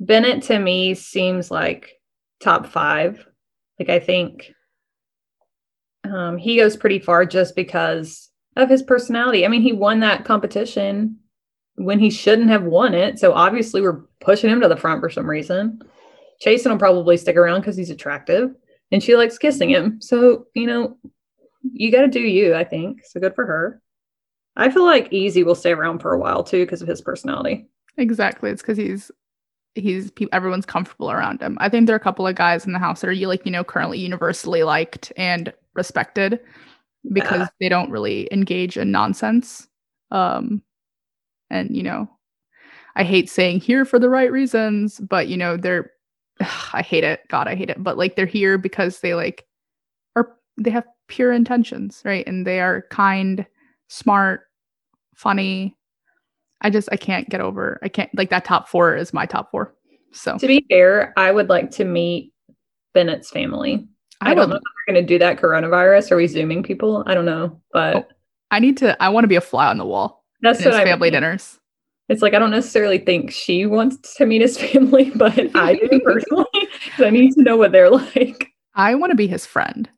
Bennett 0.00 0.42
to 0.44 0.58
me 0.58 0.94
seems 0.94 1.50
like 1.50 2.00
top 2.40 2.66
five. 2.66 3.26
Like 3.78 3.88
I 3.88 3.98
think 3.98 4.52
um, 6.04 6.38
he 6.38 6.56
goes 6.56 6.76
pretty 6.76 6.98
far 6.98 7.26
just 7.26 7.56
because 7.56 8.30
of 8.56 8.68
his 8.68 8.82
personality. 8.82 9.44
I 9.44 9.48
mean, 9.48 9.62
he 9.62 9.72
won 9.72 10.00
that 10.00 10.24
competition 10.24 11.18
when 11.78 11.98
he 11.98 12.10
shouldn't 12.10 12.50
have 12.50 12.64
won 12.64 12.94
it. 12.94 13.18
So 13.18 13.32
obviously, 13.32 13.80
we're 13.80 14.00
pushing 14.20 14.50
him 14.50 14.60
to 14.60 14.68
the 14.68 14.76
front 14.76 15.00
for 15.00 15.10
some 15.10 15.28
reason. 15.28 15.80
Chasen 16.44 16.70
will 16.70 16.78
probably 16.78 17.16
stick 17.16 17.36
around 17.36 17.60
because 17.60 17.76
he's 17.76 17.90
attractive 17.90 18.54
and 18.92 19.02
she 19.02 19.16
likes 19.16 19.38
kissing 19.38 19.70
him. 19.70 20.00
So, 20.00 20.46
you 20.54 20.66
know, 20.66 20.96
you 21.72 21.90
got 21.90 22.02
to 22.02 22.08
do 22.08 22.20
you, 22.20 22.54
I 22.54 22.62
think. 22.64 23.04
So 23.04 23.18
good 23.20 23.34
for 23.34 23.44
her. 23.46 23.80
I 24.56 24.70
feel 24.70 24.84
like 24.84 25.10
Eazy 25.10 25.44
will 25.44 25.54
stay 25.54 25.72
around 25.72 26.00
for 26.00 26.12
a 26.12 26.18
while 26.18 26.42
too 26.44 26.64
because 26.64 26.82
of 26.82 26.88
his 26.88 27.00
personality. 27.00 27.66
exactly. 27.96 28.50
It's 28.50 28.62
because 28.62 28.78
he's 28.78 29.10
he's 29.74 30.10
everyone's 30.32 30.66
comfortable 30.66 31.10
around 31.10 31.40
him. 31.40 31.56
I 31.60 31.68
think 31.68 31.86
there 31.86 31.94
are 31.94 31.98
a 31.98 32.00
couple 32.00 32.26
of 32.26 32.34
guys 32.34 32.66
in 32.66 32.72
the 32.72 32.78
house 32.80 33.00
that 33.00 33.08
are 33.08 33.12
you 33.12 33.28
like 33.28 33.44
you 33.44 33.52
know 33.52 33.62
currently 33.64 33.98
universally 33.98 34.62
liked 34.64 35.12
and 35.16 35.52
respected 35.74 36.40
because 37.12 37.40
Yeah. 37.40 37.46
they 37.60 37.68
don't 37.68 37.90
really 37.90 38.28
engage 38.32 38.76
in 38.76 38.90
nonsense. 38.90 39.68
Um, 40.10 40.62
and 41.50 41.74
you 41.74 41.82
know, 41.82 42.08
I 42.96 43.04
hate 43.04 43.30
saying 43.30 43.60
here 43.60 43.84
for 43.84 43.98
the 43.98 44.08
right 44.08 44.30
reasons, 44.30 45.00
but 45.00 45.28
you 45.28 45.36
know 45.36 45.56
they're 45.56 45.90
I 46.72 46.82
hate 46.82 47.04
it. 47.04 47.20
God, 47.28 47.48
I 47.48 47.54
hate 47.54 47.70
it. 47.70 47.82
But 47.82 47.98
like 47.98 48.16
they're 48.16 48.26
here 48.26 48.58
because 48.58 49.00
they 49.00 49.14
like 49.14 49.46
are 50.16 50.36
they 50.56 50.70
have 50.70 50.86
pure 51.08 51.32
intentions, 51.32 52.02
right? 52.04 52.26
And 52.26 52.46
they 52.46 52.60
are 52.60 52.82
kind, 52.90 53.46
smart, 53.88 54.42
funny. 55.14 55.76
I 56.60 56.70
just 56.70 56.88
I 56.92 56.96
can't 56.96 57.28
get 57.28 57.40
over. 57.40 57.78
I 57.82 57.88
can't 57.88 58.10
like 58.14 58.30
that 58.30 58.44
top 58.44 58.68
4 58.68 58.96
is 58.96 59.12
my 59.12 59.26
top 59.26 59.50
4. 59.50 59.74
So, 60.12 60.38
To 60.38 60.46
be 60.46 60.64
fair, 60.70 61.12
I 61.16 61.30
would 61.30 61.48
like 61.48 61.70
to 61.72 61.84
meet 61.84 62.32
Bennett's 62.94 63.30
family. 63.30 63.86
I, 64.20 64.34
don't 64.34 64.48
know 64.48 64.56
if 64.56 64.62
we're 64.62 64.94
going 64.94 65.06
to 65.06 65.06
do 65.06 65.18
that 65.20 65.38
coronavirus. 65.38 66.10
Are 66.10 66.16
we 66.16 66.26
zooming 66.26 66.64
people? 66.64 67.04
I 67.06 67.14
don't 67.14 67.26
know, 67.26 67.60
but 67.72 67.96
Oh, 67.96 68.04
I 68.50 68.58
need 68.58 68.76
to 68.78 69.00
I 69.02 69.10
want 69.10 69.24
to 69.24 69.28
be 69.28 69.36
a 69.36 69.40
fly 69.40 69.68
on 69.68 69.78
the 69.78 69.84
wall 69.86 70.17
that's 70.40 70.58
what 70.60 70.66
his 70.68 70.76
I 70.76 70.84
family 70.84 71.08
mean. 71.08 71.14
dinners. 71.14 71.58
It's 72.08 72.22
like 72.22 72.34
I 72.34 72.38
don't 72.38 72.50
necessarily 72.50 72.98
think 72.98 73.30
she 73.32 73.66
wants 73.66 74.14
to 74.14 74.26
meet 74.26 74.40
his 74.40 74.56
family, 74.72 75.10
but 75.14 75.38
I 75.54 75.74
do 75.74 76.00
personally. 76.04 76.46
I 76.98 77.10
need 77.10 77.32
to 77.34 77.42
know 77.42 77.56
what 77.56 77.72
they're 77.72 77.90
like. 77.90 78.48
I 78.74 78.94
want 78.94 79.10
to 79.10 79.16
be 79.16 79.26
his 79.26 79.44
friend. 79.44 79.88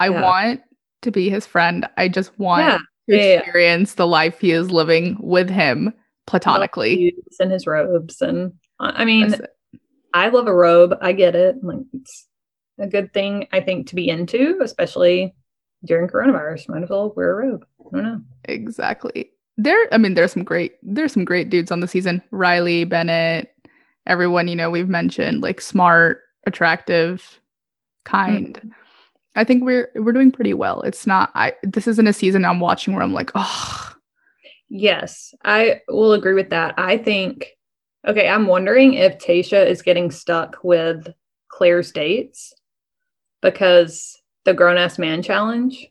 I 0.00 0.10
Yeah. 0.10 0.22
want 0.22 0.60
to 1.02 1.10
be 1.10 1.30
his 1.30 1.46
friend. 1.46 1.88
I 1.96 2.08
just 2.08 2.38
want 2.38 2.66
Yeah, 2.66 2.78
to 2.78 3.16
yeah, 3.16 3.38
experience 3.40 3.94
the 3.94 4.06
life 4.06 4.40
he 4.40 4.50
is 4.50 4.70
living 4.70 5.16
with 5.20 5.48
him 5.48 5.94
platonically. 6.26 7.14
In 7.40 7.50
his 7.50 7.66
robes, 7.66 8.20
and 8.20 8.52
I 8.80 9.02
I 9.02 9.04
mean, 9.04 9.34
I 10.12 10.28
love 10.28 10.46
a 10.48 10.54
robe. 10.54 10.98
I 11.00 11.12
get 11.12 11.34
it. 11.36 11.62
Like 11.62 11.78
it's 11.94 12.26
a 12.78 12.86
good 12.86 13.14
thing 13.14 13.46
I 13.52 13.60
think 13.60 13.86
to 13.88 13.94
be 13.94 14.08
into, 14.10 14.58
especially 14.62 15.34
during 15.84 16.08
coronavirus. 16.08 16.68
Might 16.68 16.82
as 16.82 16.90
well 16.90 17.12
wear 17.16 17.30
a 17.40 17.46
robe. 17.46 17.64
I 17.80 17.90
don't 17.96 18.04
know. 18.04 18.20
Exactly. 18.44 19.30
There 19.58 19.88
I 19.92 19.98
mean 19.98 20.14
there's 20.14 20.32
some 20.32 20.44
great 20.44 20.74
there's 20.82 21.12
some 21.12 21.24
great 21.24 21.50
dudes 21.50 21.70
on 21.70 21.80
the 21.80 21.88
season. 21.88 22.22
Riley, 22.30 22.84
Bennett, 22.84 23.54
everyone, 24.06 24.48
you 24.48 24.56
know, 24.56 24.70
we've 24.70 24.88
mentioned 24.88 25.42
like 25.42 25.60
smart, 25.60 26.22
attractive, 26.46 27.40
kind. 28.04 28.72
I 29.34 29.44
think 29.44 29.64
we're 29.64 29.90
we're 29.94 30.12
doing 30.12 30.32
pretty 30.32 30.54
well. 30.54 30.80
It's 30.82 31.06
not 31.06 31.30
I 31.34 31.54
this 31.62 31.86
isn't 31.86 32.06
a 32.06 32.12
season 32.12 32.44
I'm 32.44 32.60
watching 32.60 32.94
where 32.94 33.02
I'm 33.02 33.12
like, 33.12 33.30
"Oh, 33.34 33.92
Yes, 34.68 35.34
I 35.44 35.82
will 35.88 36.12
agree 36.14 36.34
with 36.34 36.50
that. 36.50 36.74
I 36.76 36.98
think, 36.98 37.56
okay, 38.06 38.28
I'm 38.28 38.46
wondering 38.46 38.94
if 38.94 39.18
Tayshia 39.18 39.64
is 39.64 39.82
getting 39.82 40.10
stuck 40.10 40.56
with 40.64 41.06
Clare's 41.48 41.92
dates 41.92 42.52
because 43.42 44.20
the 44.44 44.54
grown 44.54 44.76
ass 44.76 44.98
man 44.98 45.22
challenge. 45.22 45.86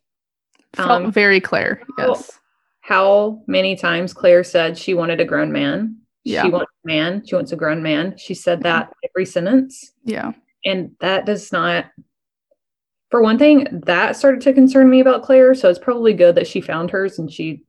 felt 0.74 1.06
Um, 1.06 1.12
very 1.12 1.40
clear." 1.40 1.82
Yes. 1.98 2.40
How 2.86 3.42
many 3.48 3.76
times 3.76 4.14
Clare 4.14 4.44
said 4.44 4.78
she 4.78 4.94
wanted 4.94 5.20
a 5.20 5.26
grown 5.26 5.52
man? 5.52 5.98
Yeah. 6.24 6.44
She 6.44 6.52
wants 6.52 6.72
a 6.84 6.88
man. 6.88 7.26
She 7.26 7.34
wants 7.34 7.52
a 7.52 7.56
grown 7.56 7.82
man. 7.82 8.16
She 8.16 8.36
said 8.36 8.62
that 8.62 8.86
mm-hmm. 8.86 9.10
every 9.10 9.26
sentence. 9.26 9.92
Yeah. 10.04 10.34
And 10.66 10.92
that 11.00 11.26
does 11.26 11.52
not, 11.52 11.86
for 13.10 13.24
one 13.24 13.40
thing, 13.40 13.82
that 13.88 14.16
started 14.16 14.42
to 14.42 14.54
concern 14.54 14.88
me 14.88 15.00
about 15.00 15.24
Clare. 15.24 15.56
So 15.56 15.68
it's 15.68 15.80
probably 15.80 16.14
good 16.14 16.36
that 16.36 16.46
she 16.46 16.62
found 16.62 16.92
hers 16.92 17.18
and 17.18 17.32
she 17.32 17.64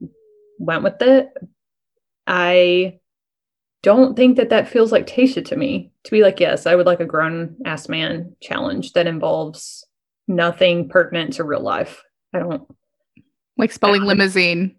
went 0.59 0.83
with 0.83 1.01
it. 1.01 1.29
I 2.27 2.99
don't 3.81 4.15
think 4.15 4.37
that 4.37 4.49
that 4.49 4.67
feels 4.67 4.91
like 4.91 5.07
Tayshia 5.07 5.43
to 5.45 5.55
me. 5.55 5.91
To 6.03 6.11
be 6.11 6.21
like, 6.21 6.39
yes, 6.39 6.67
I 6.67 6.75
would 6.75 6.85
like 6.85 6.99
a 6.99 7.05
grown 7.05 7.57
ass 7.65 7.89
man 7.89 8.35
challenge 8.39 8.93
that 8.93 9.07
involves 9.07 9.83
nothing 10.27 10.89
pertinent 10.89 11.33
to 11.33 11.43
real 11.43 11.61
life. 11.61 12.03
I 12.35 12.39
don't. 12.39 12.67
Like 13.57 13.71
spelling 13.71 14.03
limousine. 14.03 14.75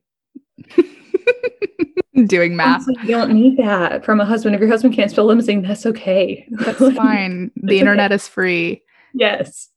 Doing 2.26 2.56
math. 2.56 2.82
Honestly, 2.88 2.96
You 3.02 3.14
don't 3.14 3.32
need 3.32 3.56
that 3.58 4.04
from 4.04 4.20
a 4.20 4.24
husband. 4.24 4.54
If 4.54 4.60
your 4.60 4.70
husband 4.70 4.94
can't 4.94 5.10
spell 5.10 5.26
limousine, 5.26 5.62
that's 5.62 5.86
okay. 5.86 6.46
That's 6.50 6.78
fine. 6.96 7.50
The 7.56 7.74
okay. 7.74 7.78
internet 7.78 8.10
is 8.12 8.26
free. 8.26 8.82
yes. 9.14 9.68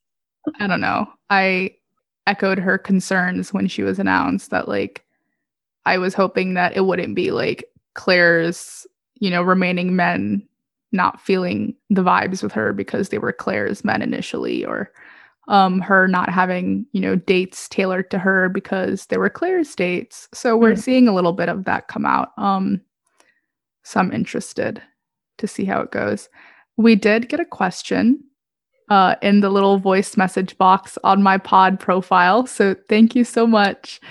I 0.59 0.65
don't 0.65 0.82
know. 0.82 1.07
I 1.29 1.75
echoed 2.25 2.57
her 2.57 2.77
concerns 2.79 3.53
when 3.53 3.67
she 3.67 3.84
was 3.84 3.99
announced 3.99 4.49
that 4.49 4.67
like 4.67 5.03
I 5.86 5.99
was 5.99 6.15
hoping 6.15 6.55
that 6.55 6.75
it 6.75 6.86
wouldn't 6.86 7.15
be 7.15 7.29
like 7.32 7.63
Clare's, 7.93 8.88
you 9.19 9.29
know, 9.29 9.43
remaining 9.43 9.95
men 9.95 10.47
not 10.91 11.21
feeling 11.21 11.75
the 11.89 12.03
vibes 12.03 12.41
with 12.41 12.51
her 12.53 12.73
because 12.73 13.09
they 13.09 13.17
were 13.19 13.32
Clare's 13.32 13.84
men 13.86 14.01
initially 14.01 14.65
or 14.65 14.91
um 15.48 15.82
her 15.82 16.08
not 16.08 16.30
having, 16.30 16.86
you 16.92 17.02
know, 17.02 17.16
dates 17.16 17.68
tailored 17.70 18.10
to 18.12 18.20
her 18.20 18.48
because 18.50 19.08
they 19.08 19.18
were 19.18 19.30
Clare's 19.30 19.74
dates. 19.76 20.30
So 20.34 20.56
we're 20.56 20.74
Mm. 20.74 20.80
seeing 20.80 21.08
a 21.08 21.14
little 21.16 21.34
bit 21.34 21.50
of 21.50 21.66
that 21.66 21.88
come 21.88 22.06
out. 22.06 22.30
Um 22.38 22.82
so 23.84 24.00
I'm 24.00 24.14
interested 24.14 24.82
to 25.39 25.48
see 25.48 25.66
how 25.66 25.82
it 25.82 25.92
goes. 25.92 26.30
We 26.78 26.96
did 26.96 27.30
get 27.30 27.39
a 27.39 27.46
question 27.46 28.24
uh, 28.89 29.16
in 29.22 29.39
the 29.39 29.50
little 29.50 29.78
voice 29.78 30.18
message 30.18 30.58
box 30.58 30.98
on 31.04 31.24
my 31.24 31.38
pod 31.38 31.80
profile. 31.80 32.46
So 32.46 32.76
thank 32.89 33.16
you 33.16 33.24
so 33.24 33.48
much 33.48 34.02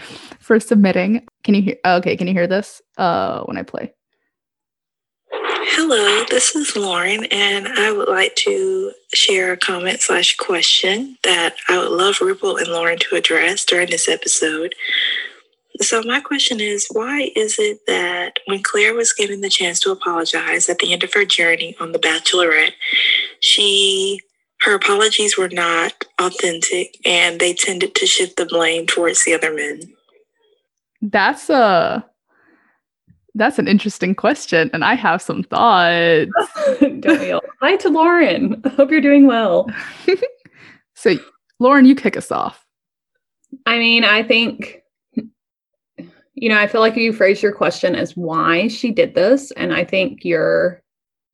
for 0.41 0.59
submitting. 0.59 1.27
Can 1.45 1.55
you 1.55 1.63
hear? 1.63 1.77
Okay, 1.85 2.17
can 2.17 2.27
you 2.27 2.33
hear 2.33 2.47
this? 2.47 2.81
Uh, 2.97 3.43
when 3.45 3.59
I 3.59 3.63
play. 3.63 3.93
Hello, 5.73 6.25
this 6.29 6.57
is 6.57 6.75
Lauren, 6.75 7.27
and 7.31 7.69
I 7.69 7.93
would 7.93 8.09
like 8.09 8.35
to 8.37 8.91
share 9.15 9.53
a 9.53 9.57
comment 9.57 10.01
slash 10.01 10.37
question 10.37 11.17
that 11.23 11.55
I 11.69 11.79
would 11.79 11.93
love 11.93 12.17
Rupal 12.17 12.59
and 12.59 12.67
Lauren 12.67 12.99
to 12.99 13.15
address 13.15 13.65
during 13.65 13.89
this 13.89 14.09
episode. 14.09 14.75
So, 15.81 16.03
my 16.03 16.21
question 16.21 16.59
is 16.59 16.89
why 16.91 17.31
is 17.37 17.57
it 17.61 17.87
that 17.87 18.41
when 18.47 18.65
Clare 18.65 18.95
was 18.95 19.13
given 19.13 19.43
the 19.43 19.49
chance 19.49 19.79
to 19.81 19.93
apologize 19.93 20.69
at 20.69 20.81
the 20.81 20.93
end 20.93 21.05
of 21.05 21.15
her 21.15 21.25
journey 21.25 21.77
on 21.79 21.93
The 21.93 22.01
Bachelorette, 22.01 22.73
she 23.39 24.21
her 24.63 24.75
apologies 24.75 25.39
were 25.39 25.49
not 25.49 26.05
authentic 26.19 26.97
and 27.05 27.39
they 27.39 27.55
tended 27.55 27.95
to 27.95 28.07
shift 28.07 28.37
the 28.37 28.45
blame 28.45 28.87
towards 28.89 29.25
the 29.25 29.35
other 29.35 29.55
men? 29.55 29.83
That's 31.01 31.49
a 31.49 32.10
that's 33.35 33.59
an 33.59 33.69
interesting 33.69 34.15
question, 34.15 34.71
and 34.73 34.85
I 34.85 34.95
have 34.95 35.23
some 35.23 35.43
thoughts. 35.45 36.31
Don't 36.81 37.21
we 37.21 37.33
all? 37.33 37.43
Hi 37.61 37.77
to 37.77 37.89
Lauren. 37.89 38.63
Hope 38.77 38.91
you're 38.91 39.01
doing 39.01 39.27
well. 39.27 39.69
So, 41.01 41.15
Lauren, 41.61 41.87
you 41.87 41.95
kick 41.95 42.15
us 42.15 42.31
off. 42.31 42.67
I 43.65 43.79
mean, 43.79 44.05
I 44.05 44.23
think, 44.23 44.83
you 46.35 46.51
know, 46.51 46.59
I 46.59 46.67
feel 46.67 46.83
like 46.83 46.95
you 46.95 47.15
phrased 47.15 47.43
your 47.43 47.55
question 47.55 47.95
as 47.95 48.19
why 48.19 48.69
she 48.69 48.91
did 48.91 49.15
this. 49.15 49.51
And 49.53 49.73
I 49.73 49.83
think 49.83 50.27
your 50.27 50.83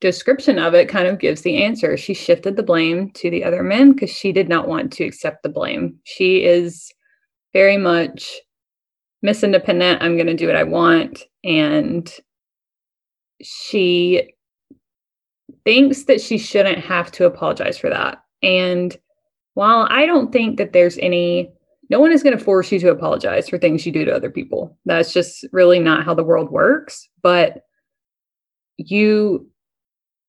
description 0.00 0.60
of 0.60 0.74
it 0.74 0.88
kind 0.88 1.08
of 1.08 1.18
gives 1.18 1.42
the 1.42 1.64
answer. 1.64 1.96
She 1.96 2.14
shifted 2.14 2.54
the 2.54 2.62
blame 2.62 3.10
to 3.14 3.28
the 3.28 3.42
other 3.42 3.64
men 3.64 3.92
because 3.92 4.10
she 4.10 4.30
did 4.30 4.48
not 4.48 4.68
want 4.68 4.92
to 4.92 5.04
accept 5.04 5.42
the 5.42 5.48
blame. 5.48 5.98
She 6.04 6.44
is 6.44 6.92
very 7.52 7.76
much 7.76 8.36
Miss 9.22 9.42
Independent. 9.42 10.00
I'm 10.00 10.14
going 10.14 10.28
to 10.28 10.34
do 10.34 10.46
what 10.46 10.54
I 10.54 10.62
want. 10.62 11.24
And 11.46 12.12
she 13.40 14.34
thinks 15.64 16.04
that 16.04 16.20
she 16.20 16.38
shouldn't 16.38 16.78
have 16.78 17.10
to 17.12 17.24
apologize 17.24 17.78
for 17.78 17.88
that. 17.88 18.18
And 18.42 18.96
while 19.54 19.86
I 19.90 20.04
don't 20.04 20.32
think 20.32 20.58
that 20.58 20.72
there's 20.72 20.98
any 20.98 21.50
no 21.88 22.00
one 22.00 22.10
is 22.10 22.22
going 22.22 22.36
to 22.36 22.44
force 22.44 22.72
you 22.72 22.80
to 22.80 22.90
apologize 22.90 23.48
for 23.48 23.58
things 23.58 23.86
you 23.86 23.92
do 23.92 24.04
to 24.04 24.14
other 24.14 24.30
people. 24.30 24.76
That's 24.86 25.12
just 25.12 25.46
really 25.52 25.78
not 25.78 26.04
how 26.04 26.14
the 26.14 26.24
world 26.24 26.50
works. 26.50 27.08
But 27.22 27.62
you 28.76 29.48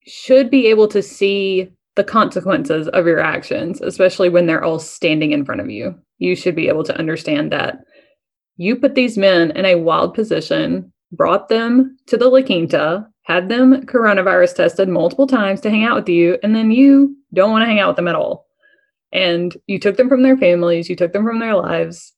should 0.06 0.50
be 0.50 0.68
able 0.68 0.88
to 0.88 1.02
see 1.02 1.70
the 1.96 2.04
consequences 2.04 2.86
of 2.88 3.06
your 3.06 3.18
actions, 3.18 3.80
especially 3.80 4.28
when 4.28 4.46
they're 4.46 4.62
all 4.62 4.78
standing 4.78 5.32
in 5.32 5.44
front 5.44 5.60
of 5.60 5.68
you. 5.68 5.96
You 6.18 6.36
should 6.36 6.54
be 6.54 6.68
able 6.68 6.84
to 6.84 6.96
understand 6.96 7.50
that 7.52 7.78
you 8.56 8.76
put 8.76 8.94
these 8.94 9.18
men 9.18 9.50
in 9.52 9.64
a 9.64 9.74
wild 9.76 10.14
position, 10.14 10.92
brought 11.12 11.48
them 11.48 11.96
to 12.06 12.16
the 12.16 12.28
La 12.28 12.42
Quinta, 12.42 13.06
had 13.22 13.48
them 13.48 13.86
coronavirus 13.86 14.56
tested 14.56 14.88
multiple 14.88 15.26
times 15.26 15.60
to 15.62 15.70
hang 15.70 15.84
out 15.84 15.96
with 15.96 16.08
you, 16.08 16.38
and 16.42 16.54
then 16.54 16.70
you 16.70 17.16
don't 17.34 17.50
want 17.50 17.62
to 17.62 17.66
hang 17.66 17.80
out 17.80 17.88
with 17.88 17.96
them 17.96 18.08
at 18.08 18.14
all 18.14 18.48
and 19.12 19.56
you 19.66 19.78
took 19.78 19.96
them 19.96 20.08
from 20.08 20.22
their 20.22 20.36
families, 20.36 20.88
you 20.88 20.96
took 20.96 21.12
them 21.12 21.24
from 21.24 21.38
their 21.38 21.54
lives. 21.54 22.12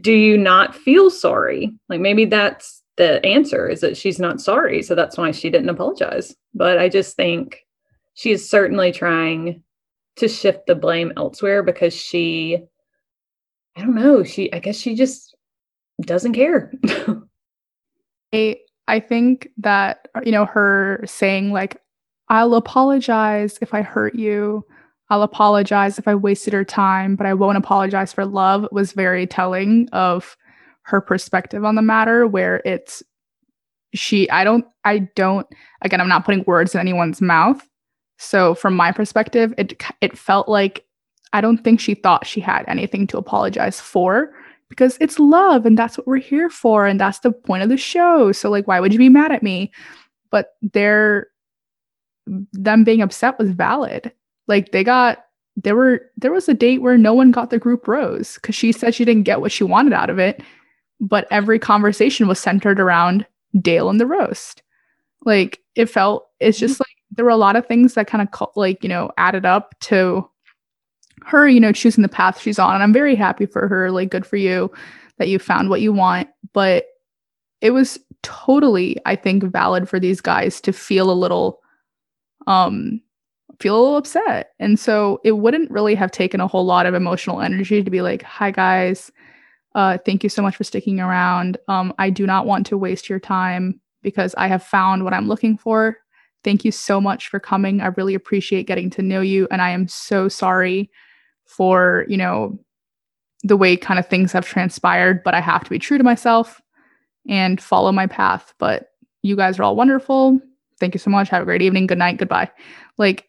Do 0.00 0.12
you 0.12 0.38
not 0.38 0.74
feel 0.74 1.10
sorry? 1.10 1.72
Like 1.88 2.00
maybe 2.00 2.24
that's 2.24 2.82
the 2.96 3.24
answer 3.26 3.68
is 3.68 3.80
that 3.80 3.96
she's 3.96 4.18
not 4.18 4.40
sorry. 4.40 4.82
So 4.82 4.94
that's 4.94 5.16
why 5.16 5.32
she 5.32 5.50
didn't 5.50 5.70
apologize. 5.70 6.34
But 6.54 6.78
I 6.78 6.88
just 6.88 7.16
think 7.16 7.64
she 8.14 8.30
is 8.30 8.48
certainly 8.48 8.92
trying 8.92 9.62
to 10.16 10.28
shift 10.28 10.66
the 10.66 10.74
blame 10.74 11.12
elsewhere 11.16 11.62
because 11.62 11.94
she, 11.94 12.58
I 13.76 13.80
don't 13.80 13.94
know, 13.94 14.22
she, 14.22 14.52
I 14.52 14.58
guess 14.60 14.76
she 14.76 14.94
just 14.94 15.34
doesn't 16.02 16.34
care. 16.34 16.72
I 18.32 19.00
think 19.00 19.48
that 19.58 20.08
you 20.24 20.32
know 20.32 20.46
her 20.46 21.02
saying 21.06 21.52
like 21.52 21.80
I'll 22.28 22.54
apologize 22.54 23.58
if 23.60 23.74
I 23.74 23.82
hurt 23.82 24.14
you. 24.14 24.64
I'll 25.10 25.22
apologize 25.22 25.98
if 25.98 26.08
I 26.08 26.14
wasted 26.14 26.54
her 26.54 26.64
time, 26.64 27.16
but 27.16 27.26
I 27.26 27.34
won't 27.34 27.58
apologize 27.58 28.12
for 28.12 28.24
love 28.24 28.66
was 28.72 28.92
very 28.92 29.26
telling 29.26 29.88
of 29.92 30.36
her 30.84 31.00
perspective 31.00 31.64
on 31.64 31.74
the 31.74 31.82
matter 31.82 32.26
where 32.26 32.62
it's 32.64 33.02
she 33.94 34.28
I 34.30 34.44
don't 34.44 34.64
I 34.84 35.00
don't 35.14 35.46
again 35.82 36.00
I'm 36.00 36.08
not 36.08 36.24
putting 36.24 36.44
words 36.46 36.74
in 36.74 36.80
anyone's 36.80 37.20
mouth. 37.20 37.60
So 38.18 38.54
from 38.54 38.74
my 38.74 38.92
perspective 38.92 39.52
it 39.58 39.82
it 40.00 40.16
felt 40.16 40.48
like 40.48 40.84
I 41.34 41.40
don't 41.40 41.58
think 41.58 41.80
she 41.80 41.94
thought 41.94 42.26
she 42.26 42.40
had 42.40 42.64
anything 42.66 43.06
to 43.08 43.18
apologize 43.18 43.80
for 43.80 44.32
because 44.72 44.96
it's 45.02 45.18
love 45.18 45.66
and 45.66 45.78
that's 45.78 45.98
what 45.98 46.06
we're 46.06 46.16
here 46.16 46.48
for 46.48 46.86
and 46.86 46.98
that's 46.98 47.18
the 47.18 47.30
point 47.30 47.62
of 47.62 47.68
the 47.68 47.76
show. 47.76 48.32
So 48.32 48.48
like 48.48 48.66
why 48.66 48.80
would 48.80 48.90
you 48.92 48.98
be 48.98 49.10
mad 49.10 49.30
at 49.30 49.42
me? 49.42 49.70
But 50.30 50.54
their 50.62 51.26
them 52.26 52.82
being 52.82 53.02
upset 53.02 53.38
was 53.38 53.50
valid. 53.50 54.10
Like 54.48 54.72
they 54.72 54.82
got 54.82 55.26
there 55.56 55.76
were 55.76 56.00
there 56.16 56.32
was 56.32 56.48
a 56.48 56.54
date 56.54 56.80
where 56.80 56.96
no 56.96 57.12
one 57.12 57.32
got 57.32 57.50
the 57.50 57.58
group 57.58 57.86
rose 57.86 58.38
cuz 58.38 58.54
she 58.54 58.72
said 58.72 58.94
she 58.94 59.04
didn't 59.04 59.24
get 59.24 59.42
what 59.42 59.52
she 59.52 59.62
wanted 59.62 59.92
out 59.92 60.08
of 60.08 60.18
it, 60.18 60.42
but 61.00 61.28
every 61.30 61.58
conversation 61.58 62.26
was 62.26 62.40
centered 62.40 62.80
around 62.80 63.26
Dale 63.60 63.90
and 63.90 64.00
the 64.00 64.06
roast. 64.06 64.62
Like 65.26 65.60
it 65.74 65.86
felt 65.86 66.28
it's 66.40 66.56
mm-hmm. 66.56 66.66
just 66.66 66.80
like 66.80 66.96
there 67.10 67.26
were 67.26 67.30
a 67.30 67.36
lot 67.36 67.56
of 67.56 67.66
things 67.66 67.92
that 67.92 68.06
kind 68.06 68.26
of 68.26 68.48
like, 68.56 68.82
you 68.82 68.88
know, 68.88 69.10
added 69.18 69.44
up 69.44 69.74
to 69.80 70.26
her, 71.24 71.48
you 71.48 71.60
know, 71.60 71.72
choosing 71.72 72.02
the 72.02 72.08
path 72.08 72.40
she's 72.40 72.58
on. 72.58 72.74
And 72.74 72.82
I'm 72.82 72.92
very 72.92 73.14
happy 73.14 73.46
for 73.46 73.68
her. 73.68 73.90
Like, 73.90 74.10
good 74.10 74.26
for 74.26 74.36
you 74.36 74.70
that 75.18 75.28
you 75.28 75.38
found 75.38 75.70
what 75.70 75.80
you 75.80 75.92
want. 75.92 76.28
But 76.52 76.86
it 77.60 77.70
was 77.70 77.98
totally, 78.22 78.98
I 79.06 79.16
think, 79.16 79.44
valid 79.44 79.88
for 79.88 80.00
these 80.00 80.20
guys 80.20 80.60
to 80.62 80.72
feel 80.72 81.10
a 81.10 81.14
little, 81.14 81.60
um, 82.46 83.00
feel 83.60 83.76
a 83.76 83.80
little 83.80 83.96
upset. 83.96 84.50
And 84.58 84.78
so 84.78 85.20
it 85.24 85.32
wouldn't 85.32 85.70
really 85.70 85.94
have 85.94 86.10
taken 86.10 86.40
a 86.40 86.48
whole 86.48 86.64
lot 86.64 86.86
of 86.86 86.94
emotional 86.94 87.40
energy 87.40 87.82
to 87.82 87.90
be 87.90 88.02
like, 88.02 88.22
hi, 88.22 88.50
guys. 88.50 89.12
Uh, 89.74 89.98
thank 90.04 90.22
you 90.22 90.28
so 90.28 90.42
much 90.42 90.56
for 90.56 90.64
sticking 90.64 91.00
around. 91.00 91.56
Um, 91.68 91.94
I 91.98 92.10
do 92.10 92.26
not 92.26 92.46
want 92.46 92.66
to 92.66 92.78
waste 92.78 93.08
your 93.08 93.20
time 93.20 93.80
because 94.02 94.34
I 94.36 94.48
have 94.48 94.62
found 94.62 95.04
what 95.04 95.14
I'm 95.14 95.28
looking 95.28 95.56
for. 95.56 95.96
Thank 96.44 96.64
you 96.64 96.72
so 96.72 97.00
much 97.00 97.28
for 97.28 97.38
coming. 97.38 97.80
I 97.80 97.86
really 97.96 98.14
appreciate 98.14 98.66
getting 98.66 98.90
to 98.90 99.02
know 99.02 99.20
you. 99.20 99.46
And 99.50 99.62
I 99.62 99.70
am 99.70 99.86
so 99.88 100.28
sorry 100.28 100.90
for, 101.46 102.04
you 102.08 102.16
know, 102.16 102.58
the 103.44 103.56
way 103.56 103.76
kind 103.76 103.98
of 103.98 104.06
things 104.06 104.32
have 104.32 104.46
transpired, 104.46 105.22
but 105.22 105.34
I 105.34 105.40
have 105.40 105.64
to 105.64 105.70
be 105.70 105.78
true 105.78 105.98
to 105.98 106.04
myself 106.04 106.60
and 107.28 107.60
follow 107.60 107.92
my 107.92 108.06
path. 108.06 108.54
But 108.58 108.88
you 109.22 109.36
guys 109.36 109.58
are 109.58 109.62
all 109.62 109.76
wonderful. 109.76 110.40
Thank 110.80 110.94
you 110.94 110.98
so 110.98 111.10
much. 111.10 111.28
Have 111.28 111.42
a 111.42 111.44
great 111.44 111.62
evening. 111.62 111.86
Good 111.86 111.98
night. 111.98 112.18
Goodbye. 112.18 112.50
Like 112.98 113.28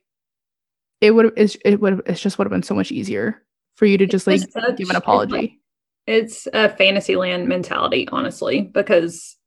it 1.02 1.12
would 1.12 1.34
it's 1.38 1.58
it 1.66 1.80
would 1.82 2.02
it's 2.06 2.22
just 2.22 2.38
would 2.38 2.46
have 2.46 2.52
been 2.52 2.64
so 2.64 2.74
much 2.74 2.92
easier 2.92 3.44
for 3.76 3.86
you 3.86 3.98
to 3.98 4.06
just 4.06 4.26
like 4.26 4.40
such, 4.40 4.78
give 4.78 4.90
an 4.90 4.96
apology. 4.96 5.60
It's 6.08 6.48
a 6.54 6.70
fantasy 6.70 7.16
land 7.16 7.48
mentality, 7.48 8.08
honestly, 8.12 8.62
because 8.62 9.38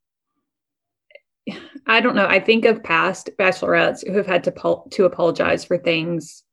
I 1.86 2.00
don't 2.00 2.16
know. 2.16 2.26
I 2.26 2.40
think 2.40 2.64
of 2.64 2.82
past 2.82 3.30
bachelorettes 3.38 4.06
who 4.06 4.16
have 4.16 4.26
had 4.26 4.44
to 4.44 4.52
po- 4.52 4.86
to 4.92 5.04
apologize 5.04 5.64
for 5.64 5.78
things 5.78 6.44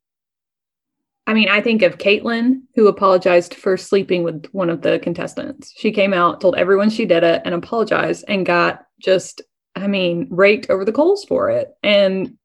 I 1.25 1.33
mean, 1.33 1.47
I 1.47 1.61
think 1.61 1.81
of 1.83 1.97
Kaitlyn, 1.97 2.63
who 2.75 2.87
apologized 2.87 3.53
for 3.53 3.77
sleeping 3.77 4.23
with 4.23 4.45
one 4.47 4.69
of 4.69 4.81
the 4.81 4.99
contestants. 4.99 5.73
She 5.77 5.91
came 5.91 6.13
out, 6.13 6.41
told 6.41 6.55
everyone 6.55 6.89
she 6.89 7.05
did 7.05 7.23
it, 7.23 7.41
and 7.45 7.55
apologized, 7.55 8.25
and 8.27 8.45
got 8.45 8.85
just, 9.01 9.41
I 9.75 9.87
mean, 9.87 10.27
raked 10.29 10.69
over 10.69 10.83
the 10.83 10.91
coals 10.91 11.23
for 11.23 11.49
it. 11.49 11.73
And 11.81 12.37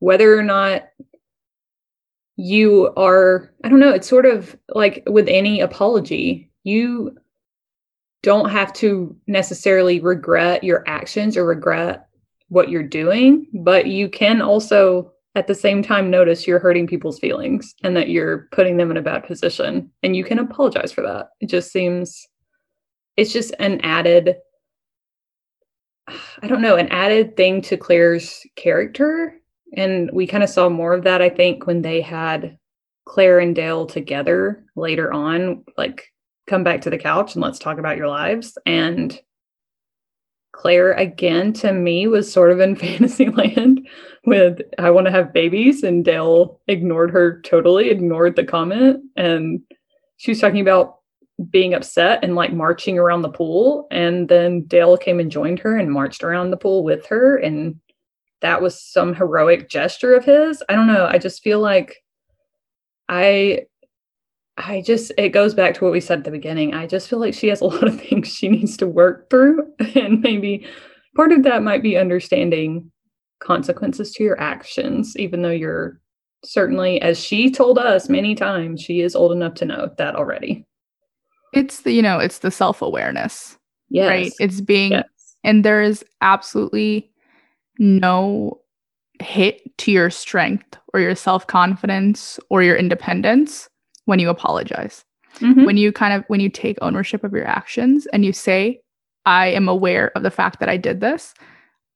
whether 0.00 0.36
or 0.36 0.42
not 0.42 0.88
you 2.36 2.92
are, 2.96 3.52
I 3.62 3.68
don't 3.68 3.80
know, 3.80 3.92
it's 3.92 4.08
sort 4.08 4.26
of 4.26 4.56
like 4.68 5.04
with 5.06 5.28
any 5.28 5.60
apology, 5.60 6.50
you 6.64 7.16
don't 8.22 8.50
have 8.50 8.72
to 8.74 9.16
necessarily 9.26 10.00
regret 10.00 10.64
your 10.64 10.84
actions 10.86 11.36
or 11.36 11.44
regret 11.44 12.08
what 12.48 12.68
you're 12.68 12.82
doing, 12.82 13.46
but 13.52 13.86
you 13.86 14.08
can 14.08 14.40
also 14.40 15.12
at 15.34 15.46
the 15.46 15.54
same 15.54 15.82
time 15.82 16.10
notice 16.10 16.46
you're 16.46 16.58
hurting 16.58 16.86
people's 16.86 17.18
feelings 17.18 17.74
and 17.82 17.96
that 17.96 18.08
you're 18.08 18.48
putting 18.52 18.76
them 18.78 18.90
in 18.90 18.96
a 18.96 19.02
bad 19.02 19.24
position 19.26 19.90
and 20.02 20.16
you 20.16 20.24
can 20.24 20.38
apologize 20.38 20.92
for 20.92 21.02
that. 21.02 21.28
It 21.40 21.48
just 21.48 21.70
seems 21.70 22.26
it's 23.16 23.32
just 23.32 23.54
an 23.58 23.80
added 23.82 24.36
i 26.42 26.46
don't 26.46 26.62
know 26.62 26.76
an 26.76 26.88
added 26.88 27.36
thing 27.36 27.62
to 27.62 27.76
Clare's 27.76 28.46
character 28.56 29.40
and 29.76 30.10
we 30.12 30.26
kind 30.26 30.44
of 30.44 30.50
saw 30.50 30.68
more 30.68 30.92
of 30.92 31.04
that 31.04 31.22
i 31.22 31.28
think 31.28 31.66
when 31.66 31.82
they 31.82 32.00
had 32.00 32.58
Claire 33.04 33.40
and 33.40 33.54
dale 33.54 33.86
together 33.86 34.64
later 34.74 35.12
on 35.12 35.64
like 35.76 36.12
come 36.46 36.64
back 36.64 36.80
to 36.82 36.90
the 36.90 36.98
couch 36.98 37.34
and 37.34 37.42
let's 37.42 37.58
talk 37.58 37.78
about 37.78 37.96
your 37.96 38.08
lives. 38.08 38.56
And 38.66 39.18
Clare, 40.52 40.92
again 40.92 41.52
to 41.54 41.72
me 41.72 42.06
was 42.06 42.32
sort 42.32 42.50
of 42.50 42.60
in 42.60 42.76
fantasy 42.76 43.28
land 43.28 43.86
with 44.24 44.60
I 44.78 44.90
want 44.90 45.06
to 45.06 45.12
have 45.12 45.32
babies 45.32 45.82
and 45.82 46.04
Dale 46.04 46.60
ignored 46.66 47.10
her 47.10 47.40
totally, 47.42 47.90
ignored 47.90 48.36
the 48.36 48.44
comment. 48.44 49.02
And 49.16 49.60
she 50.16 50.30
was 50.30 50.40
talking 50.40 50.60
about 50.60 50.96
being 51.50 51.74
upset 51.74 52.20
and 52.22 52.34
like 52.34 52.52
marching 52.52 52.98
around 52.98 53.22
the 53.22 53.28
pool. 53.28 53.86
And 53.90 54.28
then 54.28 54.62
Dale 54.62 54.96
came 54.96 55.20
and 55.20 55.30
joined 55.30 55.58
her 55.58 55.76
and 55.76 55.92
marched 55.92 56.24
around 56.24 56.50
the 56.50 56.56
pool 56.56 56.82
with 56.82 57.04
her. 57.06 57.36
And 57.36 57.78
that 58.40 58.62
was 58.62 58.80
some 58.80 59.14
heroic 59.14 59.68
gesture 59.68 60.14
of 60.14 60.24
his. 60.24 60.62
I 60.68 60.74
don't 60.74 60.86
know, 60.86 61.06
I 61.06 61.18
just 61.18 61.42
feel 61.42 61.60
like 61.60 62.02
I 63.08 63.66
I 64.58 64.80
just, 64.80 65.12
it 65.18 65.30
goes 65.30 65.54
back 65.54 65.74
to 65.74 65.84
what 65.84 65.92
we 65.92 66.00
said 66.00 66.18
at 66.18 66.24
the 66.24 66.30
beginning. 66.30 66.72
I 66.74 66.86
just 66.86 67.08
feel 67.08 67.18
like 67.18 67.34
she 67.34 67.48
has 67.48 67.60
a 67.60 67.64
lot 67.66 67.86
of 67.86 68.00
things 68.00 68.28
she 68.28 68.48
needs 68.48 68.76
to 68.78 68.86
work 68.86 69.30
through. 69.30 69.70
And 69.94 70.20
maybe 70.20 70.66
part 71.14 71.32
of 71.32 71.42
that 71.44 71.62
might 71.62 71.82
be 71.82 71.96
understanding 71.96 72.90
consequences 73.40 74.12
to 74.12 74.24
your 74.24 74.40
actions, 74.40 75.16
even 75.16 75.42
though 75.42 75.50
you're 75.50 76.00
certainly, 76.44 77.00
as 77.02 77.18
she 77.22 77.50
told 77.50 77.78
us 77.78 78.08
many 78.08 78.34
times, 78.34 78.80
she 78.80 79.00
is 79.00 79.16
old 79.16 79.32
enough 79.32 79.54
to 79.54 79.64
know 79.64 79.90
that 79.98 80.14
already. 80.16 80.66
It's 81.52 81.82
the, 81.82 81.92
you 81.92 82.02
know, 82.02 82.18
it's 82.18 82.38
the 82.38 82.50
self 82.50 82.82
awareness. 82.82 83.56
Yes. 83.88 84.08
Right. 84.08 84.32
It's 84.40 84.60
being, 84.60 84.92
yes. 84.92 85.04
and 85.44 85.64
there 85.64 85.82
is 85.82 86.04
absolutely 86.20 87.10
no 87.78 88.60
hit 89.20 89.76
to 89.78 89.92
your 89.92 90.10
strength 90.10 90.76
or 90.92 91.00
your 91.00 91.14
self 91.14 91.46
confidence 91.46 92.38
or 92.50 92.62
your 92.62 92.76
independence 92.76 93.68
when 94.06 94.18
you 94.18 94.30
apologize. 94.30 95.04
Mm-hmm. 95.40 95.66
When 95.66 95.76
you 95.76 95.92
kind 95.92 96.14
of 96.14 96.24
when 96.28 96.40
you 96.40 96.48
take 96.48 96.78
ownership 96.80 97.22
of 97.22 97.32
your 97.32 97.46
actions 97.46 98.06
and 98.06 98.24
you 98.24 98.32
say, 98.32 98.80
I 99.26 99.48
am 99.48 99.68
aware 99.68 100.12
of 100.16 100.22
the 100.22 100.30
fact 100.30 100.60
that 100.60 100.70
I 100.70 100.78
did 100.78 101.00
this. 101.00 101.34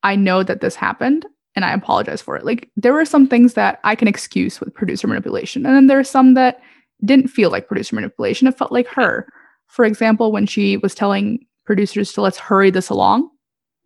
I 0.03 0.17
know 0.17 0.43
that 0.43 0.61
this 0.61 0.75
happened 0.75 1.25
and 1.57 1.65
I 1.65 1.73
apologize 1.73 2.21
for 2.21 2.37
it. 2.37 2.45
Like 2.45 2.69
there 2.77 2.93
were 2.93 3.05
some 3.05 3.27
things 3.27 3.55
that 3.55 3.81
I 3.83 3.95
can 3.95 4.09
excuse 4.09 4.61
with 4.61 4.75
producer 4.75 5.07
manipulation. 5.07 5.65
And 5.65 5.75
then 5.75 5.87
there 5.87 5.99
are 5.99 6.05
some 6.05 6.35
that 6.35 6.61
didn't 7.05 7.29
feel 7.29 7.51
like 7.51 7.67
producer 7.67 7.95
manipulation. 7.95 8.47
It 8.47 8.59
felt 8.59 8.73
like 8.73 8.87
her. 8.89 9.27
For 9.69 9.85
example, 9.85 10.33
when 10.33 10.47
she 10.47 10.77
was 10.77 10.95
telling 10.95 11.47
producers 11.65 12.13
to 12.13 12.21
let's 12.21 12.39
hurry 12.39 12.71
this 12.71 12.91
along. 12.91 13.31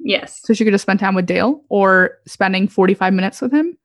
Yes. 0.00 0.40
So 0.42 0.52
she 0.52 0.64
could 0.64 0.72
just 0.72 0.82
spend 0.82 0.98
time 0.98 1.14
with 1.14 1.26
Dale 1.26 1.62
or 1.68 2.18
spending 2.26 2.66
45 2.66 3.12
minutes 3.12 3.40
with 3.40 3.52
him 3.52 3.76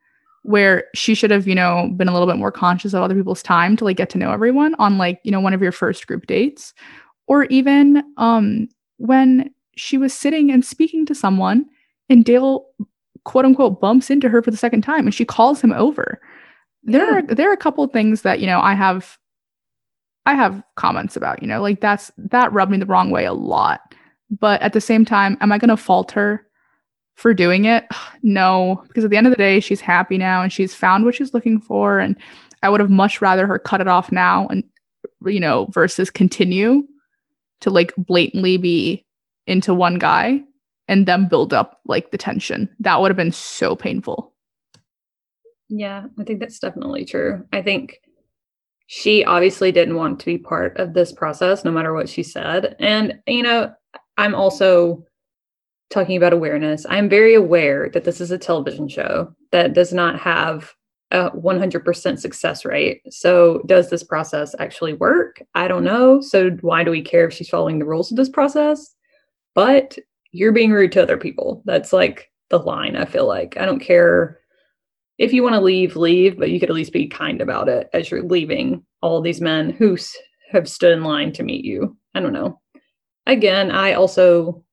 where 0.49 0.85
she 0.95 1.13
should 1.13 1.29
have, 1.29 1.47
you 1.47 1.53
know, 1.53 1.87
been 1.95 2.07
a 2.07 2.11
little 2.11 2.27
bit 2.27 2.37
more 2.37 2.51
conscious 2.51 2.95
of 2.95 3.03
other 3.03 3.13
people's 3.13 3.43
time 3.43 3.77
to 3.77 3.85
like 3.85 3.97
get 3.97 4.09
to 4.09 4.17
know 4.17 4.31
everyone 4.31 4.73
on 4.79 4.97
like, 4.97 5.19
you 5.23 5.29
know, 5.29 5.39
one 5.39 5.53
of 5.53 5.61
your 5.61 5.71
first 5.71 6.07
group 6.07 6.25
dates. 6.25 6.73
Or 7.27 7.43
even 7.45 8.03
um 8.17 8.67
when 8.97 9.53
she 9.75 9.95
was 9.95 10.11
sitting 10.11 10.49
and 10.49 10.65
speaking 10.65 11.05
to 11.05 11.13
someone 11.13 11.67
and 12.09 12.25
Dale 12.25 12.65
quote 13.25 13.45
unquote 13.45 13.79
bumps 13.79 14.09
into 14.09 14.27
her 14.27 14.41
for 14.41 14.49
the 14.49 14.57
second 14.57 14.81
time 14.81 15.05
and 15.05 15.13
she 15.13 15.23
calls 15.23 15.61
him 15.61 15.71
over. 15.71 16.19
There 16.81 17.05
yeah. 17.05 17.19
are 17.19 17.21
there 17.21 17.49
are 17.51 17.53
a 17.53 17.57
couple 17.57 17.85
things 17.85 18.23
that, 18.23 18.39
you 18.39 18.47
know, 18.47 18.59
I 18.59 18.73
have 18.73 19.19
I 20.25 20.33
have 20.33 20.63
comments 20.77 21.15
about, 21.15 21.43
you 21.43 21.47
know, 21.47 21.61
like 21.61 21.79
that's 21.79 22.11
that 22.17 22.51
rubbed 22.51 22.71
me 22.71 22.79
the 22.79 22.87
wrong 22.87 23.11
way 23.11 23.25
a 23.25 23.33
lot. 23.33 23.93
But 24.31 24.59
at 24.63 24.73
the 24.73 24.81
same 24.81 25.05
time, 25.05 25.37
am 25.41 25.51
I 25.51 25.59
going 25.59 25.69
to 25.69 25.77
fault 25.77 26.11
her 26.13 26.43
for 27.19 27.33
doing 27.33 27.65
it? 27.65 27.85
No, 28.21 28.83
because 28.85 29.05
at 29.05 29.11
the 29.11 29.15
end 29.15 29.27
of 29.27 29.31
the 29.31 29.37
day, 29.37 29.61
she's 29.61 29.79
happy 29.79 30.17
now 30.17 30.41
and 30.41 30.51
she's 30.51 30.75
found 30.75 31.05
what 31.05 31.15
she's 31.15 31.33
looking 31.33 31.61
for. 31.61 31.99
And 31.99 32.17
I 32.63 32.67
would 32.67 32.81
have 32.81 32.89
much 32.89 33.21
rather 33.21 33.47
her 33.47 33.57
cut 33.57 33.79
it 33.79 33.87
off 33.87 34.11
now 34.11 34.45
and, 34.47 34.61
you 35.25 35.39
know, 35.39 35.67
versus 35.71 36.09
continue 36.09 36.83
to 37.61 37.69
like 37.69 37.93
blatantly 37.97 38.57
be 38.57 39.05
into 39.47 39.73
one 39.73 39.99
guy 39.99 40.41
and 40.89 41.05
then 41.05 41.29
build 41.29 41.53
up 41.53 41.79
like 41.85 42.11
the 42.11 42.17
tension. 42.17 42.67
That 42.81 42.99
would 42.99 43.09
have 43.09 43.15
been 43.15 43.31
so 43.31 43.73
painful. 43.73 44.33
Yeah, 45.69 46.07
I 46.19 46.23
think 46.25 46.41
that's 46.41 46.59
definitely 46.59 47.05
true. 47.05 47.45
I 47.53 47.61
think 47.61 48.01
she 48.87 49.23
obviously 49.23 49.71
didn't 49.71 49.95
want 49.95 50.19
to 50.19 50.25
be 50.25 50.37
part 50.37 50.75
of 50.75 50.93
this 50.93 51.13
process, 51.13 51.63
no 51.63 51.71
matter 51.71 51.93
what 51.93 52.09
she 52.09 52.21
said. 52.21 52.75
And, 52.79 53.17
you 53.27 53.43
know, 53.43 53.71
I'm 54.17 54.35
also 54.35 55.05
talking 55.89 56.17
about 56.17 56.33
awareness. 56.33 56.85
I'm 56.89 57.09
very 57.09 57.33
aware 57.33 57.89
that 57.89 58.03
this 58.03 58.21
is 58.21 58.31
a 58.31 58.37
television 58.37 58.87
show 58.87 59.33
that 59.51 59.73
does 59.73 59.91
not 59.93 60.19
have 60.19 60.73
a 61.11 61.31
100% 61.31 62.19
success 62.19 62.65
rate. 62.65 63.01
So, 63.09 63.63
does 63.65 63.89
this 63.89 64.03
process 64.03 64.53
actually 64.59 64.93
work? 64.93 65.41
I 65.55 65.67
don't 65.67 65.83
know. 65.83 66.21
So, 66.21 66.51
why 66.61 66.83
do 66.83 66.91
we 66.91 67.01
care 67.01 67.27
if 67.27 67.33
she's 67.33 67.49
following 67.49 67.79
the 67.79 67.85
rules 67.85 68.11
of 68.11 68.17
this 68.17 68.29
process? 68.29 68.95
But 69.55 69.97
you're 70.31 70.51
being 70.51 70.71
rude 70.71 70.91
to 70.93 71.01
other 71.01 71.17
people. 71.17 71.63
That's 71.65 71.91
like 71.91 72.31
the 72.49 72.59
line, 72.59 72.95
I 72.95 73.05
feel 73.05 73.27
like. 73.27 73.57
I 73.57 73.65
don't 73.65 73.79
care 73.79 74.39
if 75.17 75.33
you 75.33 75.41
want 75.41 75.55
to 75.55 75.61
leave, 75.61 75.95
leave, 75.95 76.37
but 76.37 76.51
you 76.51 76.59
could 76.59 76.69
at 76.69 76.75
least 76.75 76.93
be 76.93 77.07
kind 77.07 77.41
about 77.41 77.67
it 77.67 77.89
as 77.93 78.11
you're 78.11 78.23
leaving 78.23 78.85
all 79.01 79.21
these 79.21 79.41
men 79.41 79.71
who 79.71 79.97
have 80.51 80.69
stood 80.69 80.93
in 80.93 81.03
line 81.03 81.31
to 81.33 81.43
meet 81.43 81.65
you. 81.65 81.97
I 82.13 82.19
don't 82.19 82.33
know. 82.33 82.59
Again, 83.25 83.71
I 83.71 83.93
also 83.93 84.63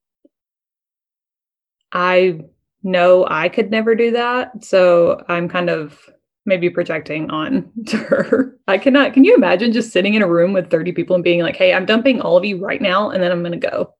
I 1.97 2.41
know 2.83 3.27
I 3.29 3.49
could 3.49 3.71
never 3.71 3.95
do 3.95 4.11
that. 4.11 4.63
So 4.63 5.25
I'm 5.29 5.49
kind 5.49 5.71
of 5.71 6.09
maybe 6.45 6.69
projecting 6.69 7.31
on 7.31 7.69
to 7.87 7.97
her. 7.97 8.55
I 8.69 8.77
cannot, 8.77 9.15
can 9.15 9.25
you 9.25 9.35
imagine 9.35 9.73
just 9.73 9.93
sitting 9.93 10.15
in 10.15 10.23
a 10.23 10.29
room 10.29 10.53
with 10.53 10.71
30 10.71 10.93
people 10.93 11.15
and 11.15 11.25
being 11.25 11.41
like, 11.41 11.57
hey, 11.57 11.73
I'm 11.73 11.87
dumping 11.87 12.21
all 12.21 12.37
of 12.37 12.45
you 12.45 12.63
right 12.63 12.83
now 12.83 13.11
and 13.11 13.23
then 13.23 13.33
I'm 13.33 13.43
going 13.43 13.59
to 13.59 13.69
go? 13.69 13.95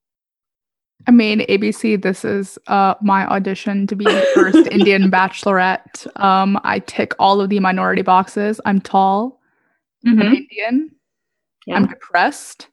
I 1.09 1.11
mean, 1.11 1.41
ABC, 1.47 2.03
this 2.03 2.25
is 2.25 2.59
uh, 2.67 2.97
my 3.01 3.27
audition 3.27 3.87
to 3.87 3.97
be 3.97 4.05
the 4.05 4.27
first 4.35 4.67
Indian 4.71 5.11
bachelorette. 5.11 6.07
Um, 6.21 6.61
I 6.65 6.81
tick 6.81 7.15
all 7.19 7.41
of 7.41 7.49
the 7.49 7.61
minority 7.61 8.03
boxes. 8.03 8.61
I'm 8.67 8.81
tall, 8.81 9.41
mm-hmm. 10.07 10.21
I'm 10.21 10.35
Indian, 10.35 10.91
yeah. 11.67 11.77
I'm 11.77 11.87
depressed, 11.87 12.69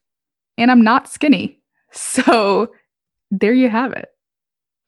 and 0.58 0.70
I'm 0.70 0.82
not 0.82 1.08
skinny. 1.08 1.60
So 1.92 2.72
there 3.30 3.52
you 3.52 3.70
have 3.70 3.92
it. 3.92 4.08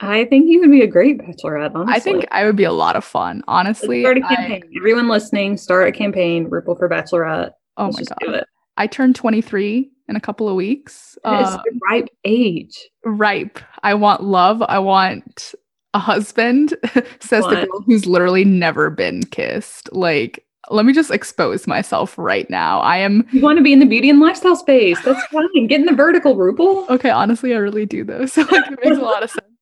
I 0.01 0.27
think 0.27 0.51
you 0.51 0.61
would 0.61 0.71
be 0.71 0.83
a 0.83 0.87
great 0.87 1.19
bachelorette, 1.19 1.75
honestly. 1.75 1.95
I 1.95 2.01
think 2.01 2.27
I 2.31 2.45
would 2.45 2.57
be 2.57 2.65
a 2.65 2.73
lot 2.73 2.97
of 2.97 3.05
fun, 3.05 3.43
honestly. 3.49 4.03
Let's 4.03 4.19
start 4.19 4.33
a 4.33 4.37
campaign. 4.37 4.63
I, 4.63 4.77
Everyone 4.77 5.09
listening, 5.09 5.57
start 5.57 5.89
a 5.89 5.93
campaign, 5.93 6.51
Rupal 6.51 6.79
for 6.79 6.89
Bachelorette. 6.89 7.53
Oh 7.79 7.87
Let's 7.87 8.11
my 8.11 8.33
God. 8.33 8.45
I 8.77 8.87
turned 8.87 9.17
23 9.17 9.91
in 10.09 10.17
a 10.17 10.21
couple 10.21 10.49
of 10.49 10.55
weeks. 10.55 11.17
It's 11.25 11.51
um, 11.51 11.61
the 11.65 11.81
ripe 11.91 12.09
age. 12.25 12.79
Ripe. 13.05 13.59
I 13.83 13.95
want 13.95 14.23
love. 14.23 14.63
I 14.63 14.79
want 14.79 15.55
a 15.95 15.99
husband, 15.99 16.75
says 17.21 17.45
what? 17.45 17.61
the 17.61 17.67
girl 17.67 17.81
who's 17.87 18.05
literally 18.07 18.45
never 18.45 18.91
been 18.91 19.23
kissed. 19.25 19.91
Like, 19.95 20.45
let 20.69 20.85
me 20.85 20.93
just 20.93 21.11
expose 21.11 21.67
myself 21.67 22.19
right 22.19 22.49
now. 22.51 22.81
I 22.81 22.99
am. 22.99 23.27
You 23.33 23.41
want 23.41 23.57
to 23.57 23.63
be 23.63 23.73
in 23.73 23.79
the 23.79 23.87
beauty 23.87 24.11
and 24.11 24.21
lifestyle 24.21 24.57
space. 24.57 25.01
That's 25.05 25.25
fine. 25.29 25.69
Get 25.69 25.81
in 25.81 25.87
the 25.87 25.95
vertical, 25.95 26.37
Rupal. 26.37 26.87
Okay, 26.91 27.11
honestly, 27.11 27.55
I 27.55 27.59
really 27.59 27.87
do 27.87 28.05
though. 28.05 28.27
So 28.37 28.43
like, 28.43 28.71
it 28.71 28.79
makes 28.85 28.99
a 28.99 29.01
lot 29.01 29.23
of 29.23 29.31
sense 29.31 29.56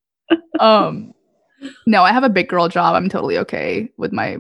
um 0.61 1.13
no 1.87 2.03
i 2.03 2.13
have 2.13 2.25
a 2.25 2.29
big 2.29 2.49
girl 2.49 2.69
job. 2.69 2.95
I'm 2.95 3.09
totally 3.09 3.39
okay 3.39 3.91
with 3.97 4.13
my 4.13 4.39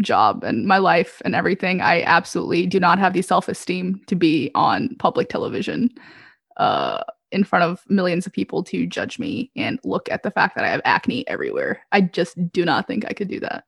job 0.00 0.44
and 0.44 0.66
my 0.66 0.78
life 0.78 1.20
and 1.24 1.34
everything. 1.34 1.82
I 1.82 2.02
absolutely 2.04 2.66
do 2.66 2.80
not 2.80 2.98
have 2.98 3.12
the 3.12 3.20
self-esteem 3.20 4.00
to 4.06 4.14
be 4.14 4.50
on 4.54 4.96
public 4.98 5.28
television 5.28 5.90
uh 6.56 7.02
in 7.32 7.44
front 7.44 7.64
of 7.64 7.84
millions 7.88 8.26
of 8.26 8.32
people 8.32 8.64
to 8.64 8.86
judge 8.86 9.18
me 9.18 9.52
and 9.56 9.78
look 9.84 10.10
at 10.10 10.24
the 10.24 10.30
fact 10.32 10.56
that 10.56 10.64
i 10.64 10.68
have 10.68 10.80
acne 10.84 11.26
everywhere. 11.28 11.80
I 11.92 12.00
just 12.00 12.36
do 12.52 12.64
not 12.64 12.86
think 12.86 13.04
i 13.06 13.12
could 13.12 13.28
do 13.28 13.40
that. 13.40 13.64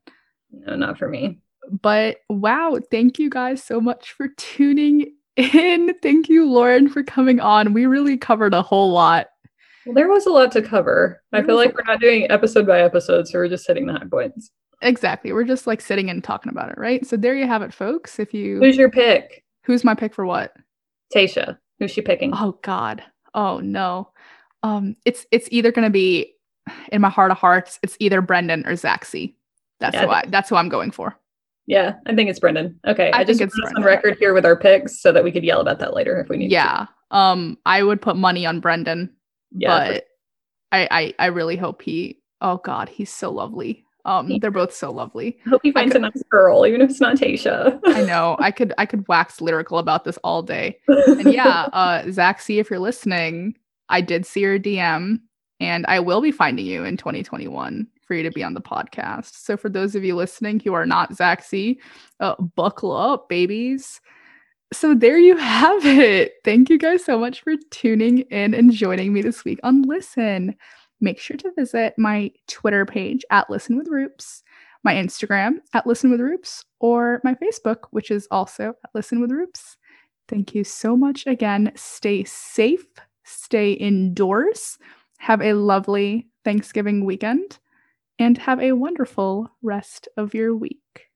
No 0.51 0.75
not 0.77 0.99
for 0.99 1.09
me. 1.09 1.39
But 1.81 2.19
wow 2.29 2.79
thank 2.91 3.19
you 3.19 3.29
guys 3.29 3.63
so 3.63 3.81
much 3.81 4.13
for 4.13 4.29
tuning 4.37 5.13
in. 5.37 5.95
Thank 6.03 6.29
you 6.29 6.49
lauren 6.49 6.89
for 6.89 7.03
coming 7.03 7.41
on. 7.41 7.75
We 7.75 7.87
really 7.87 8.17
covered 8.17 8.55
a 8.55 8.63
whole 8.63 8.93
lot 8.93 9.29
well, 9.87 9.95
there 9.95 10.09
was 10.09 10.27
a 10.27 10.31
lot 10.31 10.53
to 10.53 10.63
cover. 10.63 11.23
There 11.33 11.43
I 11.43 11.45
feel 11.45 11.57
like 11.57 11.75
we're 11.75 11.85
not 11.85 12.01
doing 12.01 12.31
episode 12.31 12.67
by 12.67 12.81
episode, 12.81 13.29
so 13.29 13.39
we're 13.39 13.49
just 13.49 13.67
hitting 13.67 13.87
the 13.87 13.95
high 13.95 14.07
points. 14.11 14.51
Exactly. 14.81 15.33
We're 15.33 15.45
just 15.45 15.67
like 15.67 15.81
sitting 15.81 16.11
and 16.11 16.23
talking 16.23 16.51
about 16.51 16.71
it, 16.71 16.79
right? 16.79 17.07
So 17.07 17.17
there 17.17 17.35
you 17.35 17.47
have 17.47 17.63
it, 17.63 17.73
folks. 17.73 18.19
If 18.19 18.35
you 18.35 18.59
Who's 18.59 18.77
your 18.77 18.91
pick? 18.91 19.45
Who's 19.65 19.85
my 19.85 19.95
pick 19.95 20.15
for 20.15 20.27
what? 20.27 20.55
Tayshia. 21.15 21.59
Who's 21.79 21.91
she 21.91 22.03
picking? 22.03 22.33
Oh 22.35 22.59
God. 22.63 23.03
Oh 23.35 23.61
no. 23.61 24.11
Um, 24.63 24.97
it's 25.05 25.27
it's 25.31 25.49
either 25.51 25.73
gonna 25.73 25.91
be 25.91 26.35
in 26.91 27.01
my 27.01 27.11
heart 27.11 27.31
of 27.31 27.39
hearts, 27.39 27.79
it's 27.83 27.97
either 28.01 28.21
Brendan 28.21 28.67
or 28.67 28.77
Zach 28.77 29.05
C. 29.05 29.37
That's 29.81 29.95
yeah, 29.95 30.05
who 30.05 30.11
I, 30.11 30.25
that's 30.29 30.49
who 30.49 30.57
I'm 30.57 30.69
going 30.69 30.91
for. 30.91 31.17
Yeah, 31.67 31.95
I 32.07 32.15
think 32.15 32.29
it's 32.29 32.41
Brendan. 32.41 32.79
Okay. 32.87 33.11
I, 33.13 33.21
I 33.21 33.25
just 33.25 33.41
it's 33.41 33.57
on 33.77 33.83
record 33.83 34.17
here 34.19 34.35
with 34.35 34.45
our 34.45 34.57
picks 34.57 35.01
so 35.01 35.13
that 35.13 35.23
we 35.23 35.31
could 35.31 35.45
yell 35.45 35.61
about 35.61 35.79
that 35.79 35.95
later 35.95 36.21
if 36.21 36.29
we 36.29 36.37
need 36.37 36.51
yeah. 36.51 36.87
to. 37.11 37.17
Um, 37.17 37.59
I 37.67 37.83
would 37.83 38.01
put 38.01 38.17
money 38.17 38.47
on 38.47 38.61
Brendan 38.61 39.11
yeah, 39.55 39.91
but. 39.93 40.05
I, 40.73 40.89
I 40.91 41.15
I 41.19 41.27
really 41.27 41.57
hope 41.57 41.83
he. 41.83 42.19
Oh 42.41 42.57
God, 42.57 42.89
he's 42.89 43.11
so 43.11 43.31
lovely. 43.31 43.85
Um, 44.05 44.39
they're 44.41 44.51
both 44.51 44.75
so 44.75 44.91
lovely. 44.91 45.39
I 45.47 45.51
hope 45.51 45.61
he 45.63 45.71
finds 45.71 45.93
could, 45.93 46.01
a 46.03 46.07
nice 46.07 46.23
girl, 46.29 46.67
even 46.67 46.81
if 46.81 46.91
it's 46.91 47.01
not 47.01 47.17
Tayshia. 47.17 47.79
I 47.85 48.03
know. 48.03 48.37
I 48.41 48.51
could 48.51 48.73
I 48.79 48.87
could 48.87 49.07
wax 49.07 49.41
lyrical 49.41 49.79
about 49.79 50.05
this 50.05 50.19
all 50.25 50.43
day. 50.43 50.79
And 50.89 51.33
yeah, 51.33 51.69
uh, 51.73 52.11
Zach 52.11 52.41
C, 52.41 52.59
if 52.59 52.69
you're 52.69 52.81
listening, 52.81 53.57
I 53.89 54.01
did 54.01 54.27
see 54.27 54.41
your 54.41 54.59
DM, 54.59 55.21
and 55.61 55.87
I 55.87 56.01
will 56.01 56.21
be 56.21 56.33
finding 56.33 56.67
you 56.67 56.85
in 56.85 56.97
2021 56.97 57.87
for 58.05 58.15
you 58.15 58.25
to 58.25 58.33
be 58.33 58.43
on 58.43 58.55
the 58.55 58.61
podcast. 58.61 59.35
So 59.35 59.57
for 59.57 59.69
those 59.69 59.95
of 59.95 60.03
you 60.03 60.17
listening 60.17 60.59
who 60.59 60.73
are 60.73 60.87
not 60.87 61.15
Zach 61.15 61.45
C, 61.45 61.79
uh, 62.19 62.35
buckle 62.35 62.93
up, 62.93 63.29
babies 63.29 64.01
so 64.73 64.95
there 64.95 65.19
you 65.19 65.37
have 65.37 65.85
it. 65.85 66.35
Thank 66.45 66.71
you 66.71 66.79
guys 66.79 67.05
so 67.05 67.19
much 67.19 67.43
for 67.43 67.55
tuning 67.71 68.21
in 68.31 68.55
and 68.55 68.73
joining 68.73 69.13
me 69.13 69.23
this 69.23 69.45
week 69.45 69.61
on 69.63 69.83
Listen. 69.83 70.57
Make 71.01 71.19
sure 71.19 71.37
to 71.37 71.53
visit 71.57 71.95
my 71.99 72.31
Twitter 72.49 72.87
page 72.87 73.25
at 73.31 73.51
Listen 73.51 73.77
with 73.77 73.89
Roops, 73.89 74.43
my 74.83 74.95
Instagram 74.95 75.57
at 75.75 75.87
Listen 75.87 76.11
with 76.11 76.21
Roops, 76.21 76.65
or 76.81 77.21
my 77.23 77.35
Facebook, 77.35 77.85
which 77.91 78.11
is 78.11 78.27
also 78.31 78.71
at 78.71 78.91
Listen 78.95 79.21
with 79.21 79.31
Roops. 79.31 79.77
Thank 80.29 80.55
you 80.55 80.65
so 80.65 80.97
much 80.97 81.27
again. 81.27 81.73
Stay 81.75 82.25
safe, 82.25 82.87
stay 83.25 83.73
indoors, 83.73 84.79
have 85.19 85.43
a 85.43 85.53
lovely 85.53 86.29
Thanksgiving 86.45 87.05
weekend, 87.05 87.59
and 88.19 88.39
have 88.39 88.61
a 88.61 88.73
wonderful 88.73 89.51
rest 89.63 90.09
of 90.17 90.35
your 90.35 90.57
week. 90.57 91.12